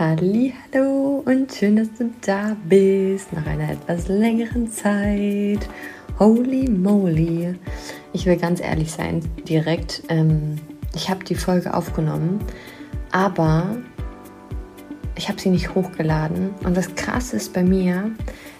Hallo 0.00 1.22
und 1.26 1.52
schön, 1.52 1.76
dass 1.76 1.92
du 1.98 2.10
da 2.22 2.56
bist 2.64 3.34
nach 3.34 3.44
einer 3.44 3.70
etwas 3.70 4.08
längeren 4.08 4.72
Zeit. 4.72 5.68
Holy 6.18 6.70
moly. 6.70 7.54
Ich 8.14 8.24
will 8.24 8.38
ganz 8.38 8.62
ehrlich 8.62 8.92
sein, 8.92 9.20
direkt. 9.46 10.02
Ähm, 10.08 10.56
ich 10.94 11.10
habe 11.10 11.22
die 11.24 11.34
Folge 11.34 11.74
aufgenommen, 11.74 12.42
aber 13.12 13.76
ich 15.16 15.28
habe 15.28 15.38
sie 15.38 15.50
nicht 15.50 15.74
hochgeladen. 15.74 16.54
Und 16.64 16.78
das 16.78 16.94
Krasse 16.94 17.36
ist 17.36 17.52
bei 17.52 17.62
mir, 17.62 18.10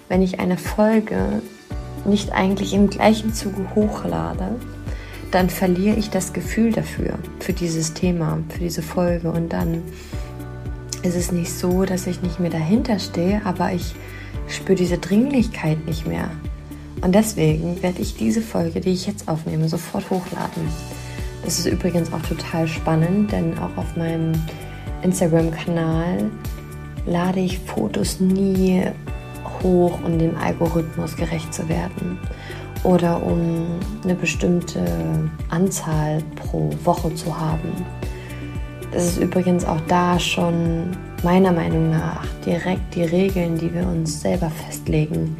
wenn 0.09 0.21
ich 0.21 0.39
eine 0.39 0.57
Folge 0.57 1.41
nicht 2.05 2.33
eigentlich 2.33 2.75
im 2.75 2.87
gleichen 2.87 3.33
Zuge 3.33 3.65
hochlade, 3.73 4.59
dann 5.31 5.49
verliere 5.49 5.95
ich 5.97 6.11
das 6.11 6.33
Gefühl 6.33 6.71
dafür, 6.71 7.17
für 7.39 7.53
dieses 7.53 7.95
Thema, 7.95 8.37
für 8.49 8.59
diese 8.59 8.83
Folge. 8.83 9.31
Und 9.31 9.51
dann 9.51 9.81
ist 11.03 11.15
es 11.15 11.31
nicht 11.31 11.51
so, 11.51 11.85
dass 11.85 12.07
ich 12.07 12.21
nicht 12.21 12.39
mehr 12.39 12.49
dahinter 12.49 12.99
stehe, 12.99 13.41
aber 13.45 13.73
ich 13.73 13.95
spüre 14.47 14.75
diese 14.75 14.97
Dringlichkeit 14.97 15.85
nicht 15.85 16.05
mehr. 16.07 16.29
Und 17.01 17.15
deswegen 17.15 17.81
werde 17.81 18.01
ich 18.01 18.15
diese 18.15 18.41
Folge, 18.41 18.79
die 18.79 18.91
ich 18.91 19.07
jetzt 19.07 19.27
aufnehme, 19.27 19.67
sofort 19.67 20.09
hochladen. 20.09 20.67
Das 21.43 21.57
ist 21.57 21.65
übrigens 21.65 22.13
auch 22.13 22.21
total 22.21 22.67
spannend, 22.67 23.31
denn 23.31 23.57
auch 23.57 23.75
auf 23.77 23.95
meinem 23.95 24.33
Instagram-Kanal 25.01 26.29
lade 27.07 27.39
ich 27.39 27.57
Fotos 27.59 28.19
nie 28.19 28.83
hoch, 29.63 29.99
um 30.05 30.19
dem 30.19 30.37
Algorithmus 30.37 31.15
gerecht 31.15 31.51
zu 31.53 31.67
werden 31.67 32.19
oder 32.83 33.23
um 33.23 33.79
eine 34.03 34.15
bestimmte 34.15 34.83
Anzahl 35.49 36.21
pro 36.35 36.71
Woche 36.83 37.13
zu 37.15 37.39
haben. 37.39 37.85
Das 38.91 39.05
ist 39.05 39.17
übrigens 39.17 39.63
auch 39.63 39.79
da 39.87 40.19
schon 40.19 40.91
meiner 41.23 41.51
Meinung 41.51 41.91
nach 41.91 42.25
direkt 42.45 42.95
die 42.95 43.03
Regeln, 43.03 43.57
die 43.57 43.73
wir 43.73 43.87
uns 43.87 44.21
selber 44.21 44.49
festlegen, 44.49 45.35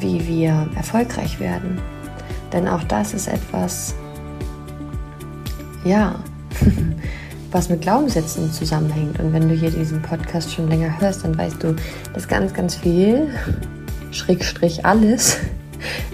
wie 0.00 0.26
wir 0.26 0.68
erfolgreich 0.74 1.38
werden. 1.38 1.80
Denn 2.52 2.66
auch 2.66 2.82
das 2.84 3.14
ist 3.14 3.28
etwas, 3.28 3.94
ja, 5.84 6.16
was 7.52 7.68
mit 7.68 7.82
Glaubenssätzen 7.82 8.50
zusammenhängt. 8.50 9.20
Und 9.20 9.32
wenn 9.32 9.48
du 9.48 9.54
hier 9.54 9.70
diesen 9.70 10.02
Podcast 10.02 10.52
schon 10.52 10.68
länger 10.68 11.00
hörst, 11.00 11.24
dann 11.24 11.36
weißt 11.38 11.62
du, 11.62 11.76
dass 12.14 12.26
ganz, 12.26 12.52
ganz 12.52 12.74
viel, 12.74 13.28
Schrägstrich 14.10 14.84
alles, 14.84 15.38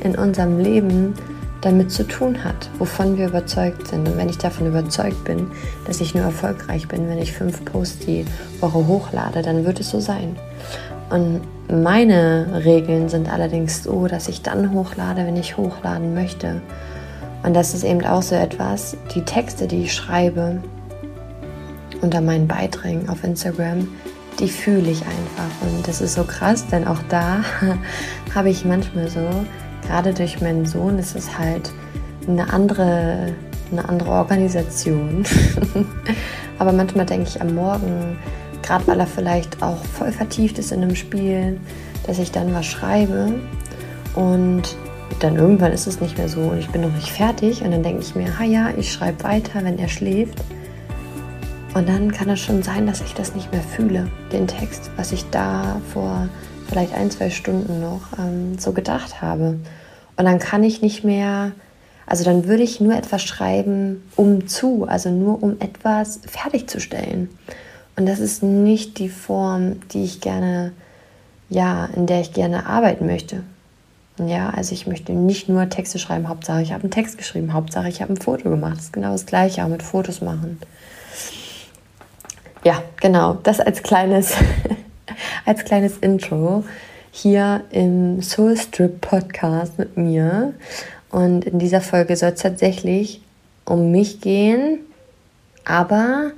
in 0.02 0.16
unserem 0.16 0.58
Leben 0.58 1.14
damit 1.62 1.90
zu 1.90 2.06
tun 2.06 2.44
hat, 2.44 2.68
wovon 2.78 3.16
wir 3.16 3.28
überzeugt 3.28 3.88
sind. 3.88 4.06
Und 4.06 4.16
wenn 4.16 4.28
ich 4.28 4.38
davon 4.38 4.66
überzeugt 4.66 5.24
bin, 5.24 5.50
dass 5.86 6.00
ich 6.00 6.14
nur 6.14 6.24
erfolgreich 6.24 6.88
bin, 6.88 7.08
wenn 7.08 7.18
ich 7.18 7.32
fünf 7.32 7.64
Posts 7.64 8.00
die 8.00 8.26
Woche 8.60 8.86
hochlade, 8.86 9.42
dann 9.42 9.64
wird 9.64 9.80
es 9.80 9.90
so 9.90 10.00
sein. 10.00 10.36
Und 11.08 11.40
meine 11.70 12.62
Regeln 12.64 13.08
sind 13.08 13.32
allerdings 13.32 13.84
so, 13.84 14.06
dass 14.08 14.28
ich 14.28 14.42
dann 14.42 14.72
hochlade, 14.72 15.24
wenn 15.24 15.36
ich 15.36 15.56
hochladen 15.56 16.14
möchte. 16.14 16.60
Und 17.44 17.54
das 17.54 17.74
ist 17.74 17.84
eben 17.84 18.04
auch 18.04 18.22
so 18.22 18.34
etwas, 18.34 18.96
die 19.14 19.22
Texte, 19.22 19.66
die 19.66 19.84
ich 19.84 19.94
schreibe 19.94 20.60
unter 22.00 22.20
meinen 22.20 22.48
Beiträgen 22.48 23.08
auf 23.08 23.22
Instagram, 23.22 23.88
die 24.40 24.48
fühle 24.48 24.90
ich 24.90 25.02
einfach. 25.02 25.66
Und 25.66 25.86
das 25.86 26.00
ist 26.00 26.14
so 26.14 26.24
krass, 26.24 26.66
denn 26.66 26.86
auch 26.86 27.00
da 27.08 27.44
habe 28.34 28.50
ich 28.50 28.64
manchmal 28.64 29.08
so 29.08 29.20
gerade 29.86 30.12
durch 30.12 30.40
meinen 30.40 30.66
Sohn 30.66 30.98
ist 30.98 31.14
es 31.14 31.38
halt 31.38 31.72
eine 32.26 32.52
andere, 32.52 33.32
eine 33.70 33.88
andere 33.88 34.10
Organisation. 34.10 35.24
Aber 36.58 36.72
manchmal 36.72 37.06
denke 37.06 37.28
ich 37.28 37.40
am 37.40 37.54
Morgen, 37.54 38.16
gerade 38.62 38.86
weil 38.86 39.00
er 39.00 39.06
vielleicht 39.06 39.62
auch 39.62 39.84
voll 39.84 40.12
vertieft 40.12 40.58
ist 40.58 40.72
in 40.72 40.82
einem 40.82 40.94
Spiel, 40.94 41.58
dass 42.06 42.18
ich 42.18 42.30
dann 42.30 42.54
was 42.54 42.66
schreibe 42.66 43.34
und 44.14 44.76
dann 45.20 45.36
irgendwann 45.36 45.72
ist 45.72 45.86
es 45.86 46.00
nicht 46.00 46.18
mehr 46.18 46.28
so 46.28 46.40
und 46.40 46.58
ich 46.58 46.68
bin 46.70 46.82
noch 46.82 46.92
nicht 46.92 47.10
fertig 47.10 47.62
und 47.62 47.70
dann 47.70 47.82
denke 47.82 48.02
ich 48.02 48.14
mir, 48.14 48.38
ha 48.38 48.44
ja, 48.44 48.70
ich 48.76 48.92
schreibe 48.92 49.24
weiter, 49.24 49.62
wenn 49.62 49.78
er 49.78 49.88
schläft. 49.88 50.38
Und 51.74 51.88
dann 51.88 52.12
kann 52.12 52.28
es 52.28 52.40
schon 52.40 52.62
sein, 52.62 52.86
dass 52.86 53.00
ich 53.00 53.14
das 53.14 53.34
nicht 53.34 53.50
mehr 53.50 53.62
fühle, 53.62 54.08
den 54.30 54.46
Text, 54.46 54.90
was 54.96 55.12
ich 55.12 55.24
da 55.30 55.80
vor 55.92 56.28
vielleicht 56.68 56.94
ein, 56.94 57.10
zwei 57.10 57.30
Stunden 57.30 57.80
noch 57.80 58.00
ähm, 58.18 58.58
so 58.58 58.72
gedacht 58.72 59.22
habe. 59.22 59.58
Und 60.22 60.26
dann 60.26 60.38
kann 60.38 60.62
ich 60.62 60.82
nicht 60.82 61.02
mehr, 61.02 61.50
also 62.06 62.22
dann 62.22 62.46
würde 62.46 62.62
ich 62.62 62.80
nur 62.80 62.94
etwas 62.94 63.24
schreiben, 63.24 64.08
um 64.14 64.46
zu, 64.46 64.86
also 64.86 65.10
nur 65.10 65.42
um 65.42 65.56
etwas 65.58 66.20
fertigzustellen. 66.24 67.28
Und 67.96 68.06
das 68.06 68.20
ist 68.20 68.40
nicht 68.40 69.00
die 69.00 69.08
Form, 69.08 69.80
die 69.88 70.04
ich 70.04 70.20
gerne, 70.20 70.70
ja, 71.48 71.86
in 71.96 72.06
der 72.06 72.20
ich 72.20 72.32
gerne 72.32 72.66
arbeiten 72.66 73.06
möchte. 73.06 73.42
Ja, 74.24 74.50
also 74.50 74.74
ich 74.74 74.86
möchte 74.86 75.12
nicht 75.12 75.48
nur 75.48 75.68
Texte 75.68 75.98
schreiben, 75.98 76.28
Hauptsache 76.28 76.62
ich 76.62 76.72
habe 76.72 76.84
einen 76.84 76.92
Text 76.92 77.18
geschrieben, 77.18 77.52
Hauptsache 77.52 77.88
ich 77.88 78.00
habe 78.00 78.12
ein 78.12 78.16
Foto 78.16 78.48
gemacht. 78.48 78.76
Das 78.76 78.84
ist 78.84 78.92
genau 78.92 79.10
das 79.10 79.26
Gleiche, 79.26 79.64
auch 79.64 79.68
mit 79.68 79.82
Fotos 79.82 80.20
machen. 80.20 80.60
Ja, 82.62 82.80
genau, 83.00 83.40
das 83.42 83.58
als 83.58 83.82
kleines 83.82 84.34
als 85.46 85.64
kleines 85.64 85.98
Intro 85.98 86.62
hier 87.14 87.62
im 87.70 88.22
Soul 88.22 88.56
Strip 88.56 89.02
Podcast 89.02 89.78
mit 89.78 89.96
mir. 89.98 90.54
Und 91.10 91.44
in 91.44 91.58
dieser 91.58 91.82
Folge 91.82 92.16
soll 92.16 92.30
es 92.30 92.40
tatsächlich 92.40 93.20
um 93.66 93.92
mich 93.92 94.20
gehen, 94.22 94.80
aber 95.64 96.32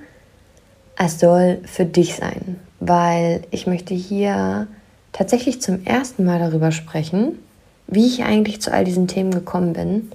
es 0.96 1.20
soll 1.20 1.60
für 1.64 1.84
dich 1.86 2.16
sein, 2.16 2.58
weil 2.80 3.42
ich 3.52 3.66
möchte 3.66 3.94
hier 3.94 4.66
tatsächlich 5.12 5.62
zum 5.62 5.86
ersten 5.86 6.24
Mal 6.24 6.40
darüber 6.40 6.72
sprechen, 6.72 7.38
wie 7.86 8.06
ich 8.06 8.24
eigentlich 8.24 8.60
zu 8.60 8.72
all 8.72 8.84
diesen 8.84 9.06
Themen 9.06 9.30
gekommen 9.30 9.74
bin, 9.74 10.10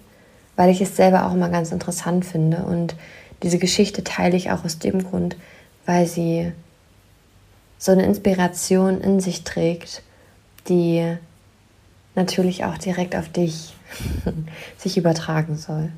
weil 0.57 0.69
ich 0.69 0.81
es 0.81 0.97
selber 0.97 1.25
auch 1.25 1.33
immer 1.33 1.49
ganz 1.49 1.71
interessant 1.71 2.25
finde. 2.25 2.63
Und 2.63 2.95
diese 3.43 3.59
Geschichte 3.59 4.03
teile 4.03 4.35
ich 4.35 4.51
auch 4.51 4.65
aus 4.65 4.77
dem 4.77 5.05
Grund, 5.05 5.37
weil 5.85 6.05
sie 6.05 6.51
so 7.77 7.93
eine 7.93 8.03
Inspiration 8.03 8.99
in 8.99 9.21
sich 9.21 9.45
trägt, 9.45 10.03
die 10.67 11.17
natürlich 12.15 12.65
auch 12.65 12.77
direkt 12.77 13.15
auf 13.15 13.29
dich 13.29 13.73
sich 14.77 14.97
übertragen 14.97 15.57
soll. 15.57 15.89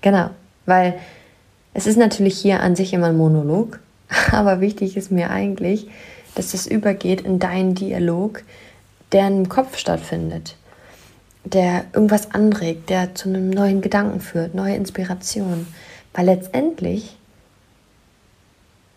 Genau, 0.00 0.30
weil 0.66 0.98
es 1.74 1.86
ist 1.86 1.96
natürlich 1.96 2.38
hier 2.38 2.60
an 2.60 2.76
sich 2.76 2.92
immer 2.92 3.08
ein 3.08 3.16
Monolog, 3.16 3.80
aber 4.30 4.60
wichtig 4.60 4.96
ist 4.96 5.10
mir 5.10 5.30
eigentlich, 5.30 5.88
dass 6.34 6.52
das 6.52 6.66
übergeht 6.66 7.22
in 7.22 7.38
deinen 7.38 7.74
Dialog, 7.74 8.42
der 9.12 9.26
im 9.28 9.48
Kopf 9.48 9.78
stattfindet, 9.78 10.56
der 11.44 11.86
irgendwas 11.92 12.32
anregt, 12.32 12.90
der 12.90 13.14
zu 13.14 13.28
einem 13.28 13.50
neuen 13.50 13.80
Gedanken 13.80 14.20
führt, 14.20 14.54
neue 14.54 14.76
Inspiration. 14.76 15.66
Weil 16.12 16.26
letztendlich 16.26 17.16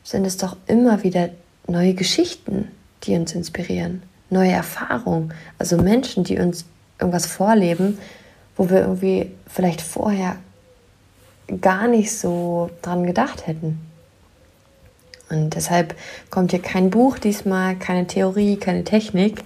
sind 0.04 0.26
es 0.26 0.38
doch 0.38 0.58
immer 0.68 1.04
wieder 1.04 1.30
neue 1.68 1.94
Geschichten, 1.94 2.68
die 3.04 3.16
uns 3.16 3.34
inspirieren, 3.34 4.04
neue 4.32 4.52
Erfahrungen, 4.52 5.34
also 5.60 5.78
Menschen, 5.78 6.24
die 6.24 6.40
uns 6.40 6.66
irgendwas 7.00 7.26
vorleben, 7.26 7.98
wo 8.56 8.70
wir 8.70 8.82
irgendwie 8.82 9.32
vielleicht 9.48 9.82
vorher 9.82 10.38
gar 11.60 11.88
nicht 11.88 12.18
so 12.18 12.70
dran 12.82 13.06
gedacht 13.06 13.48
hätten. 13.48 13.80
Und 15.30 15.56
deshalb 15.56 15.96
kommt 16.30 16.52
hier 16.52 16.62
kein 16.62 16.90
Buch 16.90 17.18
diesmal, 17.18 17.76
keine 17.76 18.08
Theorie, 18.08 18.58
keine 18.58 18.84
Technik, 18.84 19.44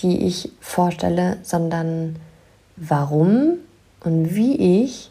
die 0.00 0.26
ich 0.26 0.50
vorstelle, 0.60 1.38
sondern 1.42 2.16
warum 2.76 3.58
und 4.00 4.34
wie 4.34 4.84
ich 4.84 5.10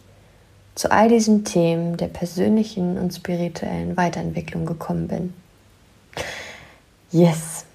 zu 0.75 0.91
all 0.91 1.09
diesen 1.09 1.45
Themen 1.45 1.97
der 1.97 2.07
persönlichen 2.07 2.97
und 2.97 3.13
spirituellen 3.13 3.97
Weiterentwicklung 3.97 4.65
gekommen 4.65 5.07
bin. 5.07 5.33
Yes. 7.11 7.65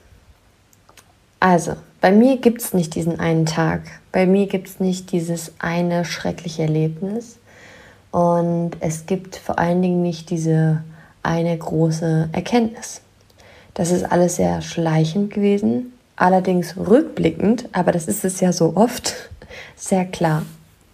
Also, 1.44 1.76
bei 2.00 2.10
mir 2.10 2.38
gibt 2.38 2.62
es 2.62 2.72
nicht 2.72 2.94
diesen 2.94 3.20
einen 3.20 3.44
Tag. 3.44 3.82
Bei 4.12 4.24
mir 4.24 4.46
gibt 4.46 4.66
es 4.66 4.80
nicht 4.80 5.12
dieses 5.12 5.52
eine 5.58 6.06
schreckliche 6.06 6.62
Erlebnis. 6.62 7.36
Und 8.10 8.70
es 8.80 9.04
gibt 9.04 9.36
vor 9.36 9.58
allen 9.58 9.82
Dingen 9.82 10.00
nicht 10.00 10.30
diese 10.30 10.82
eine 11.22 11.54
große 11.54 12.30
Erkenntnis. 12.32 13.02
Das 13.74 13.90
ist 13.90 14.10
alles 14.10 14.36
sehr 14.36 14.62
schleichend 14.62 15.34
gewesen, 15.34 15.92
allerdings 16.16 16.78
rückblickend, 16.78 17.68
aber 17.72 17.92
das 17.92 18.08
ist 18.08 18.24
es 18.24 18.40
ja 18.40 18.50
so 18.50 18.74
oft, 18.74 19.12
sehr 19.76 20.06
klar. 20.06 20.46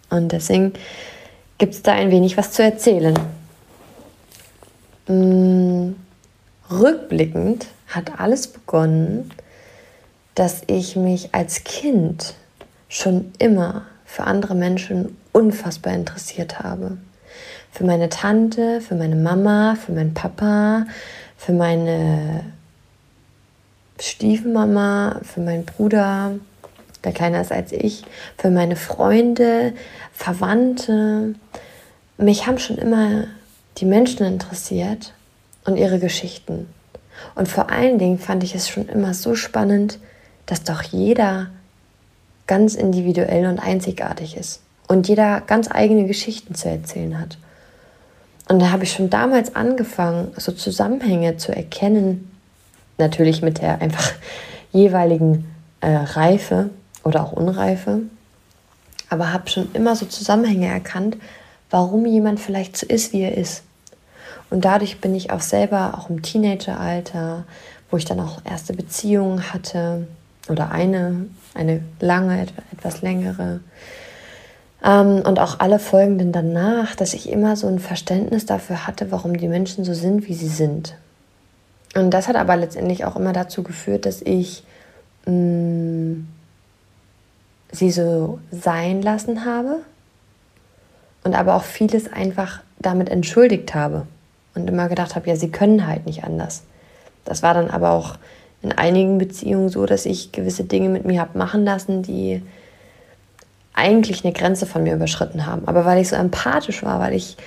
Und 0.09 0.33
deswegen 0.33 0.73
gibt 1.59 1.75
es 1.75 1.81
da 1.81 1.93
ein 1.93 2.11
wenig 2.11 2.35
was 2.35 2.51
zu 2.51 2.61
erzählen. 2.61 3.17
Hm, 5.05 5.95
rückblickend 6.69 7.67
hat 7.87 8.19
alles 8.19 8.47
begonnen, 8.49 9.31
dass 10.35 10.61
ich 10.67 10.95
mich 10.95 11.33
als 11.33 11.63
Kind 11.63 12.35
schon 12.89 13.31
immer 13.39 13.83
für 14.05 14.23
andere 14.23 14.55
Menschen 14.55 15.17
unfassbar 15.31 15.93
interessiert 15.93 16.59
habe. 16.59 16.97
Für 17.71 17.85
meine 17.85 18.09
Tante, 18.09 18.81
für 18.81 18.95
meine 18.95 19.15
Mama, 19.15 19.75
für 19.75 19.93
meinen 19.93 20.13
Papa, 20.13 20.85
für 21.37 21.53
meine 21.53 22.43
Stiefmama, 23.99 25.21
für 25.23 25.39
meinen 25.39 25.65
Bruder, 25.65 26.33
der 27.03 27.13
kleiner 27.13 27.41
ist 27.41 27.51
als 27.51 27.71
ich, 27.71 28.03
für 28.37 28.49
meine 28.49 28.75
Freunde, 28.75 29.73
Verwandte. 30.11 31.35
Mich 32.17 32.45
haben 32.45 32.59
schon 32.59 32.77
immer 32.77 33.25
die 33.77 33.85
Menschen 33.85 34.25
interessiert 34.25 35.13
und 35.65 35.77
ihre 35.77 35.99
Geschichten. 35.99 36.67
Und 37.35 37.47
vor 37.47 37.69
allen 37.69 37.97
Dingen 37.97 38.19
fand 38.19 38.43
ich 38.43 38.55
es 38.55 38.67
schon 38.67 38.87
immer 38.89 39.13
so 39.13 39.35
spannend, 39.35 39.99
dass 40.45 40.63
doch 40.63 40.83
jeder 40.83 41.47
ganz 42.47 42.75
individuell 42.75 43.45
und 43.45 43.59
einzigartig 43.59 44.35
ist 44.35 44.61
und 44.87 45.07
jeder 45.07 45.39
ganz 45.39 45.69
eigene 45.71 46.05
Geschichten 46.05 46.53
zu 46.53 46.67
erzählen 46.67 47.17
hat. 47.17 47.37
Und 48.49 48.59
da 48.59 48.71
habe 48.71 48.83
ich 48.83 48.91
schon 48.91 49.09
damals 49.09 49.55
angefangen, 49.55 50.33
so 50.35 50.51
Zusammenhänge 50.51 51.37
zu 51.37 51.55
erkennen, 51.55 52.29
natürlich 52.97 53.41
mit 53.41 53.61
der 53.61 53.81
einfach 53.81 54.11
jeweiligen 54.73 55.49
äh, 55.79 55.95
Reife 55.95 56.71
oder 57.05 57.23
auch 57.23 57.31
Unreife, 57.31 58.01
aber 59.09 59.31
habe 59.31 59.49
schon 59.49 59.69
immer 59.73 59.95
so 59.95 60.05
Zusammenhänge 60.05 60.67
erkannt, 60.67 61.15
warum 61.69 62.05
jemand 62.05 62.41
vielleicht 62.41 62.75
so 62.75 62.85
ist, 62.85 63.13
wie 63.13 63.21
er 63.21 63.37
ist. 63.37 63.63
Und 64.49 64.65
dadurch 64.65 64.99
bin 64.99 65.15
ich 65.15 65.31
auch 65.31 65.39
selber, 65.39 65.97
auch 65.97 66.09
im 66.09 66.21
Teenageralter, 66.21 67.45
wo 67.89 67.95
ich 67.95 68.03
dann 68.03 68.19
auch 68.19 68.41
erste 68.43 68.73
Beziehungen 68.73 69.53
hatte 69.53 70.07
oder 70.51 70.71
eine, 70.71 71.25
eine 71.53 71.81
lange, 71.99 72.47
etwas 72.71 73.01
längere, 73.01 73.61
ähm, 74.83 75.21
und 75.25 75.39
auch 75.39 75.59
alle 75.59 75.79
folgenden 75.79 76.31
danach, 76.31 76.95
dass 76.95 77.13
ich 77.13 77.29
immer 77.29 77.55
so 77.55 77.67
ein 77.67 77.79
Verständnis 77.79 78.45
dafür 78.45 78.87
hatte, 78.87 79.11
warum 79.11 79.37
die 79.37 79.47
Menschen 79.47 79.85
so 79.85 79.93
sind, 79.93 80.27
wie 80.27 80.33
sie 80.33 80.47
sind. 80.47 80.95
Und 81.95 82.11
das 82.11 82.27
hat 82.27 82.35
aber 82.35 82.55
letztendlich 82.55 83.05
auch 83.05 83.15
immer 83.15 83.33
dazu 83.33 83.63
geführt, 83.63 84.05
dass 84.05 84.21
ich 84.21 84.63
mh, 85.25 85.33
mm, 85.33 86.27
sie 87.73 87.91
so 87.91 88.39
sein 88.51 89.01
lassen 89.01 89.45
habe 89.45 89.79
und 91.23 91.35
aber 91.35 91.55
auch 91.55 91.63
vieles 91.63 92.11
einfach 92.11 92.61
damit 92.79 93.09
entschuldigt 93.09 93.75
habe 93.75 94.07
und 94.55 94.67
immer 94.69 94.89
gedacht 94.89 95.15
habe, 95.15 95.29
ja, 95.29 95.35
sie 95.35 95.51
können 95.51 95.87
halt 95.87 96.05
nicht 96.05 96.23
anders. 96.23 96.63
Das 97.23 97.43
war 97.43 97.53
dann 97.53 97.69
aber 97.69 97.91
auch 97.91 98.17
in 98.61 98.71
einigen 98.71 99.17
Beziehungen 99.17 99.69
so, 99.69 99.85
dass 99.85 100.05
ich 100.05 100.31
gewisse 100.31 100.63
Dinge 100.63 100.89
mit 100.89 101.05
mir 101.05 101.21
habe 101.21 101.37
machen 101.37 101.65
lassen, 101.65 102.03
die 102.03 102.41
eigentlich 103.73 104.23
eine 104.23 104.33
Grenze 104.33 104.65
von 104.65 104.83
mir 104.83 104.93
überschritten 104.93 105.45
haben. 105.45 105.67
Aber 105.67 105.85
weil 105.85 106.01
ich 106.01 106.09
so 106.09 106.15
empathisch 106.15 106.83
war, 106.83 106.99
weil 106.99 107.13
ich, 107.13 107.37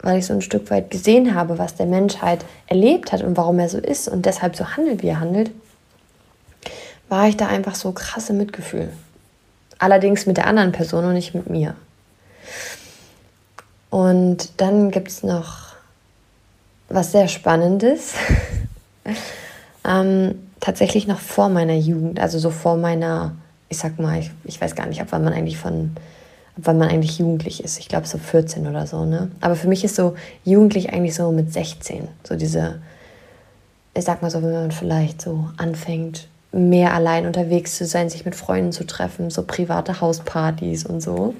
weil 0.00 0.18
ich 0.18 0.26
so 0.26 0.32
ein 0.32 0.42
Stück 0.42 0.70
weit 0.70 0.90
gesehen 0.90 1.34
habe, 1.34 1.58
was 1.58 1.76
der 1.76 1.86
Mensch 1.86 2.18
halt 2.18 2.44
erlebt 2.66 3.12
hat 3.12 3.22
und 3.22 3.36
warum 3.36 3.58
er 3.58 3.68
so 3.68 3.78
ist 3.78 4.08
und 4.08 4.26
deshalb 4.26 4.56
so 4.56 4.76
handelt, 4.76 5.02
wie 5.02 5.08
er 5.08 5.20
handelt, 5.20 5.50
war 7.08 7.28
ich 7.28 7.36
da 7.36 7.46
einfach 7.46 7.74
so 7.74 7.92
krasse 7.92 8.32
Mitgefühl. 8.32 8.88
Allerdings 9.78 10.26
mit 10.26 10.38
der 10.38 10.46
anderen 10.46 10.72
Person 10.72 11.04
und 11.04 11.12
nicht 11.12 11.34
mit 11.34 11.50
mir. 11.50 11.74
Und 13.90 14.60
dann 14.60 14.90
gibt 14.90 15.08
es 15.08 15.22
noch 15.22 15.74
was 16.88 17.12
sehr 17.12 17.28
Spannendes. 17.28 18.14
ähm, 19.86 20.34
tatsächlich 20.60 21.06
noch 21.06 21.20
vor 21.20 21.48
meiner 21.48 21.74
Jugend, 21.74 22.20
also 22.20 22.38
so 22.38 22.50
vor 22.50 22.76
meiner 22.76 23.34
ich 23.72 23.78
sag 23.78 23.98
mal, 23.98 24.18
ich, 24.18 24.30
ich 24.44 24.60
weiß 24.60 24.74
gar 24.74 24.86
nicht, 24.86 25.00
ab 25.00 25.08
wann 25.10 25.24
man 25.24 25.32
eigentlich 25.32 25.56
von, 25.56 25.92
ab 26.56 26.62
wann 26.64 26.76
man 26.76 26.90
eigentlich 26.90 27.18
jugendlich 27.18 27.64
ist. 27.64 27.78
Ich 27.78 27.88
glaube 27.88 28.06
so 28.06 28.18
14 28.18 28.66
oder 28.66 28.86
so, 28.86 29.06
ne? 29.06 29.30
Aber 29.40 29.56
für 29.56 29.66
mich 29.66 29.82
ist 29.82 29.96
so 29.96 30.14
jugendlich 30.44 30.92
eigentlich 30.92 31.14
so 31.14 31.32
mit 31.32 31.50
16. 31.54 32.06
So 32.22 32.36
diese, 32.36 32.82
ich 33.94 34.04
sag 34.04 34.20
mal 34.20 34.30
so, 34.30 34.42
wenn 34.42 34.52
man 34.52 34.72
vielleicht 34.72 35.22
so 35.22 35.48
anfängt, 35.56 36.28
mehr 36.52 36.92
allein 36.92 37.24
unterwegs 37.24 37.78
zu 37.78 37.86
sein, 37.86 38.10
sich 38.10 38.26
mit 38.26 38.34
Freunden 38.34 38.72
zu 38.72 38.84
treffen, 38.84 39.30
so 39.30 39.42
private 39.42 40.02
Hauspartys 40.02 40.84
und 40.84 41.00
so. 41.00 41.34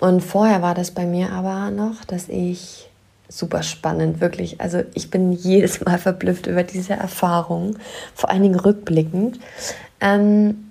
Und 0.00 0.20
vorher 0.20 0.60
war 0.60 0.74
das 0.74 0.90
bei 0.90 1.06
mir 1.06 1.32
aber 1.32 1.70
noch, 1.70 2.04
dass 2.04 2.28
ich 2.28 2.90
super 3.38 3.62
spannend, 3.62 4.20
wirklich. 4.20 4.60
Also 4.60 4.82
ich 4.94 5.10
bin 5.10 5.32
jedes 5.32 5.84
Mal 5.84 5.98
verblüfft 5.98 6.46
über 6.46 6.62
diese 6.62 6.94
Erfahrung, 6.94 7.76
vor 8.14 8.30
allen 8.30 8.42
Dingen 8.42 8.58
rückblickend. 8.58 9.40
Ähm, 10.00 10.70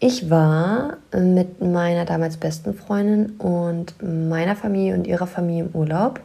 ich 0.00 0.28
war 0.28 0.98
mit 1.16 1.62
meiner 1.62 2.04
damals 2.04 2.36
besten 2.36 2.74
Freundin 2.74 3.30
und 3.38 3.94
meiner 4.02 4.56
Familie 4.56 4.94
und 4.94 5.06
ihrer 5.06 5.26
Familie 5.26 5.64
im 5.64 5.70
Urlaub. 5.74 6.20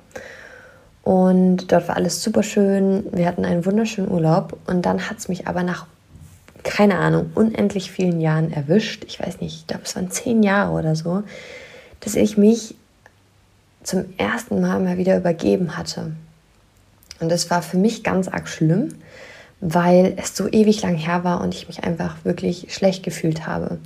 Und 1.04 1.72
dort 1.72 1.88
war 1.88 1.96
alles 1.96 2.22
super 2.22 2.44
schön. 2.44 3.06
Wir 3.12 3.26
hatten 3.26 3.46
einen 3.46 3.66
wunderschönen 3.66 4.12
Urlaub. 4.12 4.58
Und 4.68 4.86
dann 4.86 5.10
hat 5.10 5.20
es 5.20 5.30
mich 5.30 5.48
aber 5.48 5.64
nach, 5.64 5.86
keine 6.64 6.98
Ahnung, 6.98 7.32
unendlich 7.36 7.92
vielen 7.92 8.20
Jahren 8.20 8.52
erwischt. 8.52 9.06
Ich 9.08 9.20
weiß 9.20 9.40
nicht, 9.40 9.56
ich 9.56 9.68
glaube, 9.68 9.84
es 9.86 9.96
waren 9.96 10.12
zehn 10.12 10.44
Jahre 10.44 10.72
oder 10.74 10.96
so, 10.96 11.24
dass 12.02 12.16
ich 12.16 12.38
mich 12.38 12.76
zum 13.84 14.06
ersten 14.18 14.62
Mal 14.62 14.80
mal 14.80 14.98
wieder 14.98 15.18
übergeben 15.18 15.78
hatte. 15.78 16.12
Und 17.20 17.30
das 17.30 17.50
war 17.50 17.62
für 17.62 17.78
mich 17.78 18.04
ganz 18.04 18.28
arg 18.28 18.48
schlimm, 18.48 18.96
weil 19.62 20.14
es 20.18 20.36
so 20.36 20.48
ewig 20.48 20.82
lang 20.82 20.96
her 20.96 21.24
war 21.24 21.42
und 21.42 21.54
ich 21.54 21.68
mich 21.68 21.84
einfach 21.84 22.24
wirklich 22.24 22.74
schlecht 22.74 23.04
gefühlt 23.04 23.46
habe. 23.46 23.78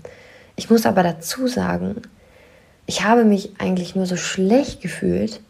Ich 0.56 0.70
muss 0.70 0.86
aber 0.86 1.02
dazu 1.02 1.48
sagen, 1.48 2.02
ich 2.86 3.04
habe 3.04 3.24
mich 3.24 3.54
eigentlich 3.58 3.96
nur 3.96 4.06
so 4.06 4.18
schlecht 4.18 4.82
gefühlt, 4.82 5.42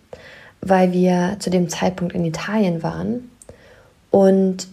weil 0.62 0.94
wir 0.94 1.38
zu 1.40 1.50
dem 1.50 1.68
Zeitpunkt 1.68 2.16
in 2.16 2.24
Italien 2.24 2.84
waren 2.84 3.30
und 4.12 4.68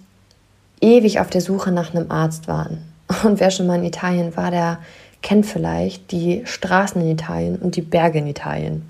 ewig 0.81 1.19
auf 1.20 1.31
der 1.31 1.40
Suche 1.40 1.73
nach 1.73 1.94
einem 1.94 2.11
Arzt 2.11 2.46
waren. 2.46 2.84
Und 3.25 3.40
wer 3.40 3.50
schon 3.50 3.66
mal 3.66 3.78
in 3.78 3.84
Italien 3.84 4.37
war, 4.37 4.50
der 4.50 4.78
kennt 5.20 5.44
vielleicht 5.44 6.12
die 6.12 6.43
Straßen 6.44 7.02
in 7.02 7.11
Italien 7.11 7.56
und 7.56 7.76
die 7.76 7.82
Berge 7.82 8.20
in 8.20 8.26
Italien. 8.26 8.88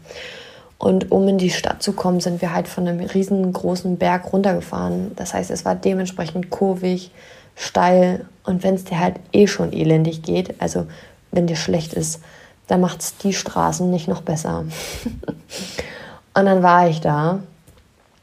Und 0.80 1.12
um 1.12 1.28
in 1.28 1.36
die 1.36 1.50
Stadt 1.50 1.82
zu 1.82 1.92
kommen, 1.92 2.20
sind 2.20 2.40
wir 2.40 2.54
halt 2.54 2.66
von 2.66 2.88
einem 2.88 3.00
riesengroßen 3.00 3.98
Berg 3.98 4.32
runtergefahren. 4.32 5.12
Das 5.14 5.34
heißt, 5.34 5.50
es 5.50 5.66
war 5.66 5.74
dementsprechend 5.74 6.48
kurvig, 6.48 7.10
steil. 7.54 8.24
Und 8.44 8.62
wenn 8.62 8.76
es 8.76 8.84
dir 8.84 8.98
halt 8.98 9.16
eh 9.32 9.46
schon 9.46 9.74
elendig 9.74 10.22
geht, 10.22 10.58
also 10.58 10.86
wenn 11.32 11.46
dir 11.46 11.56
schlecht 11.56 11.92
ist, 11.92 12.22
dann 12.66 12.80
macht 12.80 13.02
es 13.02 13.16
die 13.18 13.34
Straßen 13.34 13.90
nicht 13.90 14.08
noch 14.08 14.22
besser. 14.22 14.64
und 16.34 16.46
dann 16.46 16.62
war 16.62 16.88
ich 16.88 17.02
da 17.02 17.40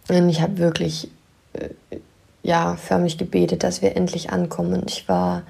und 0.09 0.29
ich 0.29 0.41
habe 0.41 0.57
wirklich, 0.57 1.09
äh, 1.53 1.69
ja, 2.43 2.75
förmlich 2.75 3.19
gebetet, 3.19 3.63
dass 3.63 3.83
wir 3.83 3.95
endlich 3.95 4.31
ankommen. 4.31 4.81
Und 4.81 4.89
ich 4.89 5.07
war, 5.07 5.43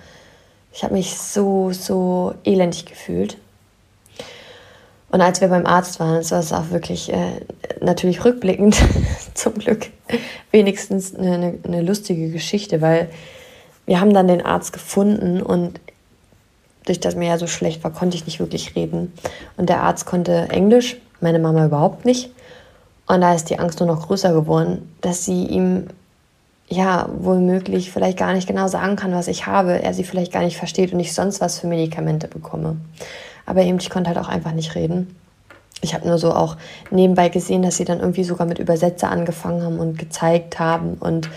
ich 0.74 0.84
habe 0.84 0.96
mich 0.96 1.18
so, 1.18 1.72
so 1.72 2.34
elendig 2.44 2.86
gefühlt. 2.86 3.38
Und 5.18 5.24
als 5.24 5.42
wir 5.42 5.48
beim 5.48 5.66
Arzt 5.66 6.00
waren, 6.00 6.14
das 6.14 6.30
war 6.30 6.38
es 6.38 6.54
auch 6.54 6.70
wirklich 6.70 7.12
äh, 7.12 7.42
natürlich 7.82 8.24
rückblickend 8.24 8.78
zum 9.34 9.56
Glück 9.56 9.88
wenigstens 10.52 11.16
eine, 11.16 11.56
eine, 11.64 11.82
lustige 11.82 12.30
Geschichte, 12.30 12.82
weil 12.82 13.10
wir 13.88 14.00
haben 14.00 14.14
dann 14.14 14.28
den 14.28 14.46
Arzt 14.46 14.74
gefunden 14.74 15.42
und 15.42 15.80
durch 16.86 17.00
das 17.00 17.16
mir 17.16 17.30
ja 17.30 17.40
so 17.40 17.48
schlecht 17.48 17.84
war, 17.84 17.90
konnte 17.90 18.16
ich 18.16 18.28
nicht 18.28 18.40
wirklich 18.40 18.76
reden. 18.76 19.12
Und 19.58 19.70
der 19.70 19.82
Arzt 19.82 20.06
konnte 20.06 20.50
Englisch, 20.52 20.98
meine 21.20 21.40
Mama 21.40 21.66
überhaupt 21.66 22.06
nicht. 22.06 22.30
Und 23.08 23.22
da 23.22 23.34
ist 23.34 23.50
die 23.50 23.58
Angst 23.58 23.80
nur 23.80 23.88
noch 23.88 24.06
größer 24.06 24.34
geworden, 24.34 24.96
dass 25.02 25.26
sie 25.26 25.46
ihm 25.46 25.88
ja 26.70 27.10
wohl 27.18 27.60
vielleicht 27.82 28.20
gar 28.20 28.34
nicht 28.34 28.48
genau 28.48 28.68
sagen 28.68 28.96
kann, 28.98 29.16
was 29.16 29.28
ich 29.28 29.48
habe, 29.48 29.82
er 29.82 29.96
sie 29.96 30.04
vielleicht 30.04 30.32
gar 30.32 30.44
nicht 30.44 30.58
versteht 30.58 30.94
und 30.94 31.00
ich 31.00 31.16
sonst 31.16 31.42
was 31.42 31.58
für 31.58 31.66
Medikamente 31.66 32.28
bekomme. 32.28 32.78
Aber 33.48 33.64
eben, 33.64 33.80
ich 33.80 33.90
konnte 33.90 34.10
halt 34.10 34.20
auch 34.20 34.28
einfach 34.28 34.52
nicht 34.52 34.76
reden. 34.76 35.16
Ich 35.82 35.94
habe 35.94 36.08
nur 36.08 36.18
so 36.18 36.34
auch 36.34 36.58
nebenbei 36.92 37.30
gesehen, 37.30 37.62
dass 37.62 37.78
sie 37.78 37.86
dann 37.86 38.00
irgendwie 38.00 38.24
sogar 38.24 38.46
mit 38.46 38.60
Übersetzer 38.60 39.10
angefangen 39.10 39.64
haben 39.64 39.80
und 39.80 39.98
gezeigt 39.98 40.60
haben. 40.60 40.96
Und 40.96 41.30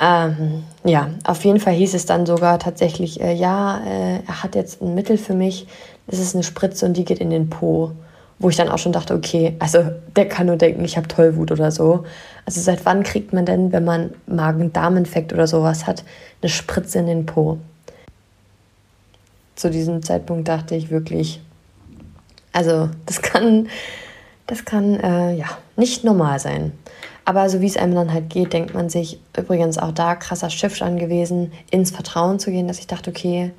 ähm, 0.00 0.64
ja, 0.84 1.10
auf 1.24 1.44
jeden 1.44 1.60
Fall 1.60 1.74
hieß 1.74 1.94
es 1.94 2.06
dann 2.06 2.26
sogar 2.26 2.58
tatsächlich, 2.58 3.20
äh, 3.20 3.32
ja, 3.32 3.78
äh, 3.86 4.20
er 4.26 4.42
hat 4.42 4.54
jetzt 4.54 4.82
ein 4.82 4.94
Mittel 4.94 5.16
für 5.16 5.34
mich. 5.34 5.66
Das 6.06 6.18
ist 6.18 6.34
eine 6.34 6.44
Spritze 6.44 6.86
und 6.86 6.96
die 6.96 7.04
geht 7.04 7.20
in 7.20 7.30
den 7.30 7.48
Po. 7.48 7.92
Wo 8.38 8.50
ich 8.50 8.56
dann 8.56 8.68
auch 8.68 8.76
schon 8.76 8.92
dachte, 8.92 9.14
okay, 9.14 9.56
also 9.60 9.78
der 10.14 10.28
kann 10.28 10.46
nur 10.46 10.56
denken, 10.56 10.84
ich 10.84 10.98
habe 10.98 11.08
Tollwut 11.08 11.52
oder 11.52 11.70
so. 11.70 12.04
Also 12.44 12.60
seit 12.60 12.84
wann 12.84 13.02
kriegt 13.02 13.32
man 13.32 13.46
denn, 13.46 13.72
wenn 13.72 13.84
man 13.84 14.10
Magen-Darm-Infekt 14.26 15.32
oder 15.32 15.46
sowas 15.46 15.86
hat, 15.86 16.04
eine 16.42 16.50
Spritze 16.50 16.98
in 16.98 17.06
den 17.06 17.24
Po? 17.24 17.58
Zu 19.56 19.70
diesem 19.70 20.02
Zeitpunkt 20.02 20.46
dachte 20.46 20.76
ich 20.76 20.90
wirklich, 20.90 21.40
also 22.52 22.90
das 23.06 23.22
kann, 23.22 23.68
das 24.46 24.64
kann 24.64 25.00
äh, 25.00 25.34
ja 25.34 25.46
nicht 25.76 26.04
normal 26.04 26.38
sein. 26.38 26.72
Aber 27.24 27.50
so 27.50 27.60
wie 27.60 27.66
es 27.66 27.76
einem 27.76 27.94
dann 27.96 28.12
halt 28.12 28.30
geht, 28.30 28.52
denkt 28.52 28.72
man 28.72 28.88
sich 28.88 29.18
übrigens 29.36 29.78
auch 29.78 29.90
da 29.90 30.14
krasser 30.14 30.48
Shift 30.48 30.78
gewesen, 30.78 31.52
ins 31.70 31.90
Vertrauen 31.90 32.38
zu 32.38 32.52
gehen, 32.52 32.68
dass 32.68 32.78
ich 32.78 32.86
dachte, 32.86 33.10
okay, 33.10 33.50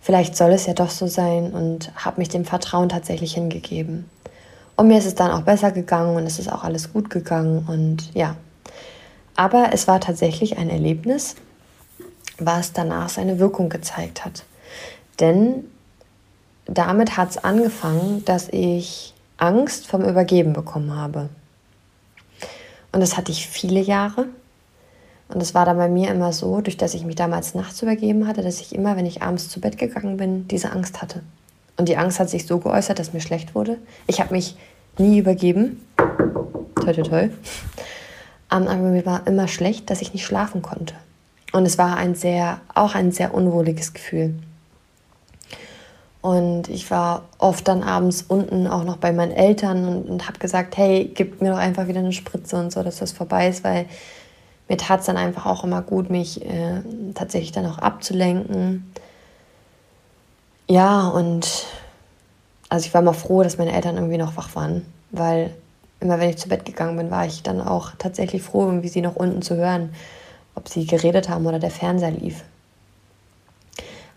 vielleicht 0.00 0.36
soll 0.36 0.52
es 0.52 0.66
ja 0.66 0.74
doch 0.74 0.90
so 0.90 1.08
sein 1.08 1.52
und 1.52 1.90
habe 1.96 2.20
mich 2.20 2.28
dem 2.28 2.44
Vertrauen 2.44 2.88
tatsächlich 2.88 3.34
hingegeben. 3.34 4.08
Und 4.76 4.86
mir 4.86 4.98
ist 4.98 5.06
es 5.06 5.16
dann 5.16 5.32
auch 5.32 5.42
besser 5.42 5.72
gegangen 5.72 6.16
und 6.16 6.26
es 6.26 6.38
ist 6.38 6.50
auch 6.50 6.62
alles 6.62 6.92
gut 6.92 7.10
gegangen 7.10 7.66
und 7.68 8.14
ja. 8.14 8.36
Aber 9.34 9.70
es 9.72 9.88
war 9.88 10.00
tatsächlich 10.00 10.58
ein 10.58 10.70
Erlebnis, 10.70 11.34
was 12.38 12.72
danach 12.72 13.08
seine 13.08 13.38
Wirkung 13.38 13.68
gezeigt 13.68 14.24
hat. 14.24 14.44
Denn 15.20 15.64
damit 16.66 17.16
hat 17.16 17.30
es 17.30 17.38
angefangen, 17.38 18.24
dass 18.24 18.48
ich 18.48 19.14
Angst 19.36 19.86
vom 19.86 20.04
Übergeben 20.04 20.52
bekommen 20.52 20.94
habe. 20.94 21.28
Und 22.92 23.00
das 23.00 23.16
hatte 23.16 23.32
ich 23.32 23.48
viele 23.48 23.80
Jahre. 23.80 24.26
Und 25.28 25.42
es 25.42 25.54
war 25.54 25.64
dann 25.64 25.78
bei 25.78 25.88
mir 25.88 26.10
immer 26.10 26.32
so, 26.32 26.60
durch 26.60 26.76
dass 26.76 26.94
ich 26.94 27.04
mich 27.04 27.16
damals 27.16 27.54
nachts 27.54 27.80
übergeben 27.80 28.26
hatte, 28.26 28.42
dass 28.42 28.60
ich 28.60 28.74
immer, 28.74 28.96
wenn 28.96 29.06
ich 29.06 29.22
abends 29.22 29.48
zu 29.48 29.60
Bett 29.60 29.78
gegangen 29.78 30.18
bin, 30.18 30.46
diese 30.48 30.72
Angst 30.72 31.00
hatte. 31.00 31.22
Und 31.78 31.88
die 31.88 31.96
Angst 31.96 32.20
hat 32.20 32.28
sich 32.28 32.46
so 32.46 32.58
geäußert, 32.58 32.98
dass 32.98 33.14
mir 33.14 33.20
schlecht 33.20 33.54
wurde. 33.54 33.78
Ich 34.06 34.20
habe 34.20 34.34
mich 34.34 34.56
nie 34.98 35.18
übergeben. 35.18 35.80
Toi, 36.76 36.92
toi, 36.92 37.02
toi. 37.02 37.28
Aber 38.50 38.76
mir 38.76 39.06
war 39.06 39.26
immer 39.26 39.48
schlecht, 39.48 39.88
dass 39.88 40.02
ich 40.02 40.12
nicht 40.12 40.26
schlafen 40.26 40.60
konnte. 40.60 40.94
Und 41.52 41.64
es 41.64 41.78
war 41.78 41.96
ein 41.96 42.14
sehr, 42.14 42.60
auch 42.74 42.94
ein 42.94 43.10
sehr 43.10 43.32
unwohliges 43.32 43.94
Gefühl. 43.94 44.34
Und 46.22 46.68
ich 46.68 46.88
war 46.90 47.24
oft 47.38 47.66
dann 47.66 47.82
abends 47.82 48.22
unten 48.22 48.68
auch 48.68 48.84
noch 48.84 48.96
bei 48.96 49.12
meinen 49.12 49.32
Eltern 49.32 49.86
und, 49.86 50.08
und 50.08 50.28
habe 50.28 50.38
gesagt, 50.38 50.76
hey, 50.76 51.10
gib 51.12 51.42
mir 51.42 51.50
doch 51.50 51.58
einfach 51.58 51.88
wieder 51.88 51.98
eine 51.98 52.12
Spritze 52.12 52.56
und 52.56 52.72
so, 52.72 52.84
dass 52.84 52.98
das 52.98 53.10
vorbei 53.10 53.48
ist, 53.48 53.64
weil 53.64 53.86
mir 54.68 54.76
tat 54.76 55.00
es 55.00 55.06
dann 55.06 55.16
einfach 55.16 55.46
auch 55.46 55.64
immer 55.64 55.82
gut, 55.82 56.10
mich 56.10 56.40
äh, 56.46 56.80
tatsächlich 57.14 57.50
dann 57.50 57.66
auch 57.66 57.78
abzulenken. 57.78 58.92
Ja, 60.68 61.08
und 61.08 61.66
also 62.68 62.86
ich 62.86 62.94
war 62.94 63.02
mal 63.02 63.12
froh, 63.12 63.42
dass 63.42 63.58
meine 63.58 63.72
Eltern 63.72 63.96
irgendwie 63.96 64.16
noch 64.16 64.36
wach 64.36 64.54
waren, 64.54 64.86
weil 65.10 65.52
immer 65.98 66.20
wenn 66.20 66.30
ich 66.30 66.38
zu 66.38 66.48
Bett 66.48 66.64
gegangen 66.64 66.96
bin, 66.96 67.10
war 67.10 67.26
ich 67.26 67.42
dann 67.42 67.60
auch 67.60 67.90
tatsächlich 67.98 68.42
froh, 68.42 68.66
irgendwie 68.66 68.88
sie 68.88 69.02
noch 69.02 69.16
unten 69.16 69.42
zu 69.42 69.56
hören, 69.56 69.92
ob 70.54 70.68
sie 70.68 70.86
geredet 70.86 71.28
haben 71.28 71.46
oder 71.46 71.58
der 71.58 71.70
Fernseher 71.72 72.12
lief. 72.12 72.44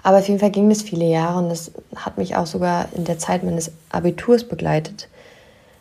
Aber 0.06 0.20
auf 0.20 0.28
jeden 0.28 0.40
Fall 0.40 0.52
ging 0.52 0.70
es 0.70 0.84
viele 0.84 1.06
Jahre 1.06 1.40
und 1.40 1.50
das 1.50 1.72
hat 1.96 2.20
mich 2.20 2.36
auch 2.36 2.46
sogar 2.46 2.90
in 2.94 3.06
der 3.06 3.18
Zeit 3.18 3.44
meines 3.44 3.72
Abiturs 3.90 4.44
begleitet. 4.44 5.10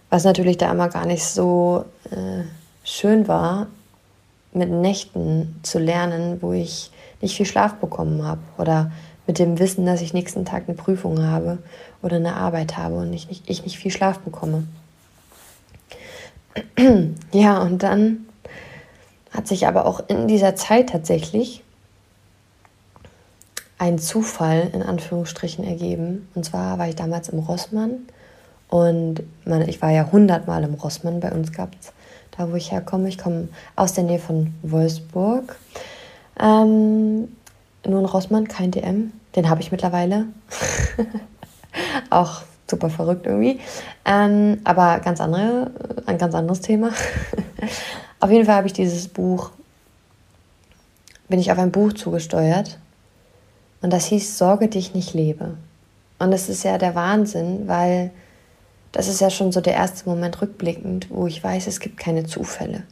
Was 0.08 0.24
natürlich 0.24 0.56
da 0.56 0.72
immer 0.72 0.88
gar 0.88 1.04
nicht 1.04 1.22
so 1.22 1.84
äh, 2.10 2.44
schön 2.84 3.28
war, 3.28 3.66
mit 4.54 4.70
Nächten 4.70 5.60
zu 5.62 5.78
lernen, 5.78 6.38
wo 6.40 6.54
ich 6.54 6.90
nicht 7.20 7.36
viel 7.36 7.44
Schlaf 7.44 7.74
bekommen 7.74 8.24
habe. 8.24 8.40
Oder 8.56 8.90
mit 9.26 9.38
dem 9.38 9.58
Wissen, 9.58 9.84
dass 9.84 10.00
ich 10.00 10.14
nächsten 10.14 10.46
Tag 10.46 10.64
eine 10.68 10.76
Prüfung 10.76 11.22
habe 11.26 11.58
oder 12.00 12.16
eine 12.16 12.34
Arbeit 12.34 12.78
habe 12.78 12.94
und 12.94 13.12
ich 13.12 13.28
nicht, 13.28 13.42
ich 13.44 13.62
nicht 13.64 13.76
viel 13.76 13.90
Schlaf 13.90 14.20
bekomme. 14.20 14.66
ja, 17.32 17.60
und 17.60 17.82
dann 17.82 18.24
hat 19.32 19.48
sich 19.48 19.66
aber 19.66 19.84
auch 19.84 20.08
in 20.08 20.28
dieser 20.28 20.56
Zeit 20.56 20.88
tatsächlich 20.88 21.62
ein 23.78 23.98
Zufall 23.98 24.70
in 24.72 24.82
Anführungsstrichen 24.82 25.64
ergeben. 25.64 26.28
Und 26.34 26.44
zwar 26.44 26.78
war 26.78 26.88
ich 26.88 26.96
damals 26.96 27.28
im 27.28 27.40
Rossmann 27.40 28.06
und 28.68 29.22
meine, 29.44 29.68
ich 29.68 29.80
war 29.82 29.90
ja 29.90 30.10
hundertmal 30.10 30.64
im 30.64 30.74
Rossmann. 30.74 31.20
Bei 31.20 31.30
uns 31.30 31.52
gab 31.52 31.70
es 31.80 31.92
da, 32.36 32.50
wo 32.50 32.56
ich 32.56 32.72
herkomme. 32.72 33.08
Ich 33.08 33.18
komme 33.18 33.48
aus 33.76 33.92
der 33.92 34.04
Nähe 34.04 34.18
von 34.18 34.54
Wolfsburg. 34.62 35.56
Ähm, 36.40 37.28
nur 37.86 38.00
ein 38.00 38.04
Rossmann, 38.04 38.48
kein 38.48 38.70
DM. 38.70 39.12
Den 39.36 39.48
habe 39.48 39.60
ich 39.60 39.70
mittlerweile. 39.70 40.26
Auch 42.10 42.42
super 42.68 42.90
verrückt 42.90 43.26
irgendwie. 43.26 43.60
Ähm, 44.04 44.60
aber 44.64 45.00
ganz 45.00 45.20
andere, 45.20 45.70
ein 46.06 46.18
ganz 46.18 46.34
anderes 46.34 46.60
Thema. 46.60 46.90
auf 48.20 48.30
jeden 48.30 48.46
Fall 48.46 48.56
habe 48.56 48.66
ich 48.66 48.72
dieses 48.72 49.06
Buch, 49.06 49.50
bin 51.28 51.38
ich 51.38 51.52
auf 51.52 51.58
ein 51.58 51.70
Buch 51.70 51.92
zugesteuert 51.92 52.78
und 53.84 53.92
das 53.92 54.06
hieß 54.06 54.38
Sorge 54.38 54.68
dich 54.68 54.94
nicht 54.94 55.12
lebe. 55.12 55.58
Und 56.18 56.30
das 56.30 56.48
ist 56.48 56.64
ja 56.64 56.78
der 56.78 56.94
Wahnsinn, 56.94 57.68
weil 57.68 58.12
das 58.92 59.08
ist 59.08 59.20
ja 59.20 59.28
schon 59.28 59.52
so 59.52 59.60
der 59.60 59.74
erste 59.74 60.08
Moment 60.08 60.40
rückblickend, 60.40 61.08
wo 61.10 61.26
ich 61.26 61.44
weiß, 61.44 61.66
es 61.66 61.80
gibt 61.80 61.98
keine 61.98 62.24
Zufälle. 62.24 62.84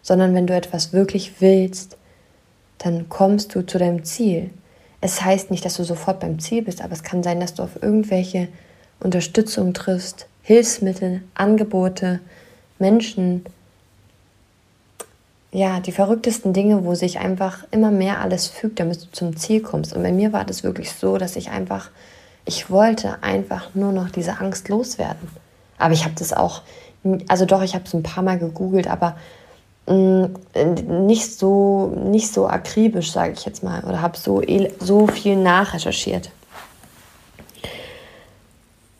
Sondern 0.00 0.34
wenn 0.34 0.46
du 0.46 0.54
etwas 0.54 0.94
wirklich 0.94 1.42
willst, 1.42 1.98
dann 2.78 3.10
kommst 3.10 3.54
du 3.54 3.60
zu 3.66 3.76
deinem 3.76 4.02
Ziel. 4.02 4.48
Es 5.02 5.22
heißt 5.22 5.50
nicht, 5.50 5.62
dass 5.66 5.76
du 5.76 5.84
sofort 5.84 6.20
beim 6.20 6.38
Ziel 6.38 6.62
bist, 6.62 6.80
aber 6.80 6.94
es 6.94 7.02
kann 7.02 7.22
sein, 7.22 7.38
dass 7.38 7.52
du 7.52 7.62
auf 7.62 7.82
irgendwelche 7.82 8.48
Unterstützung 8.98 9.74
triffst, 9.74 10.26
Hilfsmittel, 10.40 11.20
Angebote, 11.34 12.20
Menschen, 12.78 13.44
ja, 15.52 15.80
die 15.80 15.92
verrücktesten 15.92 16.52
Dinge, 16.52 16.84
wo 16.84 16.94
sich 16.94 17.18
einfach 17.18 17.64
immer 17.70 17.90
mehr 17.90 18.20
alles 18.20 18.46
fügt, 18.46 18.78
damit 18.78 19.02
du 19.02 19.10
zum 19.10 19.36
Ziel 19.36 19.60
kommst. 19.60 19.92
Und 19.92 20.02
bei 20.02 20.12
mir 20.12 20.32
war 20.32 20.44
das 20.44 20.62
wirklich 20.62 20.92
so, 20.92 21.18
dass 21.18 21.34
ich 21.34 21.50
einfach, 21.50 21.90
ich 22.44 22.70
wollte 22.70 23.22
einfach 23.22 23.74
nur 23.74 23.92
noch 23.92 24.10
diese 24.10 24.38
Angst 24.38 24.68
loswerden. 24.68 25.28
Aber 25.76 25.92
ich 25.92 26.04
habe 26.04 26.14
das 26.16 26.32
auch, 26.32 26.62
also 27.26 27.46
doch, 27.46 27.62
ich 27.62 27.74
habe 27.74 27.84
es 27.84 27.94
ein 27.94 28.04
paar 28.04 28.22
Mal 28.22 28.38
gegoogelt, 28.38 28.86
aber 28.86 29.16
mm, 29.86 30.26
nicht 31.06 31.36
so, 31.36 31.88
nicht 32.04 32.32
so 32.32 32.46
akribisch, 32.46 33.10
sage 33.10 33.32
ich 33.32 33.44
jetzt 33.44 33.64
mal, 33.64 33.82
oder 33.82 34.02
habe 34.02 34.16
so, 34.16 34.42
so 34.78 35.08
viel 35.08 35.34
nachrecherchiert. 35.36 36.30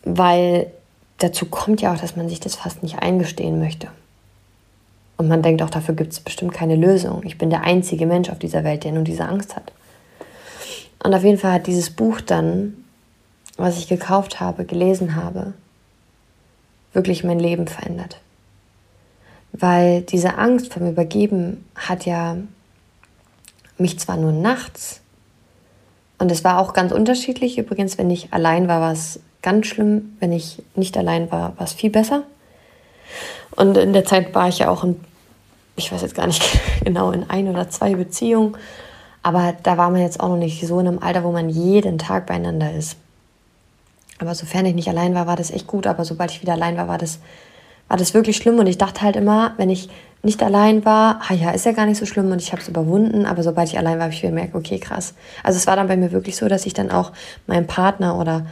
Weil 0.02 0.73
dazu 1.19 1.47
kommt 1.47 1.80
ja 1.80 1.95
auch, 1.95 2.00
dass 2.00 2.16
man 2.16 2.28
sich 2.28 2.40
das 2.40 2.57
fast 2.57 2.83
nicht 2.83 2.99
eingestehen 2.99 3.61
möchte. 3.61 3.88
Und 5.21 5.29
man 5.29 5.43
denkt 5.43 5.61
auch, 5.61 5.69
dafür 5.69 5.95
gibt 5.95 6.15
es 6.15 6.21
bestimmt 6.21 6.55
keine 6.55 6.77
Lösung. 6.77 7.21
Ich 7.27 7.37
bin 7.37 7.50
der 7.50 7.62
einzige 7.62 8.07
Mensch 8.07 8.31
auf 8.31 8.39
dieser 8.39 8.65
Welt, 8.65 8.85
der 8.85 8.93
nur 8.93 9.05
diese 9.05 9.27
Angst 9.27 9.55
hat. 9.55 9.71
Und 11.05 11.12
auf 11.12 11.23
jeden 11.23 11.37
Fall 11.37 11.53
hat 11.53 11.67
dieses 11.67 11.91
Buch 11.91 12.23
dann, 12.23 12.87
was 13.59 13.77
ich 13.77 13.87
gekauft 13.87 14.41
habe, 14.41 14.65
gelesen 14.65 15.17
habe, 15.17 15.53
wirklich 16.95 17.23
mein 17.23 17.39
Leben 17.39 17.67
verändert. 17.67 18.19
Weil 19.53 20.00
diese 20.00 20.39
Angst 20.39 20.73
vom 20.73 20.89
Übergeben 20.89 21.67
hat 21.75 22.07
ja 22.07 22.39
mich 23.77 23.99
zwar 23.99 24.17
nur 24.17 24.33
nachts, 24.33 25.03
und 26.17 26.33
es 26.33 26.45
war 26.45 26.59
auch 26.59 26.73
ganz 26.73 26.93
unterschiedlich. 26.93 27.59
Übrigens, 27.59 27.99
wenn 27.99 28.11
ich 28.11 28.33
allein 28.33 28.69
war, 28.69 28.81
war 28.81 28.93
es 28.93 29.21
ganz 29.43 29.67
schlimm. 29.67 30.17
Wenn 30.19 30.33
ich 30.33 30.62
nicht 30.77 30.97
allein 30.97 31.31
war, 31.31 31.59
war 31.59 31.67
es 31.67 31.75
viel 31.75 31.91
besser. 31.91 32.23
Und 33.57 33.77
in 33.77 33.93
der 33.93 34.07
Zeit 34.07 34.35
war 34.35 34.49
ich 34.49 34.61
ja 34.61 34.71
auch 34.71 34.83
in 34.83 34.97
ich 35.77 35.93
weiß 35.93 36.03
jetzt 36.03 36.15
gar 36.15 36.27
nicht 36.27 36.43
genau, 36.85 37.11
in 37.11 37.29
ein 37.29 37.49
oder 37.49 37.69
zwei 37.69 37.95
Beziehungen. 37.95 38.57
Aber 39.23 39.55
da 39.62 39.77
war 39.77 39.91
man 39.91 40.00
jetzt 40.00 40.21
auch 40.21 40.29
noch 40.29 40.37
nicht 40.37 40.67
so 40.67 40.81
in 40.81 40.89
einem 40.89 40.99
Alter, 40.99 41.25
wo 41.25 41.33
man 41.33 41.50
jeden 41.50 41.99
Tag 41.99 42.27
beieinander 42.27 42.73
ist. 42.73 42.97
Aber 44.19 44.35
sofern 44.35 44.67
ich 44.67 44.75
nicht 44.75 44.89
allein 44.89 45.15
war, 45.15 45.27
war 45.27 45.37
das 45.37 45.50
echt 45.50 45.67
gut. 45.67 45.87
Aber 45.87 46.05
sobald 46.05 46.31
ich 46.31 46.43
wieder 46.43 46.53
allein 46.53 46.77
war, 46.77 46.89
war 46.89 46.99
das, 46.99 47.21
war 47.89 47.97
das 47.97 48.15
wirklich 48.15 48.37
schlimm. 48.37 48.59
Und 48.59 48.67
ich 48.67 48.79
dachte 48.79 49.03
halt 49.03 49.17
immer, 49.17 49.55
wenn 49.57 49.71
ich 49.71 49.89
nicht 50.23 50.43
allein 50.43 50.85
war, 50.85 51.21
ah 51.29 51.35
ja, 51.35 51.50
ist 51.50 51.65
ja 51.65 51.73
gar 51.73 51.87
nicht 51.87 51.99
so 51.99 52.05
schlimm 52.05 52.31
und 52.31 52.43
ich 52.43 52.53
habe 52.53 52.61
es 52.61 52.69
überwunden. 52.69 53.25
Aber 53.25 53.43
sobald 53.43 53.69
ich 53.69 53.79
allein 53.79 53.95
war, 53.95 54.05
habe 54.05 54.12
ich 54.12 54.21
gemerkt, 54.21 54.55
okay, 54.55 54.79
krass. 54.79 55.15
Also 55.43 55.57
es 55.57 55.67
war 55.67 55.77
dann 55.77 55.89
bei 55.89 55.97
mir 55.97 56.12
wirklich 56.12 56.37
so, 56.37 56.49
dass 56.49 56.67
ich 56.67 56.75
dann 56.75 56.91
auch 56.91 57.12
meinen 57.47 57.67
Partner 57.67 58.19
oder 58.19 58.47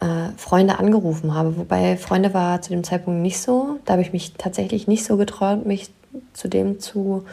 äh, 0.00 0.36
Freunde 0.36 0.78
angerufen 0.78 1.34
habe. 1.34 1.56
Wobei 1.56 1.96
Freunde 1.96 2.32
war 2.32 2.62
zu 2.62 2.70
dem 2.70 2.84
Zeitpunkt 2.84 3.20
nicht 3.20 3.40
so. 3.40 3.80
Da 3.84 3.94
habe 3.94 4.02
ich 4.02 4.12
mich 4.12 4.34
tatsächlich 4.38 4.86
nicht 4.86 5.04
so 5.04 5.16
getraut, 5.16 5.66
mich 5.66 5.90
zu 6.32 6.48
dem 6.48 6.80
zu, 6.80 7.24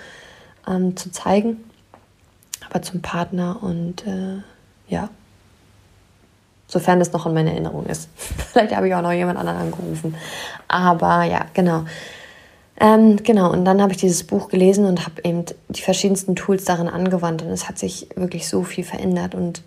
ähm, 0.68 0.96
zu 0.96 1.12
zeigen, 1.12 1.64
aber 2.70 2.82
zum 2.82 3.02
Partner 3.02 3.62
und 3.62 4.06
äh, 4.06 4.42
ja, 4.88 5.10
sofern 6.68 7.00
das 7.00 7.14
noch 7.14 7.26
in 7.26 7.34
meiner 7.34 7.52
Erinnerung 7.52 7.86
ist. 7.86 8.10
Vielleicht 8.18 8.76
habe 8.76 8.88
ich 8.88 8.96
auch 8.96 9.02
noch 9.02 9.12
jemand 9.12 9.40
anderen 9.40 9.60
angerufen, 9.60 10.16
aber 10.68 11.24
ja, 11.24 11.46
genau. 11.54 11.86
Ähm, 12.80 13.18
genau, 13.24 13.52
und 13.52 13.66
dann 13.66 13.82
habe 13.82 13.92
ich 13.92 13.98
dieses 13.98 14.24
Buch 14.24 14.50
gelesen 14.50 14.86
und 14.86 15.04
habe 15.06 15.22
eben 15.24 15.46
die 15.70 15.82
verschiedensten 15.82 16.36
Tools 16.36 16.64
darin 16.64 16.88
angewandt. 16.88 17.42
Und 17.42 17.50
es 17.50 17.68
hat 17.68 17.80
sich 17.80 18.10
wirklich 18.16 18.48
so 18.48 18.64
viel 18.64 18.84
verändert. 18.84 19.34
Und 19.34 19.64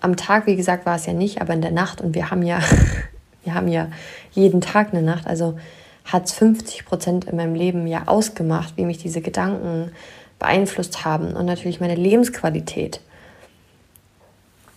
am 0.00 0.16
Tag, 0.16 0.46
wie 0.46 0.56
gesagt, 0.56 0.84
war 0.84 0.96
es 0.96 1.06
ja 1.06 1.14
nicht, 1.14 1.40
aber 1.40 1.54
in 1.54 1.62
der 1.62 1.70
Nacht. 1.70 2.02
Und 2.02 2.14
wir 2.14 2.30
haben 2.30 2.42
ja, 2.42 2.60
wir 3.44 3.54
haben 3.54 3.68
ja 3.68 3.88
jeden 4.32 4.60
Tag 4.60 4.92
eine 4.92 5.02
Nacht, 5.02 5.26
also 5.26 5.58
hat 6.04 6.26
es 6.26 6.32
50 6.32 6.84
Prozent 6.84 7.24
in 7.26 7.36
meinem 7.36 7.54
Leben 7.54 7.86
ja 7.86 8.04
ausgemacht, 8.06 8.76
wie 8.76 8.84
mich 8.84 8.98
diese 8.98 9.20
Gedanken 9.20 9.92
beeinflusst 10.38 11.04
haben 11.04 11.34
und 11.34 11.46
natürlich 11.46 11.80
meine 11.80 11.94
Lebensqualität. 11.94 13.00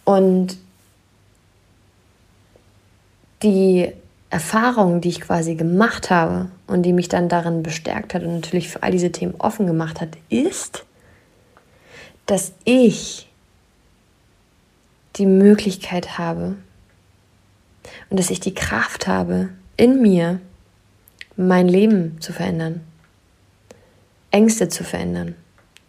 Und 0.03 0.57
die 3.41 3.91
Erfahrung, 4.29 5.01
die 5.01 5.09
ich 5.09 5.21
quasi 5.21 5.55
gemacht 5.55 6.09
habe 6.09 6.49
und 6.67 6.83
die 6.83 6.93
mich 6.93 7.09
dann 7.09 7.29
darin 7.29 7.63
bestärkt 7.63 8.13
hat 8.13 8.23
und 8.23 8.33
natürlich 8.33 8.69
für 8.69 8.83
all 8.83 8.91
diese 8.91 9.11
Themen 9.11 9.35
offen 9.39 9.65
gemacht 9.65 10.01
hat, 10.01 10.09
ist, 10.29 10.85
dass 12.25 12.53
ich 12.63 13.29
die 15.15 15.25
Möglichkeit 15.25 16.17
habe 16.17 16.55
und 18.09 18.19
dass 18.19 18.29
ich 18.29 18.39
die 18.39 18.53
Kraft 18.53 19.07
habe 19.07 19.49
in 19.77 20.01
mir, 20.01 20.39
mein 21.37 21.67
Leben 21.67 22.19
zu 22.21 22.33
verändern. 22.33 22.81
Ängste 24.31 24.67
zu 24.69 24.83
verändern, 24.83 25.35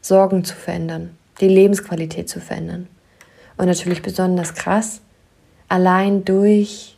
Sorgen 0.00 0.44
zu 0.44 0.54
verändern, 0.54 1.16
die 1.40 1.48
Lebensqualität 1.48 2.28
zu 2.28 2.40
verändern. 2.40 2.86
Und 3.56 3.66
natürlich 3.66 4.02
besonders 4.02 4.54
krass, 4.54 5.00
allein 5.68 6.24
durch 6.24 6.96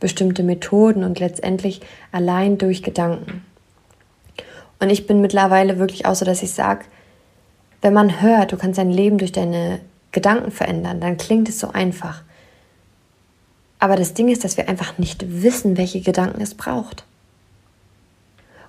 bestimmte 0.00 0.42
Methoden 0.42 1.04
und 1.04 1.20
letztendlich 1.20 1.80
allein 2.12 2.58
durch 2.58 2.82
Gedanken. 2.82 3.44
Und 4.80 4.90
ich 4.90 5.06
bin 5.06 5.20
mittlerweile 5.20 5.78
wirklich 5.78 6.06
auch 6.06 6.14
so, 6.14 6.24
dass 6.24 6.42
ich 6.42 6.52
sage, 6.52 6.84
wenn 7.82 7.92
man 7.92 8.20
hört, 8.20 8.52
du 8.52 8.56
kannst 8.56 8.78
dein 8.78 8.90
Leben 8.90 9.18
durch 9.18 9.32
deine 9.32 9.80
Gedanken 10.12 10.50
verändern, 10.50 11.00
dann 11.00 11.16
klingt 11.16 11.48
es 11.48 11.60
so 11.60 11.70
einfach. 11.72 12.22
Aber 13.78 13.96
das 13.96 14.14
Ding 14.14 14.28
ist, 14.28 14.44
dass 14.44 14.56
wir 14.56 14.68
einfach 14.68 14.98
nicht 14.98 15.42
wissen, 15.42 15.76
welche 15.76 16.00
Gedanken 16.00 16.40
es 16.40 16.54
braucht. 16.54 17.04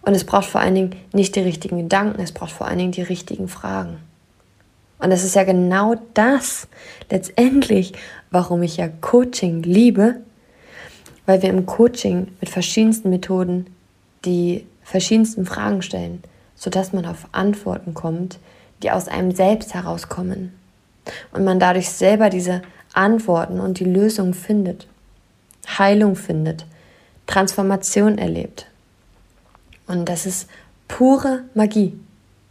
Und 0.10 0.16
es 0.16 0.24
braucht 0.24 0.48
vor 0.48 0.60
allen 0.60 0.74
Dingen 0.74 0.96
nicht 1.14 1.36
die 1.36 1.42
richtigen 1.42 1.78
Gedanken, 1.78 2.20
es 2.20 2.32
braucht 2.32 2.54
vor 2.54 2.66
allen 2.66 2.80
Dingen 2.80 2.92
die 2.92 3.04
richtigen 3.04 3.48
Fragen. 3.48 4.00
Und 4.98 5.12
das 5.12 5.24
ist 5.24 5.36
ja 5.36 5.44
genau 5.44 5.98
das 6.16 6.68
letztendlich, 7.12 7.94
warum 8.32 8.64
ich 8.64 8.78
ja 8.78 8.88
Coaching 8.88 9.62
liebe, 9.62 10.16
weil 11.28 11.44
wir 11.44 11.52
im 11.52 11.68
Coaching 11.68 12.30
mit 12.40 12.50
verschiedensten 12.50 13.12
Methoden 13.12 13.68
die 14.26 14.66
verschiedensten 14.82 15.46
Fragen 15.46 15.84
stellen, 15.84 16.24
sodass 16.56 16.92
man 16.92 17.06
auf 17.06 17.28
Antworten 17.32 17.94
kommt, 17.94 18.40
die 18.82 18.90
aus 18.90 19.08
einem 19.10 19.30
selbst 19.30 19.76
herauskommen. 19.76 20.54
Und 21.34 21.44
man 21.44 21.60
dadurch 21.60 21.90
selber 21.90 22.32
diese 22.32 22.64
Antworten 22.96 23.60
und 23.60 23.80
die 23.80 23.86
Lösung 23.86 24.34
findet, 24.34 24.88
Heilung 25.78 26.16
findet, 26.16 26.66
Transformation 27.28 28.18
erlebt. 28.18 28.66
Und 29.90 30.06
das 30.06 30.26
ist 30.28 30.48
pure 30.88 31.44
Magie. 31.56 32.00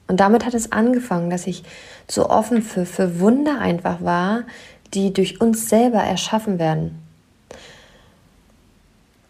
Und 0.09 0.18
damit 0.18 0.45
hat 0.45 0.54
es 0.54 0.73
angefangen, 0.73 1.30
dass 1.30 1.47
ich 1.47 1.62
so 2.09 2.28
offen 2.28 2.62
für, 2.62 2.85
für 2.85 3.21
Wunder 3.21 3.61
einfach 3.61 4.02
war, 4.02 4.42
die 4.92 5.12
durch 5.12 5.40
uns 5.40 5.68
selber 5.68 5.99
erschaffen 5.99 6.59
werden. 6.59 6.99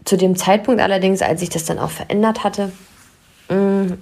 Zu 0.04 0.16
dem 0.16 0.36
Zeitpunkt 0.36 0.80
allerdings, 0.80 1.20
als 1.20 1.42
ich 1.42 1.50
das 1.50 1.66
dann 1.66 1.78
auch 1.78 1.90
verändert 1.90 2.44
hatte, 2.44 2.72
mm, 3.50 3.92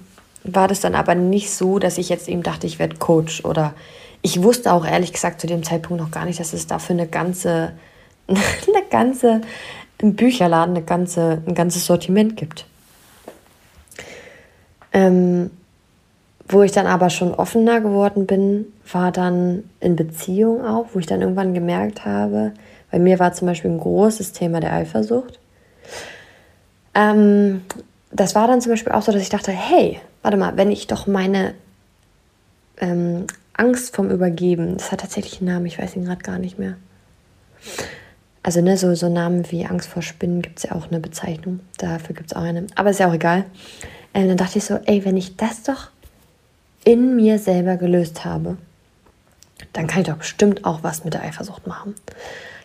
war 0.43 0.69
das 0.69 0.79
dann 0.79 0.95
aber 0.95 1.13
nicht 1.13 1.51
so, 1.51 1.77
dass 1.77 1.97
ich 1.97 2.07
jetzt 2.07 2.29
eben 2.29 2.43
dachte, 2.43 2.65
ich 2.65 2.79
werde 2.79 2.95
Coach 2.95 3.43
oder 3.43 3.73
ich 4.21 4.41
wusste 4.41 4.71
auch 4.71 4.85
ehrlich 4.85 5.11
gesagt 5.11 5.41
zu 5.41 5.47
dem 5.47 5.63
Zeitpunkt 5.63 6.01
noch 6.01 6.11
gar 6.11 6.23
nicht, 6.23 6.39
dass 6.39 6.53
es 6.53 6.65
dafür 6.65 6.93
eine 6.93 7.07
ganze, 7.07 7.73
eine 8.27 8.85
ganze 8.89 9.41
im 9.99 10.15
Bücherladen 10.15 10.77
eine 10.77 10.85
ganze, 10.85 11.41
ein 11.45 11.55
ganzes 11.55 11.87
Sortiment 11.87 12.37
gibt. 12.37 12.65
Ähm, 14.97 15.51
wo 16.49 16.63
ich 16.63 16.71
dann 16.71 16.87
aber 16.87 17.11
schon 17.11 17.35
offener 17.35 17.81
geworden 17.81 18.25
bin, 18.25 18.65
war 18.91 19.11
dann 19.11 19.69
in 19.79 19.95
Beziehung 19.95 20.65
auch, 20.65 20.87
wo 20.93 20.99
ich 20.99 21.05
dann 21.05 21.21
irgendwann 21.21 21.53
gemerkt 21.53 22.03
habe, 22.03 22.53
bei 22.89 22.97
mir 22.97 23.19
war 23.19 23.31
zum 23.33 23.47
Beispiel 23.47 23.69
ein 23.69 23.79
großes 23.79 24.31
Thema 24.31 24.59
der 24.59 24.73
Eifersucht. 24.73 25.39
Ähm, 26.95 27.61
das 28.11 28.33
war 28.33 28.47
dann 28.47 28.59
zum 28.61 28.71
Beispiel 28.71 28.93
auch 28.93 29.03
so, 29.03 29.11
dass 29.11 29.21
ich 29.21 29.29
dachte, 29.29 29.51
hey, 29.51 29.99
warte 30.23 30.37
mal, 30.37 30.57
wenn 30.57 30.71
ich 30.71 30.87
doch 30.87 31.05
meine 31.05 31.53
ähm, 32.79 33.27
Angst 33.53 33.95
vom 33.95 34.09
Übergeben, 34.09 34.77
das 34.77 34.91
hat 34.91 35.01
tatsächlich 35.01 35.41
einen 35.41 35.51
Namen, 35.51 35.65
ich 35.67 35.77
weiß 35.77 35.95
ihn 35.95 36.05
gerade 36.05 36.23
gar 36.23 36.39
nicht 36.39 36.57
mehr. 36.57 36.75
Also 38.41 38.61
ne, 38.61 38.77
so, 38.77 38.95
so 38.95 39.09
Namen 39.09 39.51
wie 39.51 39.65
Angst 39.65 39.89
vor 39.89 40.01
Spinnen 40.01 40.41
gibt 40.41 40.57
es 40.57 40.63
ja 40.63 40.71
auch 40.71 40.87
eine 40.89 41.01
Bezeichnung. 41.01 41.59
Dafür 41.77 42.15
gibt 42.15 42.31
es 42.31 42.37
auch 42.37 42.41
eine. 42.41 42.65
Aber 42.75 42.89
ist 42.89 42.99
ja 42.99 43.09
auch 43.09 43.13
egal. 43.13 43.43
Ähm, 44.13 44.27
dann 44.27 44.37
dachte 44.37 44.57
ich 44.57 44.65
so, 44.65 44.79
ey, 44.85 45.05
wenn 45.05 45.17
ich 45.17 45.35
das 45.35 45.63
doch 45.63 45.89
in 46.83 47.15
mir 47.15 47.39
selber 47.39 47.77
gelöst 47.77 48.25
habe, 48.25 48.57
dann 49.73 49.87
kann 49.87 50.01
ich 50.01 50.07
doch 50.07 50.17
bestimmt 50.17 50.65
auch 50.65 50.83
was 50.83 51.03
mit 51.03 51.13
der 51.13 51.23
Eifersucht 51.23 51.67
machen. 51.67 51.95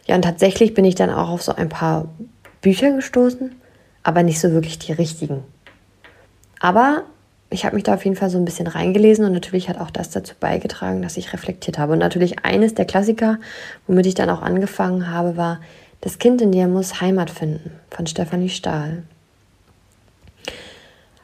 Ja, 0.07 0.15
und 0.15 0.23
tatsächlich 0.23 0.75
bin 0.75 0.85
ich 0.85 0.95
dann 0.95 1.11
auch 1.11 1.29
auf 1.29 1.43
so 1.43 1.55
ein 1.55 1.69
paar 1.69 2.09
Bücher 2.61 2.93
gestoßen, 2.93 3.55
aber 4.03 4.23
nicht 4.23 4.41
so 4.41 4.53
wirklich 4.53 4.79
die 4.79 4.93
richtigen. 4.93 5.43
Aber 6.61 7.05
ich 7.51 7.65
habe 7.65 7.75
mich 7.75 7.85
da 7.85 7.95
auf 7.95 8.05
jeden 8.05 8.17
Fall 8.17 8.31
so 8.31 8.39
ein 8.39 8.45
bisschen 8.45 8.67
reingelesen 8.67 9.25
und 9.25 9.33
natürlich 9.33 9.69
hat 9.69 9.79
auch 9.79 9.91
das 9.91 10.11
dazu 10.11 10.35
beigetragen, 10.39 11.03
dass 11.03 11.17
ich 11.17 11.33
reflektiert 11.33 11.79
habe. 11.79 11.93
Und 11.93 11.99
natürlich 11.99 12.45
eines 12.45 12.75
der 12.75 12.87
Klassiker, 12.87 13.39
womit 13.87 14.07
ich 14.07 14.15
dann 14.15 14.31
auch 14.31 14.43
angefangen 14.43 15.11
habe, 15.11 15.37
war 15.37 15.61
Das 16.01 16.19
Kind 16.19 16.43
in 16.43 16.51
dir 16.51 16.67
muss 16.67 17.01
Heimat 17.01 17.31
finden 17.31 17.71
von 17.91 18.09
Stefanie 18.09 18.49
Stahl. 18.49 19.05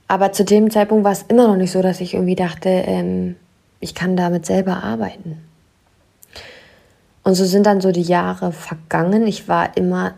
Aber 0.09 0.33
zu 0.33 0.45
dem 0.45 0.71
Zeitpunkt 0.71 1.05
war 1.05 1.13
es 1.13 1.27
immer 1.29 1.49
noch 1.49 1.57
nicht 1.57 1.71
so, 1.71 1.83
dass 1.83 2.01
ich 2.01 2.15
irgendwie 2.15 2.35
dachte, 2.35 2.71
ähm, 2.71 3.37
ich 3.79 3.95
kann 3.95 4.17
damit 4.17 4.47
selber 4.47 4.83
arbeiten. 4.83 5.37
Und 7.23 7.35
so 7.35 7.45
sind 7.45 7.67
dann 7.67 7.83
so 7.83 7.93
die 7.93 8.03
Jahre 8.03 8.53
vergangen. 8.53 9.27
Ich 9.27 9.49
war 9.49 9.77
immer 9.77 10.15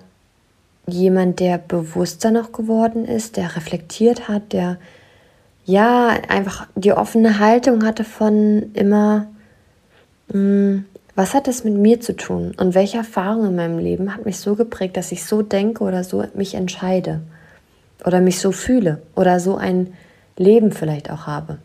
jemand, 0.87 1.40
der 1.40 1.59
bewusster 1.59 2.31
noch 2.31 2.53
geworden 2.53 3.05
ist, 3.05 3.37
der 3.37 3.57
reflektiert 3.57 4.29
hat, 4.29 4.53
der 4.53 4.79
ja 5.64 6.09
einfach 6.29 6.68
die 6.76 6.92
offene 6.92 7.40
Haltung 7.40 7.85
hatte 7.85 8.05
von 8.05 8.70
immer, 8.74 9.26
mh, 10.29 10.35
hm, 10.35 10.85
was 11.16 11.35
hat 11.35 11.48
das 11.48 11.64
mit 11.64 11.74
mir 11.74 12.00
zu 12.00 12.16
tun 12.16 12.55
und 12.57 12.74
welche 12.74 12.96
Erfahrung 12.96 13.46
in 13.46 13.57
meinem 13.57 13.79
Leben 13.79 14.14
hat 14.14 14.24
mich 14.24 14.38
so 14.38 14.55
geprägt, 14.55 14.96
dass 14.96 15.12
ich 15.12 15.24
so 15.24 15.42
denke 15.42 15.83
oder 15.85 16.05
so 16.05 16.24
mich 16.35 16.55
entscheide 16.55 17.20
oder 18.04 18.20
mich 18.20 18.40
so 18.40 18.52
fühle 18.52 19.02
oder 19.14 19.40
so 19.40 19.56
ein 19.56 19.94
Leben 20.36 20.72
vielleicht 20.72 21.10
auch 21.10 21.26
habe. 21.26 21.58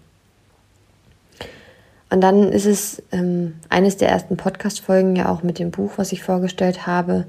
Und 2.09 2.21
dann 2.21 2.51
ist 2.51 2.65
es 2.65 3.01
ähm, 3.11 3.55
eines 3.69 3.97
der 3.97 4.09
ersten 4.09 4.37
Podcast-Folgen 4.37 5.15
ja 5.15 5.29
auch 5.29 5.43
mit 5.43 5.59
dem 5.59 5.71
Buch, 5.71 5.93
was 5.97 6.11
ich 6.11 6.23
vorgestellt 6.23 6.85
habe, 6.87 7.25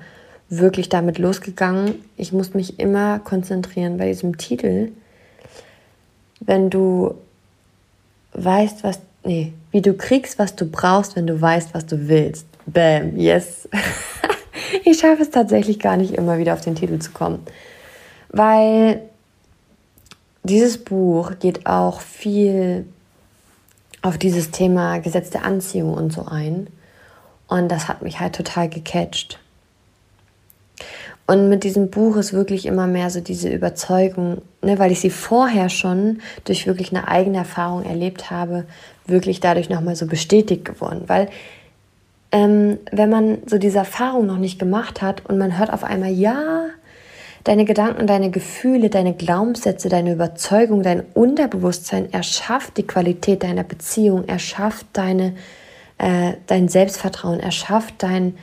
wirklich 0.48 0.88
damit 0.88 1.18
losgegangen. 1.18 2.04
Ich 2.16 2.32
muss 2.32 2.54
mich 2.54 2.78
immer 2.78 3.18
konzentrieren 3.18 3.96
bei 3.96 4.08
diesem 4.08 4.38
Titel. 4.38 4.92
Wenn 6.40 6.70
du 6.70 7.14
weißt, 8.34 8.84
was, 8.84 9.00
nee, 9.24 9.54
wie 9.70 9.80
du 9.80 9.94
kriegst, 9.94 10.38
was 10.38 10.54
du 10.54 10.66
brauchst, 10.66 11.16
wenn 11.16 11.26
du 11.26 11.40
weißt, 11.40 11.74
was 11.74 11.86
du 11.86 12.08
willst. 12.08 12.46
Bam, 12.66 13.16
yes. 13.16 13.68
ich 14.84 14.98
schaffe 14.98 15.22
es 15.22 15.30
tatsächlich 15.30 15.78
gar 15.78 15.96
nicht 15.96 16.14
immer 16.14 16.38
wieder 16.38 16.52
auf 16.52 16.60
den 16.60 16.74
Titel 16.74 16.98
zu 16.98 17.12
kommen. 17.12 17.40
Weil 18.28 19.02
dieses 20.42 20.78
Buch 20.82 21.32
geht 21.40 21.66
auch 21.66 22.00
viel 22.00 22.86
auf 24.02 24.18
dieses 24.18 24.50
Thema 24.50 24.98
Gesetz 24.98 25.30
der 25.30 25.44
Anziehung 25.44 25.94
und 25.94 26.12
so 26.12 26.26
ein. 26.26 26.68
Und 27.48 27.68
das 27.70 27.88
hat 27.88 28.02
mich 28.02 28.20
halt 28.20 28.34
total 28.34 28.68
gecatcht. 28.68 29.38
Und 31.26 31.48
mit 31.48 31.64
diesem 31.64 31.90
Buch 31.90 32.16
ist 32.16 32.32
wirklich 32.32 32.66
immer 32.66 32.86
mehr 32.86 33.10
so 33.10 33.20
diese 33.20 33.48
Überzeugung, 33.48 34.42
ne, 34.62 34.78
weil 34.78 34.92
ich 34.92 35.00
sie 35.00 35.10
vorher 35.10 35.68
schon 35.68 36.20
durch 36.44 36.66
wirklich 36.68 36.90
eine 36.90 37.08
eigene 37.08 37.38
Erfahrung 37.38 37.84
erlebt 37.84 38.30
habe, 38.30 38.64
wirklich 39.06 39.40
dadurch 39.40 39.68
nochmal 39.68 39.96
so 39.96 40.06
bestätigt 40.06 40.64
geworden. 40.64 41.02
Weil 41.08 41.28
ähm, 42.30 42.78
wenn 42.92 43.10
man 43.10 43.38
so 43.46 43.58
diese 43.58 43.78
Erfahrung 43.78 44.26
noch 44.26 44.38
nicht 44.38 44.58
gemacht 44.58 45.02
hat 45.02 45.26
und 45.26 45.36
man 45.38 45.58
hört 45.58 45.72
auf 45.72 45.82
einmal, 45.82 46.10
ja, 46.10 46.66
Deine 47.46 47.64
Gedanken, 47.64 48.08
deine 48.08 48.32
Gefühle, 48.32 48.90
deine 48.90 49.14
Glaubenssätze, 49.14 49.88
deine 49.88 50.14
Überzeugung, 50.14 50.82
dein 50.82 51.04
Unterbewusstsein 51.14 52.12
erschafft 52.12 52.76
die 52.76 52.82
Qualität 52.84 53.44
deiner 53.44 53.62
Beziehung, 53.62 54.26
erschafft 54.26 54.86
deine, 54.94 55.36
äh, 55.98 56.32
dein 56.48 56.66
Selbstvertrauen, 56.68 57.38
erschafft 57.38 58.02
dein, 58.02 58.36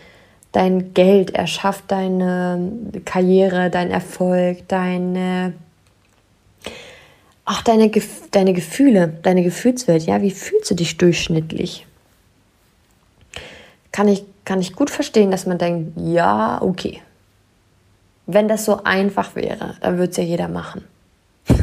dein 0.53 0.93
Geld, 0.93 1.31
erschafft 1.31 1.91
deine 1.91 2.71
Karriere, 3.03 3.69
dein 3.69 3.91
Erfolg, 3.91 4.65
deine, 4.69 5.51
auch 7.43 7.61
deine, 7.61 7.91
deine 8.31 8.53
Gefühle, 8.53 9.17
deine 9.21 9.43
Gefühlswelt. 9.43 10.03
Ja, 10.03 10.21
wie 10.21 10.31
fühlst 10.31 10.71
du 10.71 10.75
dich 10.75 10.97
durchschnittlich? 10.97 11.85
Kann 13.91 14.07
ich, 14.07 14.23
kann 14.45 14.61
ich 14.61 14.73
gut 14.73 14.89
verstehen, 14.89 15.29
dass 15.29 15.45
man 15.45 15.57
denkt, 15.57 15.91
ja, 15.97 16.61
okay, 16.61 17.01
wenn 18.25 18.47
das 18.47 18.65
so 18.65 18.83
einfach 18.83 19.35
wäre, 19.35 19.75
dann 19.81 19.97
würde 19.97 20.11
es 20.11 20.17
ja 20.17 20.23
jeder 20.23 20.47
machen. 20.47 20.85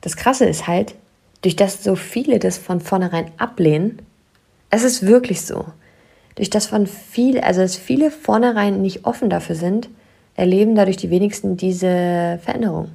Das 0.00 0.16
Krasse 0.18 0.44
ist 0.44 0.66
halt, 0.66 0.96
durch 1.40 1.56
das 1.56 1.82
so 1.82 1.96
viele 1.96 2.38
das 2.38 2.58
von 2.58 2.82
vornherein 2.82 3.30
ablehnen, 3.38 4.02
es 4.68 4.82
ist 4.82 5.06
wirklich 5.06 5.40
so. 5.40 5.64
Durch 6.34 6.50
das 6.50 6.66
von 6.66 6.86
viel, 6.86 7.40
also 7.40 7.62
dass 7.62 7.76
viele 7.76 8.10
vornherein 8.10 8.82
nicht 8.82 9.06
offen 9.06 9.30
dafür 9.30 9.56
sind, 9.56 9.88
erleben 10.36 10.74
dadurch 10.74 10.98
die 10.98 11.08
wenigsten 11.08 11.56
diese 11.56 12.38
Veränderung. 12.42 12.90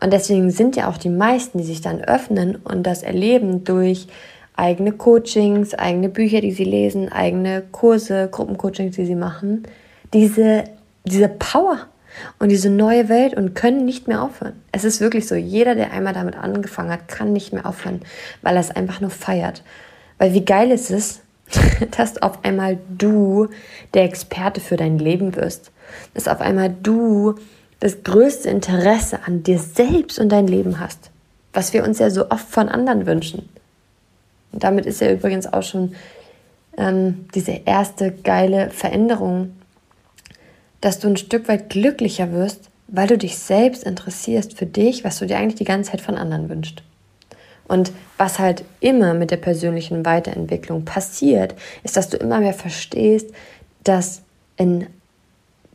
Und 0.00 0.12
deswegen 0.12 0.50
sind 0.50 0.76
ja 0.76 0.88
auch 0.88 0.96
die 0.96 1.10
meisten, 1.10 1.58
die 1.58 1.64
sich 1.64 1.80
dann 1.80 2.00
öffnen 2.00 2.56
und 2.56 2.84
das 2.84 3.02
erleben 3.02 3.64
durch 3.64 4.06
eigene 4.54 4.92
Coachings, 4.92 5.74
eigene 5.74 6.08
Bücher, 6.08 6.40
die 6.40 6.52
sie 6.52 6.64
lesen, 6.64 7.10
eigene 7.10 7.62
Kurse, 7.72 8.28
Gruppencoachings, 8.30 8.96
die 8.96 9.06
sie 9.06 9.14
machen, 9.14 9.64
diese, 10.12 10.64
diese 11.04 11.28
Power, 11.28 11.86
und 12.38 12.48
diese 12.50 12.70
neue 12.70 13.08
Welt 13.08 13.34
und 13.34 13.54
können 13.54 13.84
nicht 13.84 14.08
mehr 14.08 14.22
aufhören. 14.22 14.54
Es 14.70 14.84
ist 14.84 15.00
wirklich 15.00 15.26
so, 15.26 15.34
jeder, 15.34 15.74
der 15.74 15.92
einmal 15.92 16.12
damit 16.12 16.36
angefangen 16.36 16.90
hat, 16.90 17.08
kann 17.08 17.32
nicht 17.32 17.52
mehr 17.52 17.66
aufhören, 17.66 18.02
weil 18.42 18.56
er 18.56 18.60
es 18.60 18.70
einfach 18.70 19.00
nur 19.00 19.10
feiert. 19.10 19.62
Weil 20.18 20.34
wie 20.34 20.44
geil 20.44 20.70
ist 20.70 20.90
es, 20.90 21.20
dass 21.96 22.20
auf 22.20 22.44
einmal 22.44 22.78
du 22.88 23.48
der 23.94 24.04
Experte 24.04 24.60
für 24.60 24.76
dein 24.76 24.98
Leben 24.98 25.36
wirst. 25.36 25.70
Dass 26.14 26.28
auf 26.28 26.40
einmal 26.40 26.74
du 26.82 27.34
das 27.80 28.02
größte 28.04 28.48
Interesse 28.48 29.20
an 29.26 29.42
dir 29.42 29.58
selbst 29.58 30.18
und 30.18 30.30
dein 30.30 30.46
Leben 30.46 30.80
hast. 30.80 31.10
Was 31.52 31.72
wir 31.72 31.84
uns 31.84 31.98
ja 31.98 32.10
so 32.10 32.30
oft 32.30 32.48
von 32.48 32.68
anderen 32.68 33.06
wünschen. 33.06 33.48
Und 34.52 34.62
damit 34.64 34.86
ist 34.86 35.00
ja 35.00 35.10
übrigens 35.10 35.52
auch 35.52 35.62
schon 35.62 35.94
ähm, 36.78 37.26
diese 37.34 37.60
erste 37.64 38.12
geile 38.12 38.70
Veränderung, 38.70 39.52
dass 40.82 40.98
du 40.98 41.08
ein 41.08 41.16
Stück 41.16 41.48
weit 41.48 41.70
glücklicher 41.70 42.32
wirst, 42.32 42.68
weil 42.88 43.06
du 43.06 43.16
dich 43.16 43.38
selbst 43.38 43.84
interessierst 43.84 44.58
für 44.58 44.66
dich, 44.66 45.02
was 45.04 45.18
du 45.18 45.26
dir 45.26 45.38
eigentlich 45.38 45.54
die 45.54 45.64
ganze 45.64 45.92
Zeit 45.92 46.02
von 46.02 46.16
anderen 46.16 46.50
wünschst. 46.50 46.82
Und 47.66 47.92
was 48.18 48.38
halt 48.38 48.64
immer 48.80 49.14
mit 49.14 49.30
der 49.30 49.38
persönlichen 49.38 50.04
Weiterentwicklung 50.04 50.84
passiert, 50.84 51.54
ist, 51.84 51.96
dass 51.96 52.10
du 52.10 52.18
immer 52.18 52.40
mehr 52.40 52.52
verstehst, 52.52 53.30
dass 53.84 54.22
in 54.56 54.88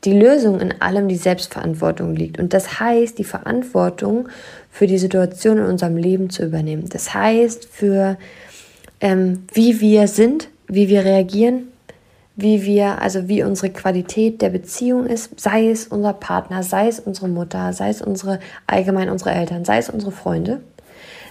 die 0.03 0.13
Lösung 0.13 0.59
in 0.59 0.79
allem 0.79 1.07
die 1.07 1.15
Selbstverantwortung 1.15 2.15
liegt. 2.15 2.37
Und 2.37 2.53
das 2.53 2.79
heißt, 2.79 3.17
die 3.17 3.23
Verantwortung 3.23 4.29
für 4.69 4.85
die 4.85 4.99
Situation 4.99 5.57
in 5.57 5.65
unserem 5.65 5.97
Leben 5.97 6.29
zu 6.29 6.45
übernehmen. 6.45 6.87
Das 6.89 7.13
heißt, 7.13 7.65
für 7.65 8.17
ähm, 8.99 9.45
wie 9.53 9.79
wir 9.81 10.07
sind, 10.07 10.49
wie 10.67 10.89
wir 10.89 11.03
reagieren, 11.03 11.69
wie 12.37 12.63
wir, 12.63 13.01
also 13.01 13.27
wie 13.27 13.43
unsere 13.43 13.71
Qualität 13.71 14.41
der 14.41 14.49
Beziehung 14.49 15.07
ist, 15.07 15.37
sei 15.39 15.69
es 15.69 15.87
unser 15.87 16.13
Partner, 16.13 16.63
sei 16.63 16.87
es 16.87 17.01
unsere 17.01 17.27
Mutter, 17.27 17.73
sei 17.73 17.89
es 17.89 18.01
unsere 18.01 18.39
allgemein 18.67 19.09
unsere 19.09 19.31
Eltern, 19.31 19.65
sei 19.65 19.79
es 19.79 19.89
unsere 19.89 20.11
Freunde 20.11 20.61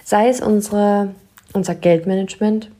sei 0.07 0.29
es 0.29 0.39
unsere, 0.39 1.13
unser 1.51 1.75
Geldmanagement, 1.75 2.71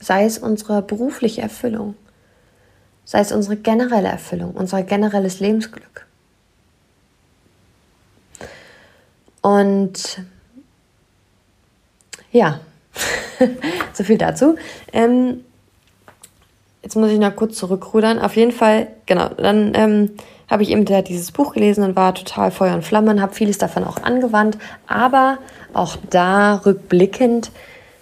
sei 0.00 0.24
es 0.24 0.38
unsere 0.38 0.80
berufliche 0.80 1.42
Erfüllung, 1.42 1.94
sei 3.04 3.20
es 3.20 3.32
unsere 3.32 3.56
generelle 3.56 4.08
Erfüllung, 4.08 4.52
unser 4.52 4.82
generelles 4.82 5.40
Lebensglück. 5.40 6.06
Und 9.42 10.22
ja, 12.32 12.60
so 13.92 14.04
viel 14.04 14.16
dazu. 14.16 14.56
Ähm, 14.94 15.44
jetzt 16.88 16.96
muss 16.96 17.10
ich 17.10 17.18
noch 17.18 17.36
kurz 17.36 17.58
zurückrudern. 17.58 18.18
Auf 18.18 18.34
jeden 18.34 18.50
Fall, 18.50 18.86
genau, 19.04 19.28
dann 19.36 19.72
ähm, 19.74 20.12
habe 20.50 20.62
ich 20.62 20.70
eben 20.70 20.86
dieses 20.86 21.32
Buch 21.32 21.52
gelesen 21.52 21.84
und 21.84 21.96
war 21.96 22.14
total 22.14 22.50
Feuer 22.50 22.72
und 22.72 22.82
Flamme 22.82 23.20
habe 23.20 23.34
vieles 23.34 23.58
davon 23.58 23.84
auch 23.84 24.02
angewandt, 24.02 24.56
aber 24.86 25.36
auch 25.74 25.98
da 26.08 26.54
rückblickend 26.64 27.50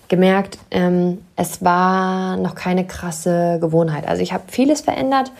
gemerkt, 0.06 0.58
ähm, 0.70 1.18
es 1.34 1.64
war 1.64 2.36
noch 2.36 2.54
keine 2.54 2.86
krasse 2.86 3.58
Gewohnheit. 3.60 4.06
Also 4.06 4.22
ich 4.22 4.32
habe 4.32 4.44
vieles 4.46 4.82
verändert, 4.82 5.32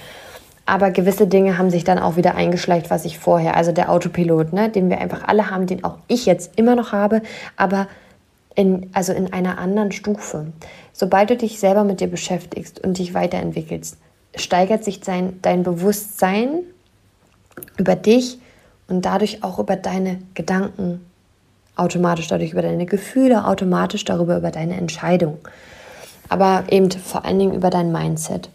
aber 0.64 0.90
gewisse 0.90 1.28
Dinge 1.28 1.56
haben 1.56 1.70
sich 1.70 1.84
dann 1.84 2.00
auch 2.00 2.16
wieder 2.16 2.34
eingeschleicht, 2.34 2.90
was 2.90 3.04
ich 3.04 3.20
vorher, 3.20 3.56
also 3.56 3.70
der 3.70 3.92
Autopilot, 3.92 4.52
ne, 4.52 4.70
den 4.70 4.90
wir 4.90 4.98
einfach 4.98 5.22
alle 5.28 5.52
haben, 5.52 5.68
den 5.68 5.84
auch 5.84 5.98
ich 6.08 6.26
jetzt 6.26 6.58
immer 6.58 6.74
noch 6.74 6.90
habe, 6.90 7.22
aber 7.56 7.86
in, 8.56 8.90
also 8.92 9.12
in 9.12 9.32
einer 9.32 9.58
anderen 9.58 9.92
Stufe. 9.92 10.46
Sobald 10.98 11.28
du 11.28 11.36
dich 11.36 11.60
selber 11.60 11.84
mit 11.84 12.00
dir 12.00 12.06
beschäftigst 12.06 12.82
und 12.82 12.96
dich 12.96 13.12
weiterentwickelst, 13.12 13.98
steigert 14.34 14.82
sich 14.82 15.00
dein, 15.00 15.42
dein 15.42 15.62
Bewusstsein 15.62 16.60
über 17.76 17.94
dich 17.94 18.38
und 18.88 19.04
dadurch 19.04 19.44
auch 19.44 19.58
über 19.58 19.76
deine 19.76 20.20
Gedanken, 20.32 21.04
automatisch 21.76 22.28
dadurch 22.28 22.52
über 22.52 22.62
deine 22.62 22.86
Gefühle, 22.86 23.46
automatisch 23.46 24.06
darüber 24.06 24.38
über 24.38 24.50
deine 24.50 24.78
Entscheidung. 24.78 25.36
Aber 26.30 26.64
eben 26.70 26.90
vor 26.90 27.26
allen 27.26 27.40
Dingen 27.40 27.54
über 27.54 27.68
dein 27.68 27.92
Mindset. 27.92 28.48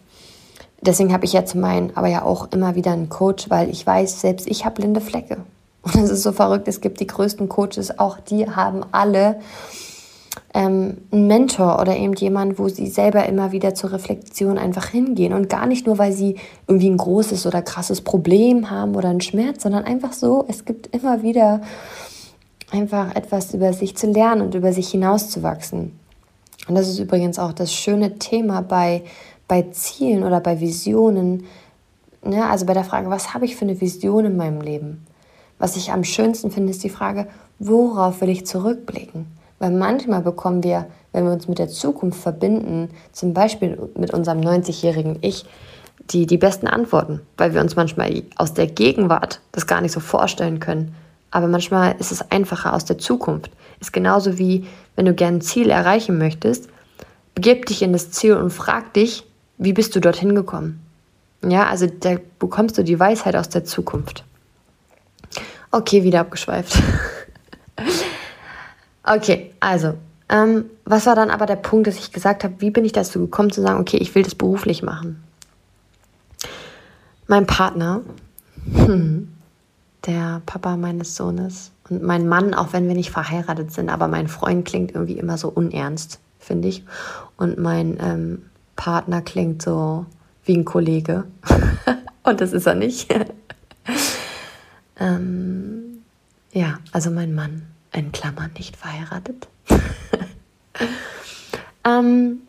Deswegen 0.81 1.13
habe 1.13 1.25
ich 1.25 1.33
jetzt 1.33 1.53
meinen, 1.53 1.95
aber 1.95 2.07
ja 2.07 2.23
auch 2.23 2.51
immer 2.51 2.73
wieder 2.73 2.91
einen 2.91 3.09
Coach, 3.09 3.51
weil 3.51 3.69
ich 3.69 3.85
weiß, 3.85 4.19
selbst 4.19 4.47
ich 4.47 4.65
habe 4.65 4.81
blinde 4.81 4.99
Flecke. 4.99 5.37
Und 5.83 5.95
es 5.95 6.09
ist 6.09 6.23
so 6.23 6.31
verrückt, 6.31 6.67
es 6.67 6.81
gibt 6.81 7.01
die 7.01 7.07
größten 7.07 7.49
Coaches, 7.49 7.99
auch 7.99 8.17
die 8.19 8.49
haben 8.49 8.83
alle 8.91 9.39
ähm, 10.53 10.97
einen 11.11 11.27
Mentor 11.27 11.79
oder 11.79 11.95
eben 11.95 12.13
jemand, 12.13 12.59
wo 12.59 12.67
sie 12.67 12.87
selber 12.87 13.25
immer 13.25 13.51
wieder 13.51 13.73
zur 13.73 13.93
Reflexion 13.93 14.57
einfach 14.57 14.87
hingehen. 14.87 15.33
Und 15.33 15.49
gar 15.49 15.65
nicht 15.65 15.85
nur, 15.85 15.97
weil 15.97 16.11
sie 16.11 16.35
irgendwie 16.67 16.89
ein 16.89 16.97
großes 16.97 17.45
oder 17.45 17.61
krasses 17.61 18.01
Problem 18.01 18.69
haben 18.69 18.95
oder 18.95 19.09
einen 19.09 19.21
Schmerz, 19.21 19.63
sondern 19.63 19.85
einfach 19.85 20.13
so, 20.13 20.45
es 20.47 20.65
gibt 20.65 20.93
immer 20.93 21.23
wieder 21.23 21.61
einfach 22.71 23.15
etwas 23.15 23.53
über 23.53 23.73
sich 23.73 23.95
zu 23.95 24.07
lernen 24.07 24.41
und 24.41 24.55
über 24.55 24.73
sich 24.73 24.89
hinauszuwachsen. 24.89 25.97
Und 26.67 26.75
das 26.75 26.87
ist 26.87 26.99
übrigens 26.99 27.39
auch 27.39 27.53
das 27.53 27.73
schöne 27.73 28.17
Thema 28.19 28.61
bei, 28.61 29.03
bei 29.47 29.63
Zielen 29.71 30.23
oder 30.23 30.39
bei 30.39 30.59
Visionen. 30.59 31.45
Ne? 32.23 32.45
Also 32.45 32.65
bei 32.65 32.73
der 32.73 32.83
Frage, 32.83 33.09
was 33.09 33.33
habe 33.33 33.45
ich 33.45 33.55
für 33.55 33.65
eine 33.65 33.79
Vision 33.79 34.25
in 34.25 34.37
meinem 34.37 34.61
Leben? 34.61 35.05
Was 35.59 35.75
ich 35.75 35.91
am 35.91 36.03
schönsten 36.03 36.51
finde, 36.51 36.71
ist 36.71 36.83
die 36.83 36.89
Frage, 36.89 37.27
worauf 37.59 38.21
will 38.21 38.29
ich 38.29 38.45
zurückblicken? 38.45 39.40
Weil 39.61 39.69
manchmal 39.69 40.23
bekommen 40.23 40.63
wir, 40.63 40.87
wenn 41.11 41.23
wir 41.23 41.33
uns 41.33 41.47
mit 41.47 41.59
der 41.59 41.67
Zukunft 41.67 42.19
verbinden, 42.19 42.89
zum 43.11 43.35
Beispiel 43.35 43.77
mit 43.95 44.11
unserem 44.11 44.41
90-jährigen 44.41 45.19
Ich, 45.21 45.45
die, 46.09 46.25
die 46.25 46.39
besten 46.39 46.65
Antworten, 46.65 47.21
weil 47.37 47.53
wir 47.53 47.61
uns 47.61 47.75
manchmal 47.75 48.23
aus 48.37 48.55
der 48.55 48.65
Gegenwart 48.65 49.39
das 49.51 49.67
gar 49.67 49.81
nicht 49.81 49.91
so 49.91 49.99
vorstellen 49.99 50.59
können. 50.59 50.95
Aber 51.29 51.47
manchmal 51.47 51.95
ist 51.99 52.11
es 52.11 52.31
einfacher 52.31 52.73
aus 52.73 52.85
der 52.85 52.97
Zukunft. 52.97 53.51
Ist 53.79 53.93
genauso 53.93 54.39
wie, 54.39 54.65
wenn 54.95 55.05
du 55.05 55.13
gerne 55.13 55.37
ein 55.37 55.41
Ziel 55.41 55.69
erreichen 55.69 56.17
möchtest, 56.17 56.67
begib 57.35 57.67
dich 57.67 57.83
in 57.83 57.93
das 57.93 58.09
Ziel 58.09 58.33
und 58.33 58.49
frag 58.49 58.95
dich, 58.95 59.27
wie 59.59 59.73
bist 59.73 59.95
du 59.95 59.99
dorthin 59.99 60.33
gekommen? 60.33 60.81
Ja, 61.47 61.67
also 61.67 61.85
da 61.85 62.15
bekommst 62.39 62.79
du 62.79 62.83
die 62.83 62.99
Weisheit 62.99 63.35
aus 63.35 63.49
der 63.49 63.63
Zukunft. 63.63 64.23
Okay, 65.69 66.01
wieder 66.01 66.21
abgeschweift. 66.21 66.81
okay, 69.03 69.51
also, 69.59 69.95
ähm, 70.29 70.65
was 70.85 71.05
war 71.05 71.15
dann 71.15 71.29
aber 71.29 71.45
der 71.45 71.57
Punkt, 71.57 71.87
dass 71.87 71.97
ich 71.97 72.11
gesagt 72.11 72.43
habe, 72.43 72.55
wie 72.59 72.71
bin 72.71 72.85
ich 72.85 72.93
dazu 72.93 73.19
gekommen 73.19 73.51
zu 73.51 73.61
sagen, 73.61 73.79
okay, 73.79 73.97
ich 73.97 74.15
will 74.15 74.23
das 74.23 74.35
beruflich 74.35 74.83
machen? 74.83 75.21
Mein 77.27 77.45
Partner, 77.45 78.01
der 80.05 80.41
Papa 80.45 80.77
meines 80.77 81.15
Sohnes 81.15 81.71
und 81.89 82.03
mein 82.03 82.27
Mann, 82.27 82.53
auch 82.53 82.73
wenn 82.73 82.87
wir 82.87 82.95
nicht 82.95 83.11
verheiratet 83.11 83.71
sind, 83.71 83.89
aber 83.89 84.07
mein 84.07 84.27
Freund 84.27 84.65
klingt 84.65 84.93
irgendwie 84.93 85.17
immer 85.17 85.37
so 85.37 85.49
unernst, 85.49 86.19
finde 86.39 86.69
ich. 86.69 86.83
Und 87.37 87.57
mein 87.57 87.97
ähm, 88.01 88.43
Partner 88.75 89.21
klingt 89.21 89.61
so 89.61 90.05
wie 90.45 90.57
ein 90.57 90.65
Kollege. 90.65 91.25
und 92.23 92.41
das 92.41 92.53
ist 92.53 92.65
er 92.65 92.75
nicht. 92.75 93.13
ähm, 94.99 96.01
ja, 96.53 96.79
also 96.91 97.11
mein 97.11 97.33
Mann, 97.35 97.63
in 97.93 98.11
Klammern 98.11 98.51
nicht 98.57 98.77
verheiratet, 98.77 99.47
ähm, 101.85 102.41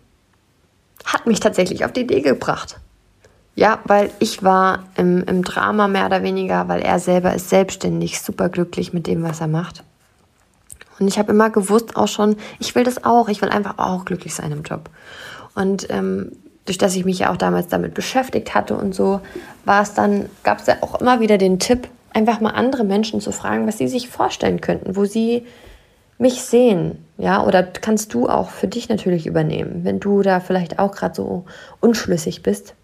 hat 1.05 1.27
mich 1.27 1.41
tatsächlich 1.41 1.85
auf 1.85 1.93
die 1.93 2.03
Idee 2.03 2.21
gebracht. 2.21 2.79
Ja, 3.55 3.81
weil 3.85 4.11
ich 4.19 4.43
war 4.43 4.85
im, 4.97 5.23
im 5.25 5.43
Drama 5.45 5.87
mehr 5.87 6.07
oder 6.07 6.23
weniger, 6.23 6.69
weil 6.69 6.81
er 6.81 6.99
selber 6.99 7.35
ist 7.35 7.51
selbstständig, 7.51 8.23
super 8.23 8.49
glücklich 8.49 8.93
mit 8.95 9.07
dem, 9.07 9.23
was 9.23 9.41
er 9.41 9.49
macht. 9.49 9.85
Und 10.99 11.09
ich 11.09 11.19
habe 11.19 11.33
immer 11.33 11.51
gewusst, 11.51 11.97
auch 11.97 12.09
schon, 12.09 12.37
ich 12.61 12.75
will 12.75 12.85
das 12.85 13.05
auch, 13.05 13.29
ich 13.29 13.43
will 13.43 13.51
einfach 13.51 13.79
auch 13.79 14.05
glücklich 14.05 14.35
sein 14.35 14.53
im 14.53 14.63
Job. 14.63 14.89
Und 15.55 15.91
ähm, 15.91 16.33
durch 16.65 16.79
dass 16.79 16.95
ich 16.95 17.05
mich 17.05 17.19
ja 17.19 17.31
auch 17.33 17.37
damals 17.37 17.69
damit 17.69 17.95
beschäftigt 17.95 18.55
hatte 18.55 18.77
und 18.77 18.95
so, 18.95 19.21
war 19.65 19.83
es 19.83 19.95
dann, 19.95 20.29
gab 20.45 20.61
es 20.61 20.67
ja 20.67 20.77
auch 20.81 21.01
immer 21.01 21.21
wieder 21.21 21.39
den 21.39 21.59
Tipp, 21.59 21.89
einfach 22.15 22.41
mal 22.41 22.51
andere 22.51 22.85
Menschen 22.85 23.21
zu 23.21 23.33
fragen, 23.33 23.67
was 23.67 23.79
sie 23.79 23.89
sich 23.89 24.09
vorstellen 24.09 24.61
könnten, 24.61 24.97
wo 24.97 25.05
sie 25.05 25.47
mich 26.19 26.43
sehen, 26.43 27.05
ja, 27.19 27.45
oder 27.45 27.63
kannst 27.63 28.15
du 28.15 28.29
auch 28.29 28.51
für 28.51 28.69
dich 28.69 28.89
natürlich 28.89 29.27
übernehmen, 29.27 29.81
wenn 29.85 29.99
du 29.99 30.23
da 30.23 30.41
vielleicht 30.41 30.79
auch 30.79 30.93
gerade 30.93 31.15
so 31.15 31.45
unschlüssig 31.81 32.43
bist. 32.43 32.75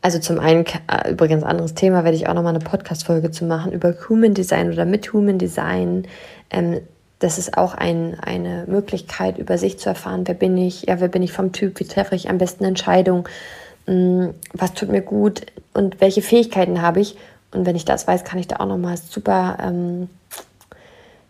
Also 0.00 0.18
zum 0.18 0.38
einen, 0.38 0.64
äh, 0.66 1.10
übrigens 1.10 1.42
anderes 1.42 1.74
Thema, 1.74 2.04
werde 2.04 2.16
ich 2.16 2.28
auch 2.28 2.34
nochmal 2.34 2.54
eine 2.54 2.64
Podcast-Folge 2.64 3.30
zu 3.30 3.44
machen 3.44 3.72
über 3.72 3.94
Human 4.08 4.34
Design 4.34 4.72
oder 4.72 4.84
mit 4.84 5.12
Human 5.12 5.38
Design. 5.38 6.06
Ähm, 6.50 6.80
das 7.18 7.38
ist 7.38 7.58
auch 7.58 7.74
ein, 7.74 8.16
eine 8.20 8.64
Möglichkeit, 8.68 9.38
über 9.38 9.58
sich 9.58 9.78
zu 9.78 9.88
erfahren, 9.88 10.22
wer 10.26 10.34
bin 10.34 10.56
ich, 10.56 10.82
ja, 10.82 11.00
wer 11.00 11.08
bin 11.08 11.22
ich 11.22 11.32
vom 11.32 11.52
Typ, 11.52 11.80
wie 11.80 11.84
treffe 11.84 12.14
ich 12.14 12.30
am 12.30 12.38
besten 12.38 12.64
Entscheidungen, 12.64 13.24
was 14.52 14.74
tut 14.74 14.90
mir 14.90 15.00
gut 15.00 15.46
und 15.72 16.00
welche 16.00 16.22
Fähigkeiten 16.22 16.82
habe 16.82 17.00
ich. 17.00 17.16
Und 17.52 17.64
wenn 17.64 17.76
ich 17.76 17.84
das 17.84 18.06
weiß, 18.06 18.24
kann 18.24 18.38
ich 18.38 18.48
da 18.48 18.56
auch 18.56 18.66
nochmal 18.66 18.96
super, 18.96 19.56
ähm, 19.62 20.10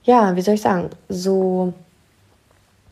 ja, 0.02 0.34
wie 0.34 0.42
soll 0.42 0.54
ich 0.54 0.62
sagen, 0.62 0.90
so 1.08 1.72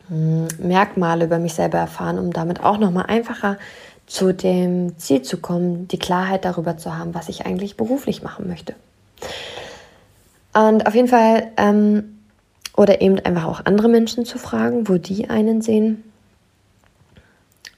hm, 0.07 0.47
Merkmale 0.59 1.25
über 1.25 1.39
mich 1.39 1.53
selber 1.53 1.77
erfahren, 1.77 2.17
um 2.19 2.31
damit 2.31 2.63
auch 2.63 2.77
nochmal 2.77 3.07
einfacher 3.07 3.57
zu 4.05 4.33
dem 4.33 4.97
Ziel 4.97 5.21
zu 5.21 5.37
kommen, 5.37 5.89
die 5.89 5.99
Klarheit 5.99 6.45
darüber 6.45 6.77
zu 6.77 6.97
haben, 6.97 7.13
was 7.13 7.27
ich 7.27 7.45
eigentlich 7.45 7.75
beruflich 7.75 8.23
machen 8.23 8.47
möchte. 8.47 8.73
Und 10.53 10.87
auf 10.87 10.95
jeden 10.95 11.09
Fall, 11.09 11.51
ähm, 11.57 12.19
oder 12.77 13.01
eben 13.01 13.19
einfach 13.19 13.45
auch 13.45 13.65
andere 13.65 13.89
Menschen 13.89 14.23
zu 14.23 14.37
fragen, 14.37 14.87
wo 14.87 14.97
die 14.97 15.29
einen 15.29 15.61
sehen. 15.61 16.03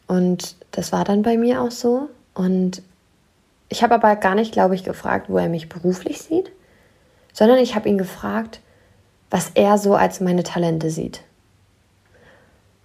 Und 0.06 0.56
das 0.72 0.92
war 0.92 1.04
dann 1.04 1.22
bei 1.22 1.38
mir 1.38 1.62
auch 1.62 1.72
so. 1.72 2.10
Und 2.34 2.82
ich 3.70 3.84
habe 3.84 3.96
aber 3.96 4.16
gar 4.16 4.36
nicht, 4.36 4.52
glaube 4.52 4.76
ich, 4.76 4.84
gefragt, 4.84 5.30
wo 5.30 5.38
er 5.38 5.50
mich 5.50 5.70
beruflich 5.70 6.22
sieht, 6.22 6.52
sondern 7.34 7.60
ich 7.60 7.76
habe 7.76 7.90
ihn 7.90 7.98
gefragt, 7.98 8.62
was 9.30 9.52
er 9.54 9.78
so 9.78 9.96
als 9.96 10.20
meine 10.20 10.44
Talente 10.44 10.90
sieht. 10.90 11.22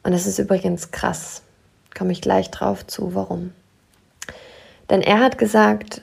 Und 0.02 0.12
das 0.12 0.26
ist 0.26 0.38
übrigens 0.38 0.90
krass. 0.90 1.42
Komme 1.96 2.12
ich 2.12 2.20
gleich 2.20 2.50
drauf 2.50 2.86
zu, 2.86 3.14
warum. 3.14 3.52
Denn 4.90 5.00
er 5.00 5.20
hat 5.20 5.38
gesagt, 5.38 6.02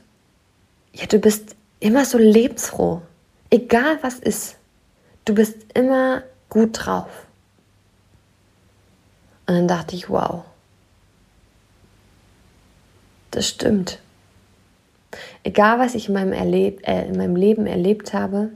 ja, 0.94 1.06
du 1.06 1.20
bist 1.20 1.56
immer 1.80 2.06
so 2.06 2.18
lebensfroh. 2.18 3.02
Egal 3.52 4.00
was 4.02 4.16
ist. 4.16 4.58
Du 5.26 5.36
bist 5.36 5.58
immer 5.76 6.24
gut 6.50 6.72
drauf. 6.74 7.28
Und 9.46 9.56
dann 9.56 9.68
dachte 9.68 9.96
ich, 9.96 10.10
wow. 10.10 10.44
Das 13.32 13.48
stimmt. 13.48 14.00
Egal 15.44 15.80
was 15.80 15.96
ich 15.96 16.08
in 16.08 16.14
meinem, 16.14 16.34
Erleb 16.34 16.88
äh, 16.88 17.08
in 17.08 17.18
meinem 17.18 17.36
Leben 17.36 17.66
erlebt 17.66 18.14
habe, 18.14 18.50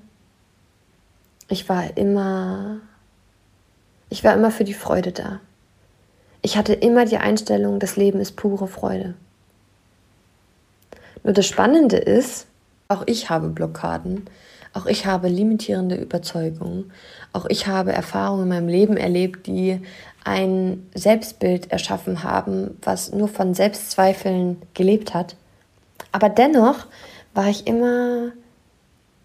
ich 1.47 1.67
war 1.69 1.97
immer, 1.97 2.79
ich 4.09 4.23
war 4.23 4.33
immer 4.33 4.51
für 4.51 4.63
die 4.63 4.73
Freude 4.73 5.11
da. 5.11 5.39
Ich 6.41 6.57
hatte 6.57 6.73
immer 6.73 7.05
die 7.05 7.17
Einstellung, 7.17 7.79
das 7.79 7.95
Leben 7.95 8.19
ist 8.19 8.35
pure 8.35 8.67
Freude. 8.67 9.15
Nur 11.23 11.33
das 11.33 11.47
Spannende 11.47 11.97
ist, 11.97 12.45
auch 12.87 13.03
ich 13.07 13.29
habe 13.29 13.49
Blockaden, 13.49 14.29
auch 14.73 14.85
ich 14.85 15.05
habe 15.05 15.27
limitierende 15.27 15.95
Überzeugungen, 15.95 16.91
auch 17.33 17.45
ich 17.47 17.65
habe 17.65 17.93
Erfahrungen 17.93 18.43
in 18.43 18.49
meinem 18.49 18.67
Leben 18.67 18.97
erlebt, 18.97 19.47
die 19.47 19.81
ein 20.25 20.89
Selbstbild 20.93 21.71
erschaffen 21.71 22.23
haben, 22.23 22.77
was 22.81 23.13
nur 23.13 23.29
von 23.29 23.53
Selbstzweifeln 23.53 24.61
gelebt 24.73 25.13
hat. 25.13 25.37
Aber 26.11 26.27
dennoch 26.27 26.87
war 27.33 27.47
ich 27.47 27.67
immer, 27.67 28.31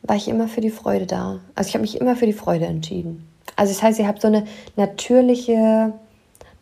war 0.02 0.16
ich 0.16 0.28
immer 0.28 0.46
für 0.46 0.60
die 0.60 0.70
Freude 0.70 1.06
da. 1.06 1.40
Also 1.56 1.68
ich 1.68 1.74
habe 1.74 1.82
mich 1.82 2.00
immer 2.00 2.14
für 2.14 2.26
die 2.26 2.32
Freude 2.32 2.66
entschieden. 2.66 3.26
Also 3.56 3.72
das 3.72 3.82
heißt, 3.82 3.98
ich 3.98 4.06
habe 4.06 4.20
so 4.20 4.28
eine 4.28 4.44
natürliche 4.76 5.92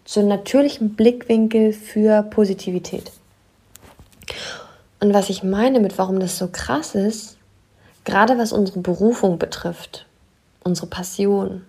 so 0.09 0.21
einen 0.21 0.31
natürlichen 0.31 0.95
Blickwinkel 0.95 1.75
für 1.75 2.23
Positivität. 2.23 3.13
Und 5.01 5.13
was 5.13 5.29
ich 5.29 5.43
meine 5.43 5.81
mit, 5.81 5.99
warum 5.99 6.19
das 6.19 6.39
so 6.39 6.49
krass 6.49 6.95
ist, 6.95 7.37
gerade 8.05 8.39
was 8.39 8.53
unsere 8.53 8.81
Berufung 8.81 9.39
betrifft, 9.39 10.07
unsere 10.65 10.87
Passion, 10.87 11.67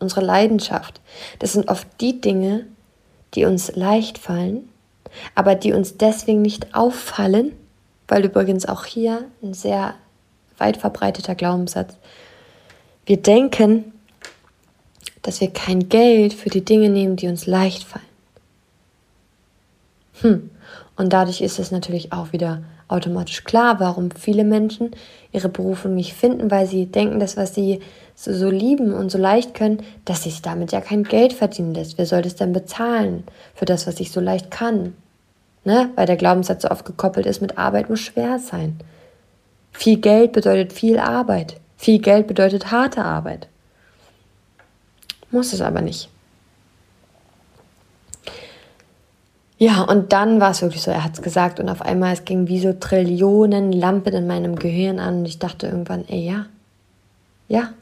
unsere 0.00 0.20
Leidenschaft, 0.20 1.00
das 1.38 1.52
sind 1.52 1.68
oft 1.68 1.86
die 2.00 2.20
Dinge, 2.20 2.66
die 3.34 3.44
uns 3.44 3.74
leicht 3.74 4.18
fallen, 4.18 4.68
aber 5.34 5.54
die 5.54 5.72
uns 5.72 5.96
deswegen 5.96 6.42
nicht 6.42 6.74
auffallen, 6.74 7.52
weil 8.08 8.24
übrigens 8.24 8.66
auch 8.66 8.84
hier 8.84 9.24
ein 9.42 9.54
sehr 9.54 9.94
weit 10.58 10.76
verbreiteter 10.76 11.34
Glaubenssatz. 11.34 11.96
Wir 13.06 13.16
denken, 13.16 13.92
dass 15.22 15.40
wir 15.40 15.50
kein 15.50 15.88
Geld 15.88 16.34
für 16.34 16.50
die 16.50 16.64
Dinge 16.64 16.90
nehmen, 16.90 17.16
die 17.16 17.28
uns 17.28 17.46
leicht 17.46 17.84
fallen. 17.84 18.04
Hm. 20.20 20.50
Und 20.96 21.12
dadurch 21.12 21.40
ist 21.40 21.58
es 21.58 21.70
natürlich 21.70 22.12
auch 22.12 22.32
wieder 22.32 22.62
automatisch 22.94 23.44
klar, 23.44 23.80
warum 23.80 24.10
viele 24.10 24.44
Menschen 24.44 24.92
ihre 25.32 25.48
Berufung 25.48 25.94
nicht 25.94 26.14
finden, 26.14 26.50
weil 26.50 26.66
sie 26.66 26.86
denken, 26.86 27.18
dass 27.18 27.36
was 27.36 27.54
sie 27.54 27.80
so, 28.14 28.32
so 28.32 28.48
lieben 28.48 28.92
und 28.92 29.10
so 29.10 29.18
leicht 29.18 29.54
können, 29.54 29.82
dass 30.04 30.22
sich 30.22 30.42
damit 30.42 30.72
ja 30.72 30.80
kein 30.80 31.04
Geld 31.04 31.32
verdienen 31.32 31.74
lässt. 31.74 31.98
Wer 31.98 32.06
soll 32.06 32.22
das 32.22 32.36
denn 32.36 32.52
bezahlen 32.52 33.24
für 33.54 33.64
das, 33.64 33.86
was 33.86 34.00
ich 34.00 34.10
so 34.10 34.20
leicht 34.20 34.50
kann? 34.50 34.94
Ne? 35.64 35.90
Weil 35.96 36.06
der 36.06 36.16
Glaubenssatz 36.16 36.62
so 36.62 36.70
oft 36.70 36.84
gekoppelt 36.84 37.26
ist 37.26 37.40
mit 37.40 37.58
Arbeit 37.58 37.90
muss 37.90 38.00
schwer 38.00 38.38
sein. 38.38 38.78
Viel 39.72 39.96
Geld 39.98 40.32
bedeutet 40.32 40.72
viel 40.72 40.98
Arbeit. 40.98 41.56
Viel 41.76 41.98
Geld 41.98 42.28
bedeutet 42.28 42.70
harte 42.70 43.04
Arbeit. 43.04 43.48
Muss 45.30 45.52
es 45.52 45.60
aber 45.60 45.80
nicht. 45.80 46.08
Ja, 49.58 49.82
und 49.82 50.12
dann 50.12 50.40
war 50.40 50.50
es 50.50 50.62
wirklich 50.62 50.82
so, 50.82 50.90
er 50.90 51.04
hat 51.04 51.14
es 51.14 51.22
gesagt 51.22 51.60
und 51.60 51.68
auf 51.68 51.80
einmal, 51.80 52.12
es 52.12 52.24
ging 52.24 52.48
wie 52.48 52.58
so 52.58 52.72
Trillionen 52.72 53.72
Lampen 53.72 54.12
in 54.12 54.26
meinem 54.26 54.56
Gehirn 54.56 54.98
an 54.98 55.18
und 55.18 55.26
ich 55.26 55.38
dachte 55.38 55.66
irgendwann, 55.66 56.04
ey, 56.08 56.26
ja, 56.26 56.46
ja, 57.48 57.72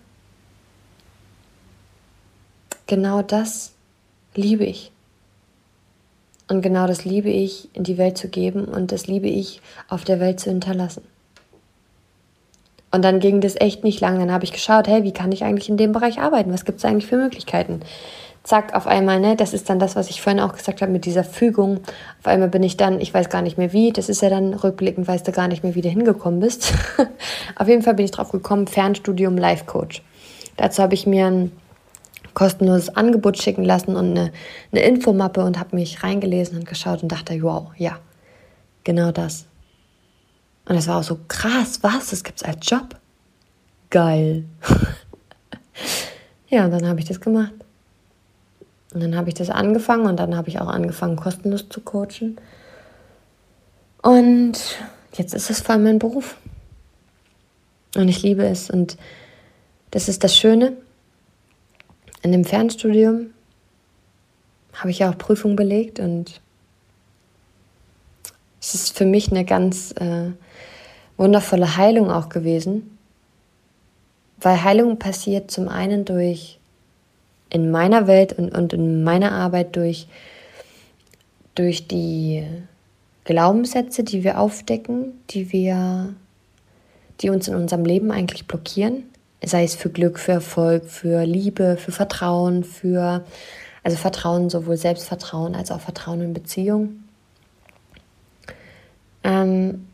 genau 2.87 3.22
das 3.22 3.72
liebe 4.35 4.64
ich. 4.64 4.92
Und 6.48 6.61
genau 6.61 6.87
das 6.87 7.06
liebe 7.06 7.30
ich, 7.30 7.70
in 7.72 7.85
die 7.85 7.96
Welt 7.96 8.18
zu 8.18 8.28
geben 8.28 8.66
und 8.66 8.92
das 8.92 9.06
liebe 9.06 9.28
ich, 9.28 9.62
auf 9.88 10.04
der 10.04 10.20
Welt 10.20 10.40
zu 10.40 10.50
hinterlassen. 10.50 11.02
Und 12.90 13.02
dann 13.02 13.20
ging 13.20 13.40
das 13.40 13.58
echt 13.58 13.85
nicht 13.85 14.00
lang. 14.00 14.18
Dann 14.18 14.30
habe 14.30 14.44
ich 14.44 14.52
geschaut, 14.52 14.87
hey, 14.87 15.02
wie 15.02 15.12
kann 15.12 15.32
ich 15.32 15.44
eigentlich 15.44 15.70
in 15.70 15.78
dem 15.78 15.92
Bereich 15.92 16.20
arbeiten? 16.20 16.52
Was 16.52 16.66
gibt 16.66 16.78
es 16.78 16.85
eigentlich 16.85 17.06
für 17.06 17.16
Möglichkeiten? 17.16 17.80
Zack, 18.44 18.74
auf 18.74 18.88
einmal, 18.88 19.20
ne, 19.20 19.37
das 19.37 19.55
ist 19.55 19.70
dann 19.70 19.78
das, 19.78 19.94
was 19.94 20.11
ich 20.11 20.20
vorhin 20.20 20.40
auch 20.40 20.55
gesagt 20.55 20.83
habe 20.83 20.90
mit 20.90 21.05
dieser 21.05 21.22
Fügung. 21.22 21.78
Auf 22.20 22.26
einmal 22.26 22.48
bin 22.48 22.64
ich 22.64 22.76
dann, 22.76 23.00
ich 23.00 23.14
weiß 23.14 23.28
gar 23.28 23.40
nicht 23.40 23.57
mehr 23.57 23.72
wie, 23.72 23.92
das 23.92 24.09
ist 24.09 24.20
ja 24.20 24.31
dann 24.31 24.55
rückblickend, 24.55 25.07
weißt 25.07 25.26
du 25.28 25.33
gar 25.33 25.46
nicht 25.46 25.62
mehr, 25.62 25.76
wie 25.76 25.81
du 25.81 25.88
hingekommen 25.88 26.40
bist. 26.40 26.74
auf 27.57 27.68
jeden 27.68 27.83
Fall 27.83 27.94
bin 27.94 28.05
ich 28.05 28.11
drauf 28.11 28.33
gekommen, 28.33 28.66
Fernstudium 28.66 29.38
Life 29.38 29.66
Coach. 29.66 30.02
Dazu 30.57 30.83
habe 30.83 30.94
ich 30.94 31.07
mir 31.07 31.26
ein 31.26 31.52
kostenloses 32.35 32.96
Angebot 32.96 33.40
schicken 33.40 33.64
lassen 33.64 33.94
und 33.94 34.11
eine, 34.11 34.33
eine 34.72 34.83
Infomappe 34.83 35.44
und 35.44 35.61
habe 35.61 35.76
mich 35.76 36.02
reingelesen 36.02 36.59
und 36.59 36.66
geschaut 36.66 37.02
und 37.02 37.12
dachte, 37.12 37.40
wow, 37.42 37.70
ja, 37.76 37.98
genau 38.83 39.12
das. 39.12 39.46
Und 40.68 40.74
das 40.74 40.88
war 40.88 40.98
auch 40.98 41.05
so 41.05 41.18
krass, 41.28 41.78
was? 41.83 42.11
Das 42.11 42.24
gibt 42.24 42.38
es 42.38 42.44
als 42.44 42.59
Job? 42.68 42.96
Geil. 43.90 44.44
ja, 46.48 46.64
und 46.64 46.70
dann 46.72 46.88
habe 46.88 46.98
ich 46.98 47.07
das 47.07 47.20
gemacht. 47.20 47.52
Und 48.92 49.00
dann 49.00 49.16
habe 49.16 49.28
ich 49.28 49.35
das 49.35 49.50
angefangen 49.50 50.07
und 50.07 50.18
dann 50.18 50.37
habe 50.37 50.48
ich 50.48 50.61
auch 50.61 50.68
angefangen, 50.68 51.16
kostenlos 51.16 51.68
zu 51.68 51.81
coachen. 51.81 52.37
Und 54.02 54.55
jetzt 55.14 55.35
ist 55.35 55.50
es 55.50 55.61
vor 55.61 55.74
allem 55.74 55.85
mein 55.85 55.98
Beruf. 55.98 56.37
Und 57.96 58.09
ich 58.09 58.22
liebe 58.22 58.44
es. 58.44 58.70
Und 58.70 58.96
das 59.90 60.09
ist 60.09 60.24
das 60.24 60.37
Schöne. 60.37 60.76
In 62.22 62.33
dem 62.33 62.44
Fernstudium 62.44 63.31
habe 64.74 64.90
ich 64.90 65.00
ja 65.00 65.11
auch 65.11 65.18
Prüfungen 65.18 65.57
belegt 65.57 66.00
und 66.00 66.40
es 68.61 68.74
ist 68.74 68.96
für 68.96 69.05
mich 69.05 69.31
eine 69.31 69.44
ganz 69.44 69.92
äh, 69.92 70.31
wundervolle 71.16 71.76
Heilung 71.76 72.11
auch 72.11 72.28
gewesen, 72.28 72.96
weil 74.40 74.62
Heilung 74.62 74.98
passiert 74.98 75.50
zum 75.50 75.68
einen 75.68 76.05
durch 76.05 76.59
in 77.53 77.71
meiner 77.71 78.07
Welt 78.07 78.33
und, 78.33 78.55
und 78.57 78.73
in 78.73 79.05
meiner 79.05 79.33
Arbeit 79.33 79.77
durch, 79.77 80.07
durch 81.55 81.87
die 81.87 82.47
Glaubenssätze, 83.25 84.05
die 84.05 84.25
wir 84.25 84.41
aufdecken, 84.41 85.12
die 85.31 85.53
wir, 85.53 86.15
die 87.21 87.29
uns 87.29 87.49
in 87.49 87.55
unserem 87.55 87.85
Leben 87.85 88.11
eigentlich 88.11 88.47
blockieren, 88.47 89.05
sei 89.45 89.65
es 89.65 89.75
für 89.75 89.91
Glück, 89.91 90.19
für 90.19 90.33
Erfolg, 90.33 90.87
für 90.87 91.25
Liebe, 91.25 91.77
für 91.77 91.93
Vertrauen, 91.93 92.65
für 92.65 93.23
also 93.83 93.97
Vertrauen, 93.99 94.49
sowohl 94.49 94.77
Selbstvertrauen 94.77 95.55
als 95.55 95.71
auch 95.71 95.81
Vertrauen 95.81 96.23
in 96.23 96.33
Beziehung. 96.33 97.05
Ähm, 99.25 99.88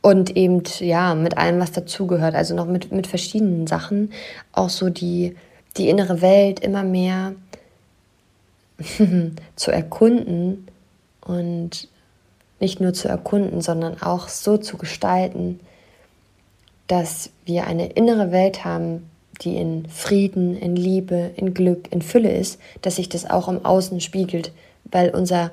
und 0.00 0.36
eben, 0.36 0.62
ja, 0.80 1.14
mit 1.14 1.36
allem, 1.36 1.60
was 1.60 1.72
dazugehört, 1.72 2.34
also 2.34 2.54
noch 2.54 2.66
mit, 2.66 2.92
mit 2.92 3.06
verschiedenen 3.06 3.66
Sachen, 3.66 4.12
auch 4.52 4.70
so 4.70 4.90
die, 4.90 5.36
die 5.76 5.88
innere 5.88 6.20
Welt 6.20 6.60
immer 6.60 6.82
mehr 6.82 7.34
zu 9.56 9.70
erkunden 9.70 10.68
und 11.20 11.88
nicht 12.60 12.80
nur 12.80 12.92
zu 12.92 13.08
erkunden, 13.08 13.60
sondern 13.60 14.00
auch 14.02 14.28
so 14.28 14.56
zu 14.56 14.78
gestalten, 14.78 15.60
dass 16.86 17.30
wir 17.44 17.66
eine 17.66 17.88
innere 17.92 18.32
Welt 18.32 18.64
haben, 18.64 19.08
die 19.42 19.56
in 19.56 19.88
Frieden, 19.88 20.56
in 20.56 20.74
Liebe, 20.74 21.30
in 21.36 21.54
Glück, 21.54 21.92
in 21.92 22.02
Fülle 22.02 22.32
ist, 22.32 22.58
dass 22.82 22.96
sich 22.96 23.08
das 23.08 23.28
auch 23.28 23.48
im 23.48 23.64
Außen 23.64 24.00
spiegelt, 24.00 24.52
weil 24.84 25.10
unser 25.10 25.52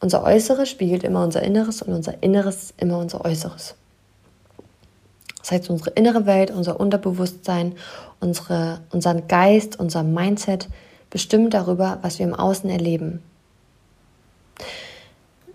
unser 0.00 0.22
Äußeres 0.22 0.68
spiegelt 0.68 1.02
immer 1.02 1.24
unser 1.24 1.42
Inneres 1.42 1.82
und 1.82 1.92
unser 1.92 2.22
Inneres 2.22 2.72
immer 2.76 2.98
unser 2.98 3.24
Äußeres. 3.24 3.74
Das 5.40 5.52
heißt, 5.52 5.70
unsere 5.70 5.90
innere 5.90 6.26
Welt, 6.26 6.50
unser 6.50 6.78
Unterbewusstsein, 6.78 7.74
unsere, 8.20 8.80
unser 8.90 9.14
Geist, 9.14 9.80
unser 9.80 10.02
Mindset 10.02 10.68
bestimmt 11.10 11.54
darüber, 11.54 11.98
was 12.02 12.18
wir 12.18 12.26
im 12.26 12.34
Außen 12.34 12.68
erleben. 12.68 13.22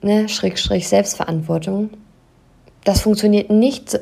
Ne, 0.02 0.28
Schräg, 0.28 0.58
Schräg, 0.58 0.86
Selbstverantwortung. 0.86 1.92
Das 2.84 3.02
funktioniert 3.02 3.50
nicht, 3.50 4.00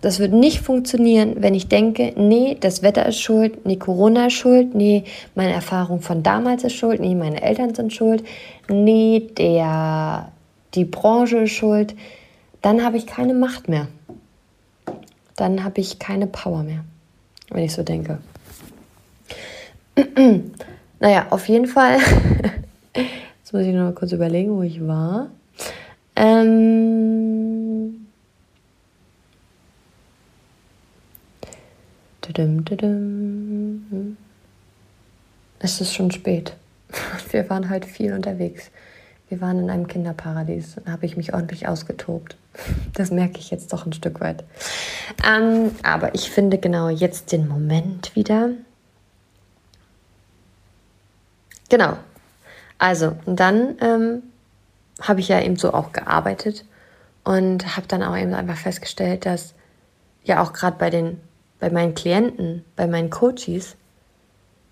das 0.00 0.18
wird 0.18 0.32
nicht 0.32 0.60
funktionieren, 0.60 1.36
wenn 1.40 1.54
ich 1.54 1.68
denke, 1.68 2.12
nee, 2.16 2.56
das 2.58 2.82
Wetter 2.82 3.06
ist 3.06 3.20
schuld, 3.20 3.66
nee, 3.66 3.76
Corona 3.76 4.26
ist 4.26 4.34
schuld, 4.34 4.74
nee, 4.74 5.04
meine 5.34 5.52
Erfahrung 5.52 6.00
von 6.00 6.22
damals 6.22 6.64
ist 6.64 6.74
schuld, 6.74 7.00
nee, 7.00 7.14
meine 7.14 7.42
Eltern 7.42 7.74
sind 7.74 7.92
schuld, 7.92 8.24
nee, 8.68 9.28
der, 9.36 10.32
die 10.74 10.84
Branche 10.84 11.38
ist 11.38 11.52
schuld. 11.52 11.94
Dann 12.62 12.82
habe 12.84 12.96
ich 12.96 13.06
keine 13.06 13.34
Macht 13.34 13.68
mehr. 13.68 13.88
Dann 15.36 15.64
habe 15.64 15.80
ich 15.80 15.98
keine 15.98 16.26
Power 16.26 16.62
mehr, 16.62 16.84
wenn 17.50 17.64
ich 17.64 17.72
so 17.72 17.82
denke. 17.82 18.18
naja, 21.00 21.26
auf 21.30 21.48
jeden 21.48 21.66
Fall. 21.66 21.98
Jetzt 22.94 23.52
muss 23.52 23.62
ich 23.62 23.74
noch 23.74 23.84
mal 23.84 23.94
kurz 23.94 24.12
überlegen, 24.12 24.56
wo 24.56 24.62
ich 24.62 24.86
war. 24.86 25.28
Ähm. 26.16 27.39
Es 35.58 35.80
ist 35.80 35.94
schon 35.94 36.10
spät. 36.10 36.54
Wir 37.30 37.48
waren 37.50 37.68
halt 37.68 37.84
viel 37.84 38.12
unterwegs. 38.12 38.70
Wir 39.28 39.40
waren 39.40 39.60
in 39.60 39.70
einem 39.70 39.86
Kinderparadies 39.86 40.76
und 40.76 40.88
da 40.88 40.92
habe 40.92 41.06
ich 41.06 41.16
mich 41.16 41.34
ordentlich 41.34 41.68
ausgetobt. 41.68 42.36
Das 42.94 43.12
merke 43.12 43.38
ich 43.38 43.50
jetzt 43.50 43.72
doch 43.72 43.86
ein 43.86 43.92
Stück 43.92 44.20
weit. 44.20 44.42
Ähm, 45.24 45.70
aber 45.84 46.14
ich 46.14 46.30
finde 46.30 46.58
genau 46.58 46.88
jetzt 46.88 47.30
den 47.30 47.46
Moment 47.46 48.14
wieder, 48.16 48.50
Genau. 51.70 51.96
Also, 52.78 53.16
und 53.24 53.40
dann 53.40 53.76
ähm, 53.80 54.22
habe 55.00 55.20
ich 55.20 55.28
ja 55.28 55.40
eben 55.40 55.56
so 55.56 55.72
auch 55.72 55.92
gearbeitet 55.92 56.66
und 57.24 57.76
habe 57.76 57.86
dann 57.86 58.02
auch 58.02 58.16
eben 58.16 58.34
einfach 58.34 58.56
festgestellt, 58.56 59.24
dass 59.24 59.54
ja 60.24 60.42
auch 60.42 60.52
gerade 60.52 60.76
bei 60.76 60.90
den, 60.90 61.20
bei 61.60 61.70
meinen 61.70 61.94
Klienten, 61.94 62.64
bei 62.74 62.86
meinen 62.86 63.10
Coaches, 63.10 63.76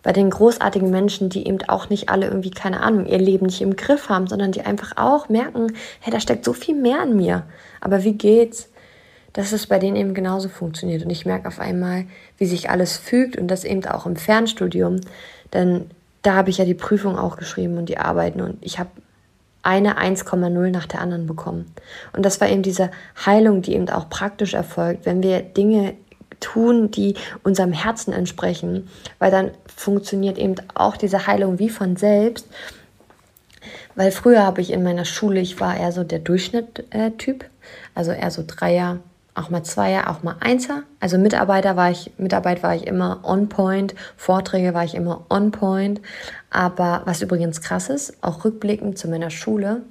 bei 0.03 0.13
den 0.13 0.31
großartigen 0.31 0.91
Menschen, 0.91 1.29
die 1.29 1.47
eben 1.47 1.59
auch 1.69 1.91
nicht 1.91 2.09
alle 2.09 2.27
irgendwie, 2.27 2.51
keine 2.51 2.81
Ahnung, 2.81 3.07
ihr 3.07 3.19
Leben 3.19 3.47
nicht 3.47 3.61
im 3.61 3.77
Griff 3.77 4.09
haben, 4.09 4.27
sondern 4.27 4.53
die 4.53 4.63
einfach 4.63 4.93
auch 4.97 5.29
merken, 5.29 5.75
hey, 6.01 6.13
da 6.13 6.21
steckt 6.21 6.45
so 6.45 6.53
viel 6.53 6.75
mehr 6.75 7.01
an 7.01 7.17
mir. 7.17 7.45
Aber 7.81 8.05
wie 8.05 8.15
geht's? 8.15 8.71
Dass 9.33 9.53
es 9.53 9.67
bei 9.67 9.79
denen 9.79 9.97
eben 9.97 10.15
genauso 10.15 10.49
funktioniert. 10.49 11.05
Und 11.05 11.11
ich 11.11 11.27
merke 11.27 11.49
auf 11.49 11.61
einmal, 11.61 12.07
wie 12.39 12.47
sich 12.47 12.71
alles 12.71 12.97
fügt 12.97 13.37
und 13.37 13.49
das 13.49 13.65
eben 13.65 13.85
auch 13.85 14.07
im 14.07 14.17
Fernstudium. 14.17 15.01
Denn 15.53 15.91
da 16.23 16.35
habe 16.35 16.51
ich 16.51 16.59
ja 16.59 16.65
die 16.65 16.75
Prüfung 16.75 17.19
auch 17.19 17.37
geschrieben 17.37 17.77
und 17.77 17.89
die 17.89 17.99
Arbeiten 17.99 18.41
und 18.41 18.59
ich 18.61 18.79
habe 18.79 18.91
eine 19.63 19.99
1,0 19.99 20.71
nach 20.71 20.87
der 20.87 21.01
anderen 21.01 21.27
bekommen. 21.27 21.75
Und 22.15 22.25
das 22.25 22.41
war 22.41 22.49
eben 22.49 22.63
diese 22.63 22.91
Heilung, 23.27 23.63
die 23.63 23.75
eben 23.75 23.89
auch 23.91 24.09
praktisch 24.09 24.55
erfolgt, 24.55 25.05
wenn 25.05 25.23
wir 25.23 25.43
Dinge 25.43 25.95
tun, 26.41 26.91
die 26.91 27.15
unserem 27.43 27.73
Herzen 27.73 28.13
entsprechen, 28.13 28.89
weil 29.19 29.31
dann 29.31 29.51
funktioniert 29.75 30.39
eben 30.39 30.55
auch 30.75 30.97
diese 30.97 31.27
Heilung 31.27 31.59
wie 31.59 31.71
von 31.71 31.97
selbst. 31.97 32.47
Weil 33.95 34.13
früher 34.13 34.45
habe 34.45 34.61
ich 34.61 34.73
in 34.73 34.83
meiner 34.83 35.05
Schule, 35.05 35.41
ich 35.41 35.61
war 35.61 35.77
eher 35.77 35.93
so 35.93 36.05
der 36.05 36.21
Durchschnitt-Typ, 36.21 37.45
also 37.95 38.13
eher 38.13 38.31
so 38.31 38.45
Dreier, 38.47 38.99
auch 39.39 39.51
mal 39.51 39.63
Zweier, 39.63 40.11
auch 40.11 40.23
mal 40.23 40.37
Einser. 40.41 40.83
Also 41.01 41.17
Mitarbeiter 41.17 41.77
war 41.77 41.91
ich, 41.91 42.13
Mitarbeit 42.19 42.63
war 42.63 42.75
ich 42.75 42.87
immer 42.87 43.21
on 43.23 43.49
point, 43.49 43.95
Vorträge 44.17 44.75
war 44.75 44.85
ich 44.85 44.95
immer 44.95 45.27
on 45.31 45.51
point. 45.51 46.01
Aber 46.51 47.03
was 47.05 47.23
übrigens 47.23 47.61
krass 47.61 47.89
ist, 47.89 48.23
auch 48.23 48.45
rückblickend 48.45 48.99
zu 48.99 49.09
meiner 49.09 49.31
Schule, 49.31 49.83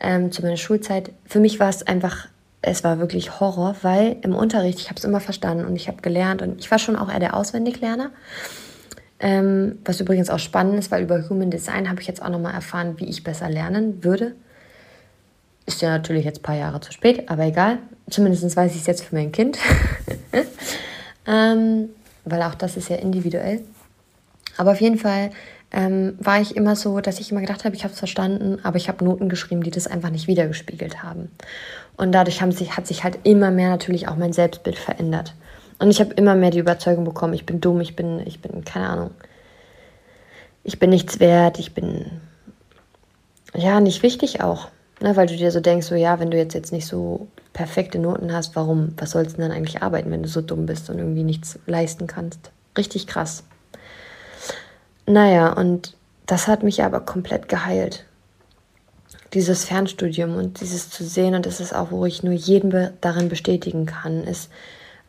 ähm, 0.00 0.32
zu 0.32 0.42
meiner 0.42 0.56
Schulzeit, 0.56 1.12
für 1.26 1.40
mich 1.40 1.60
war 1.60 1.68
es 1.68 1.86
einfach, 1.86 2.28
es 2.62 2.84
war 2.84 2.98
wirklich 2.98 3.40
Horror, 3.40 3.76
weil 3.82 4.16
im 4.22 4.34
Unterricht, 4.34 4.80
ich 4.80 4.88
habe 4.88 4.98
es 4.98 5.04
immer 5.04 5.20
verstanden 5.20 5.64
und 5.64 5.76
ich 5.76 5.88
habe 5.88 6.02
gelernt 6.02 6.42
und 6.42 6.60
ich 6.60 6.70
war 6.70 6.78
schon 6.78 6.96
auch 6.96 7.10
eher 7.10 7.20
der 7.20 7.34
Auswendiglerner. 7.34 8.10
Ähm, 9.18 9.78
was 9.84 10.00
übrigens 10.00 10.30
auch 10.30 10.38
spannend 10.38 10.78
ist, 10.78 10.90
weil 10.90 11.02
über 11.02 11.28
Human 11.28 11.50
Design 11.50 11.88
habe 11.88 12.00
ich 12.00 12.06
jetzt 12.06 12.22
auch 12.22 12.30
nochmal 12.30 12.54
erfahren, 12.54 12.94
wie 12.98 13.06
ich 13.06 13.24
besser 13.24 13.48
lernen 13.50 14.02
würde. 14.02 14.34
Ist 15.66 15.82
ja 15.82 15.90
natürlich 15.90 16.24
jetzt 16.24 16.40
ein 16.40 16.42
paar 16.42 16.56
Jahre 16.56 16.80
zu 16.80 16.92
spät, 16.92 17.28
aber 17.28 17.44
egal. 17.44 17.78
Zumindest 18.08 18.56
weiß 18.56 18.72
ich 18.72 18.80
es 18.80 18.86
jetzt 18.86 19.04
für 19.04 19.14
mein 19.14 19.30
Kind. 19.30 19.58
ähm, 21.26 21.90
weil 22.24 22.42
auch 22.42 22.54
das 22.54 22.76
ist 22.76 22.88
ja 22.88 22.96
individuell. 22.96 23.60
Aber 24.56 24.72
auf 24.72 24.80
jeden 24.80 24.98
Fall 24.98 25.30
ähm, 25.72 26.16
war 26.18 26.40
ich 26.40 26.56
immer 26.56 26.74
so, 26.74 27.00
dass 27.00 27.20
ich 27.20 27.30
immer 27.30 27.40
gedacht 27.40 27.64
habe, 27.64 27.76
ich 27.76 27.84
habe 27.84 27.92
es 27.92 27.98
verstanden, 27.98 28.58
aber 28.62 28.76
ich 28.76 28.88
habe 28.88 29.04
Noten 29.04 29.28
geschrieben, 29.28 29.62
die 29.62 29.70
das 29.70 29.86
einfach 29.86 30.10
nicht 30.10 30.26
wiedergespiegelt 30.26 31.02
haben. 31.02 31.30
Und 31.96 32.12
dadurch 32.12 32.42
haben 32.42 32.52
sich, 32.52 32.76
hat 32.76 32.86
sich 32.86 33.04
halt 33.04 33.18
immer 33.24 33.50
mehr 33.50 33.70
natürlich 33.70 34.08
auch 34.08 34.16
mein 34.16 34.32
Selbstbild 34.32 34.78
verändert. 34.78 35.34
Und 35.78 35.90
ich 35.90 36.00
habe 36.00 36.14
immer 36.14 36.34
mehr 36.34 36.50
die 36.50 36.58
Überzeugung 36.58 37.04
bekommen, 37.04 37.34
ich 37.34 37.46
bin 37.46 37.60
dumm, 37.60 37.80
ich 37.80 37.96
bin, 37.96 38.20
ich 38.26 38.40
bin, 38.40 38.64
keine 38.64 38.88
Ahnung, 38.88 39.10
ich 40.64 40.78
bin 40.78 40.90
nichts 40.90 41.20
wert, 41.20 41.58
ich 41.58 41.72
bin 41.72 42.10
ja 43.54 43.80
nicht 43.80 44.02
wichtig 44.02 44.42
auch. 44.42 44.68
Ne, 45.02 45.16
weil 45.16 45.26
du 45.26 45.34
dir 45.34 45.50
so 45.50 45.60
denkst, 45.60 45.86
so 45.86 45.94
ja, 45.94 46.20
wenn 46.20 46.30
du 46.30 46.36
jetzt, 46.36 46.52
jetzt 46.52 46.72
nicht 46.72 46.86
so 46.86 47.28
perfekte 47.54 47.98
Noten 47.98 48.34
hast, 48.34 48.54
warum, 48.54 48.92
was 48.98 49.12
sollst 49.12 49.32
du 49.32 49.36
denn 49.38 49.48
dann 49.48 49.56
eigentlich 49.56 49.82
arbeiten, 49.82 50.10
wenn 50.10 50.22
du 50.22 50.28
so 50.28 50.42
dumm 50.42 50.66
bist 50.66 50.90
und 50.90 50.98
irgendwie 50.98 51.22
nichts 51.22 51.58
leisten 51.66 52.06
kannst? 52.06 52.50
Richtig 52.76 53.06
krass. 53.06 53.44
Naja, 55.10 55.52
und 55.52 55.96
das 56.26 56.46
hat 56.46 56.62
mich 56.62 56.84
aber 56.84 57.00
komplett 57.00 57.48
geheilt. 57.48 58.04
Dieses 59.34 59.64
Fernstudium 59.64 60.36
und 60.36 60.60
dieses 60.60 60.88
zu 60.88 61.02
sehen, 61.02 61.34
und 61.34 61.46
das 61.46 61.58
ist 61.58 61.74
auch, 61.74 61.90
wo 61.90 62.06
ich 62.06 62.22
nur 62.22 62.32
jeden 62.32 62.70
be 62.70 62.92
darin 63.00 63.28
bestätigen 63.28 63.86
kann, 63.86 64.22
ist, 64.22 64.50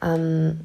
ähm, 0.01 0.61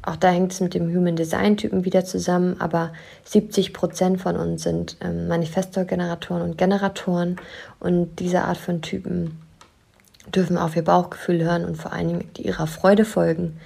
auch 0.00 0.16
da 0.16 0.30
hängt 0.30 0.52
es 0.52 0.60
mit 0.62 0.72
dem 0.72 0.88
Human 0.88 1.16
Design 1.16 1.58
Typen 1.58 1.84
wieder 1.84 2.06
zusammen, 2.06 2.58
aber 2.58 2.94
70 3.24 3.74
Prozent 3.74 4.22
von 4.22 4.36
uns 4.36 4.62
sind 4.62 4.96
ähm, 5.02 5.28
Manifestor-Generatoren 5.28 6.40
und 6.40 6.56
Generatoren 6.56 7.36
und 7.78 8.16
diese 8.20 8.40
Art 8.44 8.56
von 8.56 8.80
Typen 8.80 9.38
dürfen 10.34 10.56
auf 10.56 10.76
ihr 10.76 10.84
Bauchgefühl 10.84 11.44
hören 11.44 11.66
und 11.66 11.76
vor 11.76 11.92
allen 11.92 12.08
Dingen 12.08 12.30
ihrer 12.38 12.66
Freude 12.66 13.04
folgen. 13.04 13.60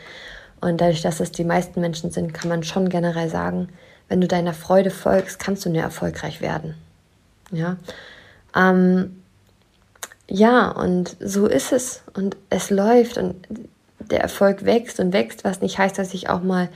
Und 0.60 0.80
dadurch, 0.80 1.02
dass 1.02 1.20
es 1.20 1.30
die 1.30 1.44
meisten 1.44 1.80
Menschen 1.80 2.10
sind, 2.10 2.34
kann 2.34 2.48
man 2.48 2.64
schon 2.64 2.88
generell 2.88 3.28
sagen, 3.28 3.68
wenn 4.08 4.20
du 4.20 4.28
deiner 4.28 4.54
Freude 4.54 4.90
folgst, 4.90 5.38
kannst 5.38 5.64
du 5.64 5.70
nur 5.70 5.82
erfolgreich 5.82 6.40
werden. 6.40 6.74
Ja, 7.50 7.76
ähm, 8.54 9.22
ja 10.28 10.68
und 10.68 11.16
so 11.20 11.46
ist 11.46 11.72
es 11.72 12.02
und 12.14 12.36
es 12.50 12.70
läuft 12.70 13.18
und 13.18 13.46
der 13.98 14.20
Erfolg 14.20 14.64
wächst 14.64 15.00
und 15.00 15.12
wächst, 15.12 15.44
was 15.44 15.60
nicht 15.60 15.78
heißt, 15.78 15.98
dass 15.98 16.14
ich 16.14 16.28
auch 16.28 16.42
mal, 16.42 16.68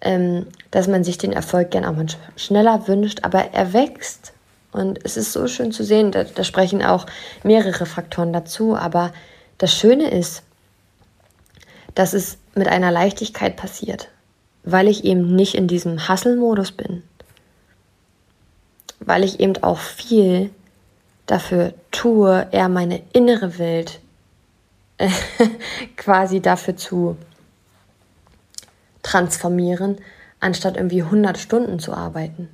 ähm, 0.00 0.46
dass 0.70 0.88
man 0.88 1.04
sich 1.04 1.18
den 1.18 1.32
Erfolg 1.32 1.70
gern 1.70 1.84
auch 1.84 1.96
mal 1.96 2.06
schneller 2.36 2.86
wünscht, 2.86 3.20
aber 3.22 3.52
er 3.52 3.72
wächst. 3.72 4.32
Und 4.72 5.04
es 5.04 5.16
ist 5.16 5.32
so 5.32 5.46
schön 5.46 5.70
zu 5.70 5.84
sehen, 5.84 6.10
da, 6.10 6.24
da 6.24 6.42
sprechen 6.42 6.82
auch 6.82 7.06
mehrere 7.44 7.86
Faktoren 7.86 8.32
dazu, 8.32 8.76
aber 8.76 9.12
das 9.58 9.72
Schöne 9.72 10.10
ist, 10.10 10.42
dass 11.94 12.12
es 12.12 12.38
mit 12.54 12.66
einer 12.66 12.90
Leichtigkeit 12.90 13.56
passiert, 13.56 14.08
weil 14.64 14.88
ich 14.88 15.04
eben 15.04 15.36
nicht 15.36 15.54
in 15.54 15.68
diesem 15.68 16.08
Hustle-Modus 16.08 16.72
bin, 16.72 17.02
weil 19.00 19.22
ich 19.22 19.40
eben 19.40 19.62
auch 19.62 19.78
viel 19.78 20.50
dafür 21.26 21.74
tue, 21.90 22.46
eher 22.50 22.68
meine 22.68 23.02
innere 23.12 23.58
Welt 23.58 24.00
quasi 25.96 26.40
dafür 26.40 26.76
zu 26.76 27.16
transformieren, 29.02 29.98
anstatt 30.40 30.76
irgendwie 30.76 31.02
100 31.02 31.38
Stunden 31.38 31.78
zu 31.78 31.92
arbeiten. 31.92 32.48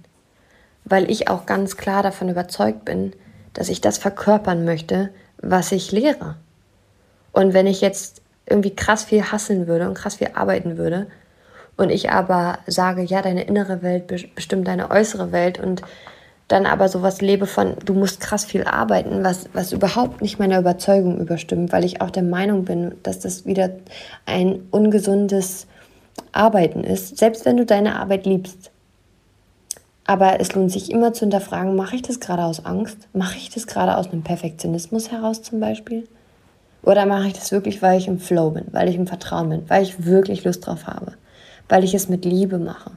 Weil 0.84 1.10
ich 1.10 1.28
auch 1.28 1.46
ganz 1.46 1.76
klar 1.76 2.02
davon 2.02 2.28
überzeugt 2.28 2.84
bin, 2.84 3.12
dass 3.54 3.68
ich 3.68 3.80
das 3.80 3.98
verkörpern 3.98 4.64
möchte, 4.64 5.10
was 5.38 5.70
ich 5.72 5.92
lehre. 5.92 6.36
Und 7.32 7.54
wenn 7.54 7.66
ich 7.66 7.80
jetzt 7.80 8.22
irgendwie 8.46 8.74
krass 8.74 9.04
viel 9.04 9.22
hasseln 9.22 9.68
würde 9.68 9.86
und 9.86 9.94
krass 9.94 10.16
viel 10.16 10.30
arbeiten 10.34 10.76
würde 10.76 11.06
und 11.80 11.90
ich 11.90 12.10
aber 12.10 12.58
sage, 12.66 13.02
ja, 13.02 13.22
deine 13.22 13.44
innere 13.44 13.82
Welt 13.82 14.06
bestimmt 14.34 14.68
deine 14.68 14.90
äußere 14.90 15.32
Welt 15.32 15.58
und 15.58 15.80
dann 16.46 16.66
aber 16.66 16.88
sowas 16.88 17.22
lebe 17.22 17.46
von, 17.46 17.74
du 17.84 17.94
musst 17.94 18.20
krass 18.20 18.44
viel 18.44 18.64
arbeiten, 18.64 19.24
was, 19.24 19.48
was 19.54 19.72
überhaupt 19.72 20.20
nicht 20.20 20.38
meiner 20.38 20.58
Überzeugung 20.58 21.18
überstimmt, 21.18 21.72
weil 21.72 21.84
ich 21.84 22.02
auch 22.02 22.10
der 22.10 22.22
Meinung 22.22 22.66
bin, 22.66 22.96
dass 23.02 23.20
das 23.20 23.46
wieder 23.46 23.70
ein 24.26 24.66
ungesundes 24.70 25.68
Arbeiten 26.32 26.84
ist, 26.84 27.16
selbst 27.16 27.46
wenn 27.46 27.56
du 27.56 27.64
deine 27.64 27.98
Arbeit 27.98 28.26
liebst. 28.26 28.70
Aber 30.04 30.38
es 30.38 30.52
lohnt 30.54 30.72
sich 30.72 30.90
immer 30.90 31.14
zu 31.14 31.20
hinterfragen, 31.20 31.76
mache 31.76 31.96
ich 31.96 32.02
das 32.02 32.20
gerade 32.20 32.44
aus 32.44 32.66
Angst? 32.66 32.98
Mache 33.14 33.38
ich 33.38 33.48
das 33.48 33.66
gerade 33.66 33.96
aus 33.96 34.10
einem 34.10 34.22
Perfektionismus 34.22 35.10
heraus 35.12 35.40
zum 35.42 35.60
Beispiel? 35.60 36.06
Oder 36.82 37.06
mache 37.06 37.28
ich 37.28 37.34
das 37.34 37.52
wirklich, 37.52 37.80
weil 37.80 37.98
ich 37.98 38.08
im 38.08 38.18
Flow 38.18 38.50
bin, 38.50 38.66
weil 38.72 38.88
ich 38.88 38.96
im 38.96 39.06
Vertrauen 39.06 39.48
bin, 39.48 39.70
weil 39.70 39.82
ich 39.82 40.04
wirklich 40.04 40.44
Lust 40.44 40.66
drauf 40.66 40.86
habe, 40.86 41.12
weil 41.70 41.84
ich 41.84 41.94
es 41.94 42.10
mit 42.10 42.26
Liebe 42.26 42.58
mache? 42.58 42.90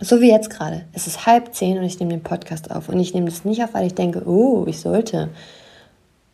So 0.00 0.20
wie 0.20 0.30
jetzt 0.30 0.50
gerade. 0.50 0.84
Es 0.92 1.06
ist 1.08 1.26
halb 1.26 1.54
zehn 1.54 1.76
und 1.76 1.84
ich 1.84 1.98
nehme 1.98 2.12
den 2.12 2.22
Podcast 2.22 2.70
auf. 2.70 2.88
Und 2.88 3.00
ich 3.00 3.12
nehme 3.12 3.26
das 3.26 3.44
nicht 3.44 3.62
auf, 3.62 3.74
weil 3.74 3.86
ich 3.86 3.94
denke, 3.94 4.26
oh, 4.26 4.64
ich 4.66 4.80
sollte. 4.80 5.28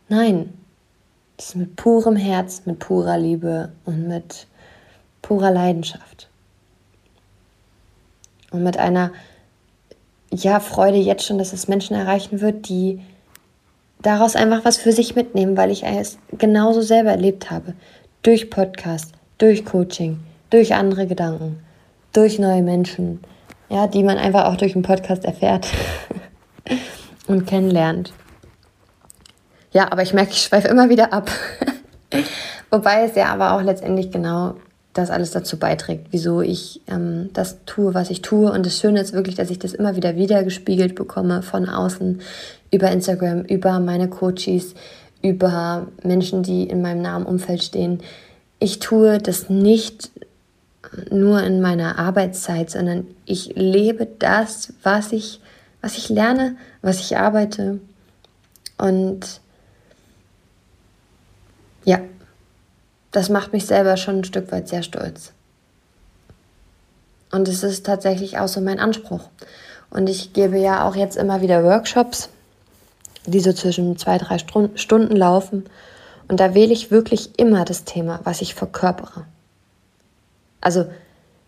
Nein, 0.07 0.53
das 1.35 1.49
ist 1.49 1.55
mit 1.55 1.75
purem 1.75 2.15
Herz, 2.15 2.61
mit 2.65 2.77
purer 2.77 3.17
Liebe 3.17 3.71
und 3.85 4.07
mit 4.07 4.45
purer 5.23 5.49
Leidenschaft. 5.49 6.29
Und 8.51 8.63
mit 8.63 8.77
einer 8.77 9.11
ja, 10.31 10.59
Freude 10.59 10.97
jetzt 10.97 11.25
schon, 11.25 11.39
dass 11.39 11.51
es 11.51 11.67
Menschen 11.67 11.95
erreichen 11.95 12.41
wird, 12.41 12.69
die 12.69 13.01
daraus 14.03 14.35
einfach 14.35 14.63
was 14.63 14.77
für 14.77 14.91
sich 14.91 15.15
mitnehmen, 15.15 15.57
weil 15.57 15.71
ich 15.71 15.83
es 15.83 16.19
genauso 16.37 16.81
selber 16.81 17.09
erlebt 17.09 17.49
habe. 17.49 17.73
Durch 18.21 18.51
Podcast, 18.51 19.13
durch 19.39 19.65
Coaching, 19.65 20.19
durch 20.55 20.73
andere 20.73 21.05
Gedanken, 21.05 21.59
durch 22.13 22.39
neue 22.39 22.61
Menschen, 22.61 23.19
ja, 23.67 23.87
die 23.87 24.03
man 24.03 24.17
einfach 24.17 24.45
auch 24.45 24.55
durch 24.55 24.73
einen 24.73 24.83
Podcast 24.83 25.25
erfährt 25.25 25.67
und 27.27 27.45
kennenlernt. 27.45 28.13
Ja, 29.73 29.91
aber 29.91 30.01
ich 30.03 30.13
merke, 30.13 30.31
ich 30.31 30.43
schweife 30.43 30.69
immer 30.69 30.87
wieder 30.89 31.11
ab. 31.11 31.29
Wobei 32.71 33.03
es 33.03 33.15
ja 33.15 33.25
aber 33.25 33.51
auch 33.51 33.61
letztendlich 33.61 34.11
genau 34.11 34.55
das 34.93 35.09
alles 35.09 35.31
dazu 35.31 35.59
beiträgt, 35.59 36.07
wieso 36.11 36.41
ich 36.41 36.79
ähm, 36.87 37.31
das 37.33 37.57
tue, 37.65 37.93
was 37.93 38.09
ich 38.09 38.21
tue. 38.21 38.49
Und 38.49 38.65
das 38.65 38.79
Schöne 38.79 39.01
ist 39.01 39.11
wirklich, 39.11 39.35
dass 39.35 39.49
ich 39.49 39.59
das 39.59 39.73
immer 39.73 39.97
wieder 39.97 40.15
wiedergespiegelt 40.15 40.95
bekomme 40.95 41.41
von 41.41 41.67
außen, 41.67 42.21
über 42.71 42.89
Instagram, 42.91 43.41
über 43.41 43.81
meine 43.81 44.07
Coaches, 44.07 44.73
über 45.21 45.87
Menschen, 46.01 46.43
die 46.43 46.63
in 46.63 46.81
meinem 46.81 47.01
nahen 47.01 47.25
Umfeld 47.25 47.61
stehen. 47.61 47.99
Ich 48.59 48.79
tue 48.79 49.17
das 49.17 49.49
nicht 49.49 50.11
nur 51.09 51.41
in 51.43 51.61
meiner 51.61 51.97
Arbeitszeit, 51.97 52.69
sondern 52.69 53.07
ich 53.25 53.55
lebe 53.55 54.05
das, 54.05 54.73
was 54.83 55.11
ich, 55.11 55.39
was 55.81 55.97
ich 55.97 56.09
lerne, 56.09 56.57
was 56.81 56.99
ich 56.99 57.17
arbeite. 57.17 57.79
Und 58.77 59.41
ja, 61.83 61.99
das 63.11 63.29
macht 63.29 63.53
mich 63.53 63.65
selber 63.65 63.97
schon 63.97 64.19
ein 64.19 64.23
Stück 64.25 64.51
weit 64.51 64.67
sehr 64.67 64.83
stolz. 64.83 65.31
Und 67.31 67.47
es 67.47 67.63
ist 67.63 67.85
tatsächlich 67.85 68.37
auch 68.37 68.47
so 68.47 68.61
mein 68.61 68.79
Anspruch. 68.79 69.29
Und 69.89 70.09
ich 70.09 70.33
gebe 70.33 70.57
ja 70.57 70.87
auch 70.87 70.95
jetzt 70.95 71.17
immer 71.17 71.41
wieder 71.41 71.63
Workshops, 71.63 72.29
die 73.25 73.39
so 73.39 73.53
zwischen 73.53 73.97
zwei, 73.97 74.17
drei 74.17 74.37
Stunden 74.37 75.15
laufen. 75.15 75.65
Und 76.27 76.39
da 76.39 76.53
wähle 76.53 76.73
ich 76.73 76.91
wirklich 76.91 77.37
immer 77.37 77.65
das 77.65 77.83
Thema, 77.83 78.19
was 78.23 78.41
ich 78.41 78.55
verkörpere. 78.55 79.25
Also 80.65 80.87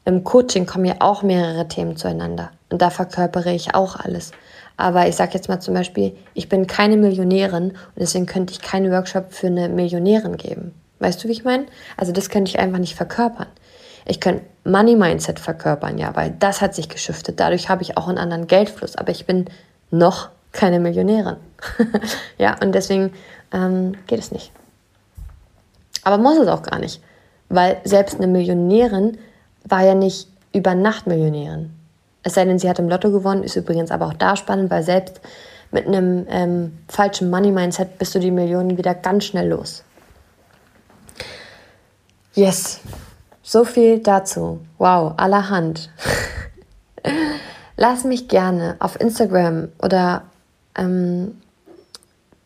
im 0.05 0.24
Coaching 0.24 0.68
kommen 0.68 0.86
ja 0.86 0.97
auch 0.99 1.24
mehrere 1.24 1.68
Themen 1.68 1.97
zueinander. 1.97 2.51
Und 2.70 2.84
da 2.84 2.91
verkörpere 2.91 3.51
ich 3.51 3.74
auch 3.74 3.95
alles. 3.95 4.32
Aber 4.78 5.07
ich 5.07 5.15
sage 5.15 5.32
jetzt 5.34 5.49
mal 5.49 5.59
zum 5.59 5.74
Beispiel, 5.74 6.15
ich 6.36 6.49
bin 6.49 6.68
keine 6.68 6.97
Millionärin 6.97 7.72
und 7.72 7.97
deswegen 7.97 8.28
könnte 8.28 8.53
ich 8.53 8.61
keinen 8.61 8.91
Workshop 8.91 9.34
für 9.34 9.47
eine 9.47 9.70
Millionärin 9.70 10.38
geben. 10.38 10.76
Weißt 10.99 11.24
du, 11.24 11.28
wie 11.28 11.32
ich 11.32 11.43
meine? 11.43 11.65
Also 11.97 12.11
das 12.11 12.30
könnte 12.30 12.49
ich 12.49 12.59
einfach 12.59 12.78
nicht 12.78 12.93
verkörpern. 12.93 13.47
Ich 14.05 14.20
könnte 14.20 14.43
Money 14.65 14.95
Mindset 14.95 15.39
verkörpern, 15.39 15.97
ja, 15.97 16.15
weil 16.15 16.36
das 16.38 16.61
hat 16.61 16.76
sich 16.76 16.89
geschiftet. 16.89 17.39
Dadurch 17.39 17.70
habe 17.70 17.82
ich 17.82 17.97
auch 17.97 18.07
einen 18.07 18.20
anderen 18.20 18.45
Geldfluss. 18.45 18.97
Aber 18.97 19.09
ich 19.09 19.26
bin 19.26 19.45
noch 19.89 20.30
keine 20.51 20.80
Millionärin. 20.80 21.38
ja, 22.38 22.55
und 22.61 22.76
deswegen 22.76 23.13
ähm, 23.51 23.95
geht 24.05 24.20
es 24.20 24.32
nicht. 24.32 24.51
Aber 26.03 26.20
muss 26.20 26.38
es 26.38 26.47
auch 26.47 26.61
gar 26.61 26.78
nicht. 26.78 27.01
Weil 27.50 27.78
selbst 27.84 28.18
eine 28.18 28.28
Millionärin 28.28 29.18
war 29.64 29.84
ja 29.84 29.95
nicht 29.95 30.28
über 30.54 30.76
Nacht 30.76 31.08
Millionärin. 31.08 31.72
Es 32.24 32.34
sei 32.34 32.45
denn, 32.45 32.60
sie 32.60 32.70
hat 32.70 32.80
im 32.80 32.89
Lotto 32.89 33.12
gewonnen, 33.12 33.43
ist 33.43 33.56
übrigens 33.56 33.91
aber 33.91 34.08
auch 34.08 34.14
da 34.14 34.36
spannend, 34.36 34.70
weil 34.70 34.84
selbst 34.84 35.22
mit 35.72 35.88
einem 35.88 36.26
ähm, 36.30 36.78
falschen 36.88 37.30
Money-Mindset 37.30 37.98
bist 37.98 38.16
du 38.16 38.20
die 38.20 38.32
Millionen 38.32 38.78
wieder 38.78 38.93
ganz 38.95 39.26
schnell 39.26 39.50
los. 39.50 39.84
Yes, 42.34 42.80
so 43.43 43.64
viel 43.64 44.00
dazu. 44.00 44.60
Wow, 44.78 45.14
allerhand. 45.18 45.89
Lass 47.78 48.04
mich 48.04 48.28
gerne 48.28 48.76
auf 48.80 49.00
Instagram 49.00 49.70
oder 49.82 50.24
ähm, 50.78 51.38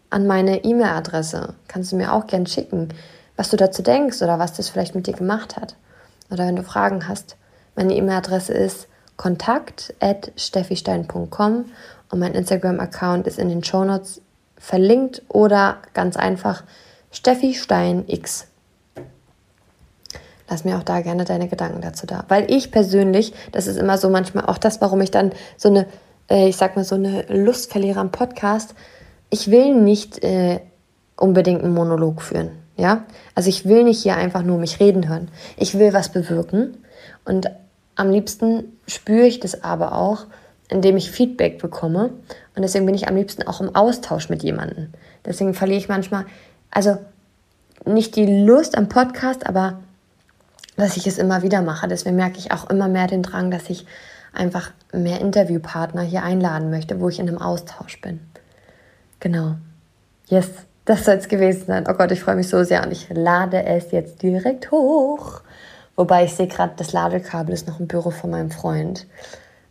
an 0.09 0.27
meine 0.27 0.63
E-Mail-Adresse, 0.63 1.55
kannst 1.67 1.91
du 1.91 1.95
mir 1.95 2.13
auch 2.13 2.27
gerne 2.27 2.47
schicken, 2.47 2.89
was 3.35 3.49
du 3.49 3.57
dazu 3.57 3.81
denkst 3.81 4.21
oder 4.21 4.39
was 4.39 4.53
das 4.53 4.69
vielleicht 4.69 4.95
mit 4.95 5.07
dir 5.07 5.13
gemacht 5.13 5.57
hat. 5.57 5.75
Oder 6.29 6.47
wenn 6.47 6.55
du 6.55 6.63
Fragen 6.63 7.05
hast. 7.07 7.35
Meine 7.75 7.95
E-Mail-Adresse 7.95 8.53
ist 8.53 8.87
kontakt.steffistein.com 9.17 11.65
und 12.09 12.19
mein 12.19 12.33
Instagram-Account 12.33 13.27
ist 13.27 13.37
in 13.39 13.49
den 13.49 13.63
Shownotes 13.63 14.21
verlinkt 14.57 15.21
oder 15.27 15.77
ganz 15.93 16.17
einfach 16.17 16.63
Steffi 17.11 17.53
Stein 17.53 18.05
X. 18.07 18.47
Lass 20.49 20.63
mir 20.65 20.77
auch 20.77 20.83
da 20.83 21.01
gerne 21.01 21.23
deine 21.23 21.47
Gedanken 21.47 21.81
dazu 21.81 22.05
da. 22.05 22.25
Weil 22.27 22.51
ich 22.51 22.71
persönlich, 22.71 23.33
das 23.51 23.67
ist 23.67 23.77
immer 23.77 23.97
so 23.97 24.09
manchmal 24.09 24.45
auch 24.45 24.57
das, 24.57 24.81
warum 24.81 24.99
ich 25.01 25.11
dann 25.11 25.31
so 25.55 25.69
eine, 25.69 25.87
äh, 26.29 26.49
ich 26.49 26.57
sag 26.57 26.75
mal, 26.75 26.83
so 26.83 26.95
eine 26.95 27.23
Lust 27.29 27.71
verliere 27.71 28.01
am 28.01 28.11
Podcast. 28.11 28.75
Ich 29.29 29.49
will 29.49 29.73
nicht 29.73 30.21
äh, 30.23 30.59
unbedingt 31.15 31.63
einen 31.63 31.73
Monolog 31.73 32.21
führen. 32.21 32.60
Ja, 32.81 33.05
also 33.35 33.47
ich 33.47 33.65
will 33.65 33.83
nicht 33.83 34.01
hier 34.01 34.15
einfach 34.15 34.41
nur 34.41 34.57
mich 34.57 34.79
reden 34.79 35.07
hören. 35.07 35.27
Ich 35.55 35.77
will 35.77 35.93
was 35.93 36.09
bewirken 36.09 36.83
und 37.25 37.51
am 37.95 38.09
liebsten 38.09 38.75
spüre 38.87 39.27
ich 39.27 39.39
das 39.39 39.63
aber 39.63 39.93
auch, 39.93 40.25
indem 40.67 40.97
ich 40.97 41.11
Feedback 41.11 41.61
bekomme 41.61 42.09
und 42.55 42.63
deswegen 42.63 42.87
bin 42.87 42.95
ich 42.95 43.07
am 43.07 43.15
liebsten 43.15 43.43
auch 43.43 43.61
im 43.61 43.75
Austausch 43.75 44.29
mit 44.29 44.41
jemandem. 44.41 44.87
Deswegen 45.23 45.53
verliere 45.53 45.77
ich 45.77 45.89
manchmal, 45.89 46.25
also 46.71 46.97
nicht 47.85 48.15
die 48.15 48.45
Lust 48.45 48.75
am 48.75 48.89
Podcast, 48.89 49.45
aber 49.45 49.79
dass 50.75 50.97
ich 50.97 51.05
es 51.05 51.19
immer 51.19 51.43
wieder 51.43 51.61
mache. 51.61 51.87
Deswegen 51.87 52.15
merke 52.15 52.39
ich 52.39 52.51
auch 52.51 52.67
immer 52.71 52.87
mehr 52.87 53.05
den 53.05 53.21
Drang, 53.21 53.51
dass 53.51 53.69
ich 53.69 53.85
einfach 54.33 54.71
mehr 54.91 55.21
Interviewpartner 55.21 56.01
hier 56.01 56.23
einladen 56.23 56.71
möchte, 56.71 56.99
wo 56.99 57.09
ich 57.09 57.19
in 57.19 57.29
einem 57.29 57.37
Austausch 57.37 58.01
bin. 58.01 58.21
Genau. 59.19 59.57
Yes. 60.29 60.47
Das 60.91 61.05
soll 61.05 61.15
es 61.15 61.29
gewesen 61.29 61.67
sein. 61.67 61.85
Oh 61.87 61.93
Gott, 61.93 62.11
ich 62.11 62.19
freue 62.19 62.35
mich 62.35 62.49
so 62.49 62.65
sehr 62.65 62.83
und 62.83 62.91
ich 62.91 63.07
lade 63.09 63.63
es 63.63 63.91
jetzt 63.91 64.21
direkt 64.21 64.71
hoch. 64.71 65.39
Wobei 65.95 66.25
ich 66.25 66.35
sehe 66.35 66.47
gerade, 66.47 66.73
das 66.75 66.91
Ladekabel 66.91 67.53
ist 67.53 67.65
noch 67.65 67.79
im 67.79 67.87
Büro 67.87 68.11
von 68.11 68.29
meinem 68.29 68.51
Freund. 68.51 69.07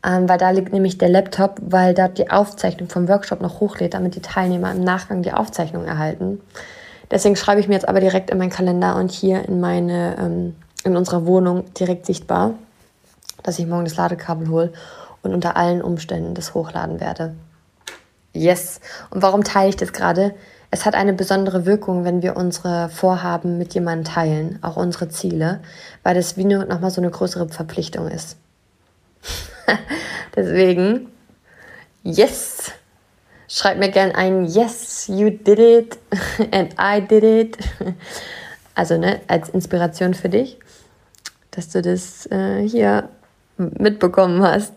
Ähm, 0.03 0.31
weil 0.31 0.39
da 0.39 0.49
liegt 0.49 0.73
nämlich 0.73 0.97
der 0.97 1.11
Laptop, 1.11 1.61
weil 1.61 1.93
dort 1.93 2.17
die 2.17 2.31
Aufzeichnung 2.31 2.89
vom 2.89 3.07
Workshop 3.07 3.43
noch 3.43 3.61
hochlädt, 3.61 3.93
damit 3.93 4.15
die 4.15 4.23
Teilnehmer 4.23 4.71
im 4.71 4.83
Nachgang 4.83 5.21
die 5.21 5.35
Aufzeichnung 5.35 5.85
erhalten. 5.85 6.41
Deswegen 7.11 7.37
schreibe 7.37 7.61
ich 7.61 7.69
mir 7.69 7.75
jetzt 7.75 7.87
aber 7.87 8.01
direkt 8.01 8.31
in 8.31 8.39
meinen 8.39 8.49
Kalender 8.49 8.97
und 8.97 9.11
hier 9.11 9.47
in 9.47 9.61
meine, 9.61 10.17
ähm, 10.19 10.57
in 10.85 10.97
unserer 10.97 11.27
Wohnung 11.27 11.67
direkt 11.75 12.07
sichtbar, 12.07 12.55
dass 13.43 13.59
ich 13.59 13.67
morgen 13.67 13.85
das 13.85 13.97
Ladekabel 13.97 14.49
hole 14.49 14.73
und 15.21 15.35
unter 15.35 15.59
allen 15.59 15.83
Umständen 15.83 16.33
das 16.33 16.55
hochladen 16.55 16.99
werde. 16.99 17.35
Yes. 18.33 18.81
Und 19.11 19.21
warum 19.21 19.45
teile 19.45 19.69
ich 19.69 19.77
das 19.77 19.93
gerade? 19.93 20.35
Es 20.73 20.87
hat 20.87 20.95
eine 20.95 21.13
besondere 21.13 21.67
Wirkung, 21.67 22.05
wenn 22.05 22.23
wir 22.23 22.37
unsere 22.37 22.89
Vorhaben 22.91 23.59
mit 23.59 23.75
jemandem 23.75 24.13
teilen, 24.13 24.59
auch 24.63 24.77
unsere 24.77 25.09
Ziele, 25.09 25.61
weil 26.05 26.15
das 26.15 26.37
wie 26.37 26.45
nur 26.45 26.65
nochmal 26.65 26.93
so 26.93 27.01
eine 27.01 27.11
größere 27.11 27.49
Verpflichtung 27.49 28.09
ist. 28.09 28.37
Deswegen, 30.37 31.11
yes! 32.05 32.73
Schreib 33.49 33.79
mir 33.79 33.91
gern 33.91 34.13
ein 34.13 34.45
Yes, 34.45 35.09
you 35.09 35.31
did 35.31 35.59
it 35.59 35.99
and 36.53 36.73
I 36.79 37.01
did 37.01 37.25
it. 37.25 37.59
Also 38.77 38.97
ne, 38.97 39.21
als 39.27 39.49
Inspiration 39.49 40.15
für 40.15 40.29
dich, 40.29 40.57
dass 41.51 41.69
du 41.69 41.83
das 41.83 42.27
äh, 42.31 42.63
hier 42.67 43.09
mitbekommen 43.57 44.41
hast. 44.45 44.75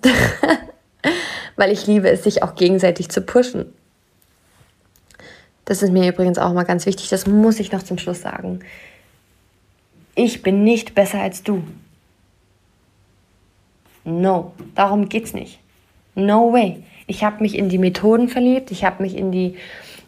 Weil 1.56 1.72
ich 1.72 1.86
liebe 1.86 2.10
es, 2.10 2.24
sich 2.24 2.42
auch 2.42 2.56
gegenseitig 2.56 3.10
zu 3.10 3.22
pushen. 3.22 3.72
Das 5.66 5.82
ist 5.82 5.92
mir 5.92 6.10
übrigens 6.10 6.38
auch 6.38 6.54
mal 6.54 6.64
ganz 6.64 6.86
wichtig, 6.86 7.10
das 7.10 7.26
muss 7.26 7.60
ich 7.60 7.72
noch 7.72 7.84
zum 7.84 7.98
Schluss 7.98 8.22
sagen. 8.22 8.60
Ich 10.16 10.44
bin 10.44 10.64
nicht 10.64 10.94
besser 10.94 11.22
als 11.22 11.44
du. 11.44 11.64
No, 14.04 14.54
darum 14.76 15.08
geht's 15.10 15.34
nicht. 15.34 15.60
No 16.16 16.52
way. 16.52 16.84
Ich 17.08 17.24
habe 17.24 17.42
mich 17.42 17.58
in 17.58 17.70
die 17.70 17.78
Methoden 17.78 18.30
verliebt, 18.30 18.72
ich 18.72 18.84
habe 18.84 19.02
mich 19.02 19.18
in 19.18 19.32
die, 19.32 19.56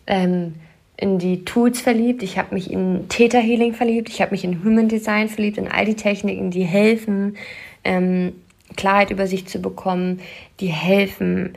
ähm, 0.08 0.56
in 0.98 1.18
die 1.18 1.44
Tools 1.44 1.82
verliebt, 1.82 2.24
ich 2.24 2.38
habe 2.38 2.54
mich 2.54 2.72
in 2.72 3.08
Theta 3.10 3.38
Healing 3.38 3.74
verliebt, 3.74 4.10
ich 4.10 4.22
habe 4.22 4.32
mich 4.32 4.44
in 4.44 4.64
Human 4.64 4.88
Design 4.88 5.28
verliebt, 5.28 5.58
in 5.58 5.68
all 5.68 5.86
die 5.86 5.96
Techniken, 5.96 6.52
die 6.52 6.64
helfen, 6.64 7.38
ähm, 7.84 8.34
Klarheit 8.76 9.12
über 9.12 9.28
sich 9.28 9.48
zu 9.48 9.60
bekommen, 9.60 10.22
die 10.60 10.68
helfen, 10.68 11.54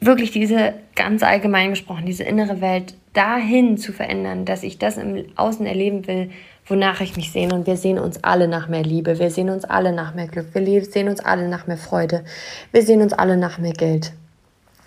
wirklich 0.00 0.30
diese 0.30 0.74
ganz 0.94 1.22
allgemein 1.22 1.70
gesprochen, 1.70 2.06
diese 2.06 2.24
innere 2.24 2.60
Welt 2.60 2.94
dahin 3.12 3.78
zu 3.78 3.92
verändern, 3.92 4.44
dass 4.44 4.62
ich 4.62 4.78
das 4.78 4.96
im 4.96 5.24
Außen 5.36 5.66
erleben 5.66 6.06
will, 6.06 6.30
wonach 6.66 7.00
ich 7.00 7.16
mich 7.16 7.32
sehne. 7.32 7.54
Und 7.54 7.66
wir 7.66 7.76
sehen 7.76 7.98
uns 7.98 8.22
alle 8.22 8.48
nach 8.48 8.68
mehr 8.68 8.82
Liebe. 8.82 9.18
Wir 9.18 9.30
sehen 9.30 9.50
uns 9.50 9.64
alle 9.64 9.92
nach 9.92 10.14
mehr 10.14 10.26
Glück. 10.26 10.54
Wir 10.54 10.84
sehen 10.84 11.08
uns 11.08 11.20
alle 11.20 11.48
nach 11.48 11.66
mehr 11.66 11.76
Freude. 11.76 12.24
Wir 12.72 12.82
sehen 12.82 13.02
uns 13.02 13.12
alle 13.12 13.36
nach 13.36 13.58
mehr 13.58 13.72
Geld. 13.72 14.12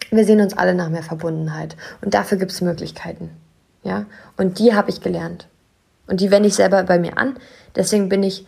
Wir 0.10 0.26
sehen 0.26 0.42
uns 0.42 0.58
alle 0.58 0.74
nach 0.74 0.90
mehr 0.90 1.04
Verbundenheit. 1.04 1.76
Und 2.02 2.14
dafür 2.14 2.38
gibt 2.38 2.52
es 2.52 2.62
Möglichkeiten. 2.62 3.30
Ja? 3.84 4.06
Und 4.38 4.60
die 4.60 4.74
habe 4.74 4.90
ich 4.90 5.02
gelernt. 5.02 5.48
Und 6.08 6.22
die 6.22 6.32
wende 6.32 6.48
ich 6.48 6.56
selber 6.56 6.84
bei 6.84 6.98
mir 6.98 7.18
an. 7.18 7.36
Deswegen 7.76 8.10
bin 8.10 8.24
ich 8.24 8.46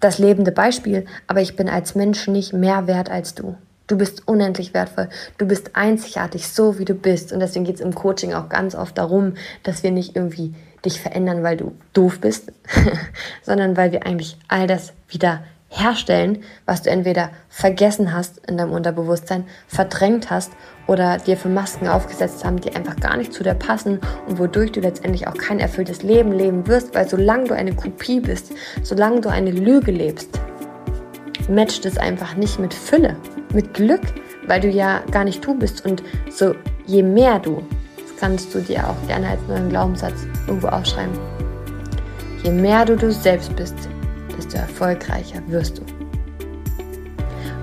das 0.00 0.18
lebende 0.18 0.52
Beispiel. 0.52 1.06
Aber 1.26 1.40
ich 1.40 1.56
bin 1.56 1.68
als 1.68 1.94
Mensch 1.94 2.28
nicht 2.28 2.52
mehr 2.52 2.86
wert 2.86 3.10
als 3.10 3.34
du. 3.34 3.56
Du 3.86 3.98
bist 3.98 4.26
unendlich 4.26 4.74
wertvoll. 4.74 5.08
Du 5.38 5.46
bist 5.46 5.74
einzigartig, 5.74 6.48
so 6.48 6.78
wie 6.78 6.84
du 6.84 6.94
bist. 6.94 7.32
Und 7.32 7.40
deswegen 7.40 7.64
geht 7.64 7.76
es 7.76 7.80
im 7.80 7.94
Coaching 7.94 8.32
auch 8.32 8.48
ganz 8.48 8.74
oft 8.74 8.96
darum, 8.96 9.34
dass 9.62 9.82
wir 9.82 9.90
nicht 9.90 10.16
irgendwie 10.16 10.54
dich 10.84 11.00
verändern, 11.00 11.42
weil 11.42 11.56
du 11.56 11.74
doof 11.92 12.20
bist, 12.20 12.52
sondern 13.42 13.76
weil 13.76 13.92
wir 13.92 14.06
eigentlich 14.06 14.36
all 14.48 14.66
das 14.66 14.92
wieder 15.08 15.42
herstellen, 15.72 16.42
was 16.66 16.82
du 16.82 16.90
entweder 16.90 17.30
vergessen 17.48 18.12
hast 18.12 18.46
in 18.46 18.58
deinem 18.58 18.72
Unterbewusstsein, 18.72 19.44
verdrängt 19.66 20.30
hast 20.30 20.52
oder 20.86 21.16
dir 21.16 21.36
für 21.36 21.48
Masken 21.48 21.88
aufgesetzt 21.88 22.44
haben, 22.44 22.60
die 22.60 22.76
einfach 22.76 22.96
gar 22.96 23.16
nicht 23.16 23.32
zu 23.32 23.42
dir 23.42 23.54
passen 23.54 23.98
und 24.28 24.38
wodurch 24.38 24.72
du 24.72 24.80
letztendlich 24.80 25.26
auch 25.26 25.34
kein 25.34 25.60
erfülltes 25.60 26.02
Leben 26.02 26.32
leben 26.32 26.66
wirst, 26.66 26.94
weil 26.94 27.08
solange 27.08 27.44
du 27.44 27.54
eine 27.54 27.74
Kopie 27.74 28.20
bist, 28.20 28.52
solange 28.82 29.22
du 29.22 29.30
eine 29.30 29.50
Lüge 29.50 29.92
lebst, 29.92 30.38
matcht 31.48 31.84
es 31.86 31.98
einfach 31.98 32.36
nicht 32.36 32.58
mit 32.58 32.74
Fülle, 32.74 33.16
mit 33.52 33.74
Glück, 33.74 34.02
weil 34.46 34.60
du 34.60 34.68
ja 34.68 35.02
gar 35.10 35.24
nicht 35.24 35.44
du 35.44 35.54
bist 35.54 35.84
und 35.84 36.02
so 36.30 36.54
je 36.86 37.02
mehr 37.02 37.38
du, 37.38 37.62
das 37.96 38.16
kannst 38.18 38.54
du 38.54 38.60
dir 38.60 38.88
auch 38.88 39.06
gerne 39.06 39.28
als 39.28 39.40
neuen 39.48 39.68
Glaubenssatz 39.68 40.26
irgendwo 40.46 40.68
aufschreiben, 40.68 41.18
je 42.42 42.50
mehr 42.50 42.84
du 42.84 42.96
du 42.96 43.12
selbst 43.12 43.54
bist, 43.56 43.76
desto 44.36 44.56
erfolgreicher 44.56 45.40
wirst 45.48 45.78
du. 45.78 45.82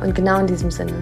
Und 0.02 0.16
genau 0.16 0.40
in 0.40 0.48
diesem 0.48 0.72
Sinne 0.72 0.94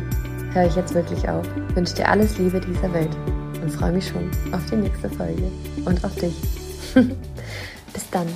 höre 0.53 0.65
ich 0.65 0.75
jetzt 0.75 0.93
wirklich 0.93 1.27
auf, 1.29 1.45
wünsche 1.75 1.95
dir 1.95 2.09
alles 2.09 2.37
Liebe 2.37 2.59
dieser 2.59 2.91
Welt 2.93 3.15
und 3.61 3.71
freue 3.71 3.91
mich 3.91 4.07
schon 4.07 4.29
auf 4.51 4.65
die 4.71 4.77
nächste 4.77 5.09
Folge 5.09 5.43
und 5.85 6.03
auf 6.03 6.15
dich. 6.15 6.35
Bis 7.93 8.09
dann. 8.11 8.27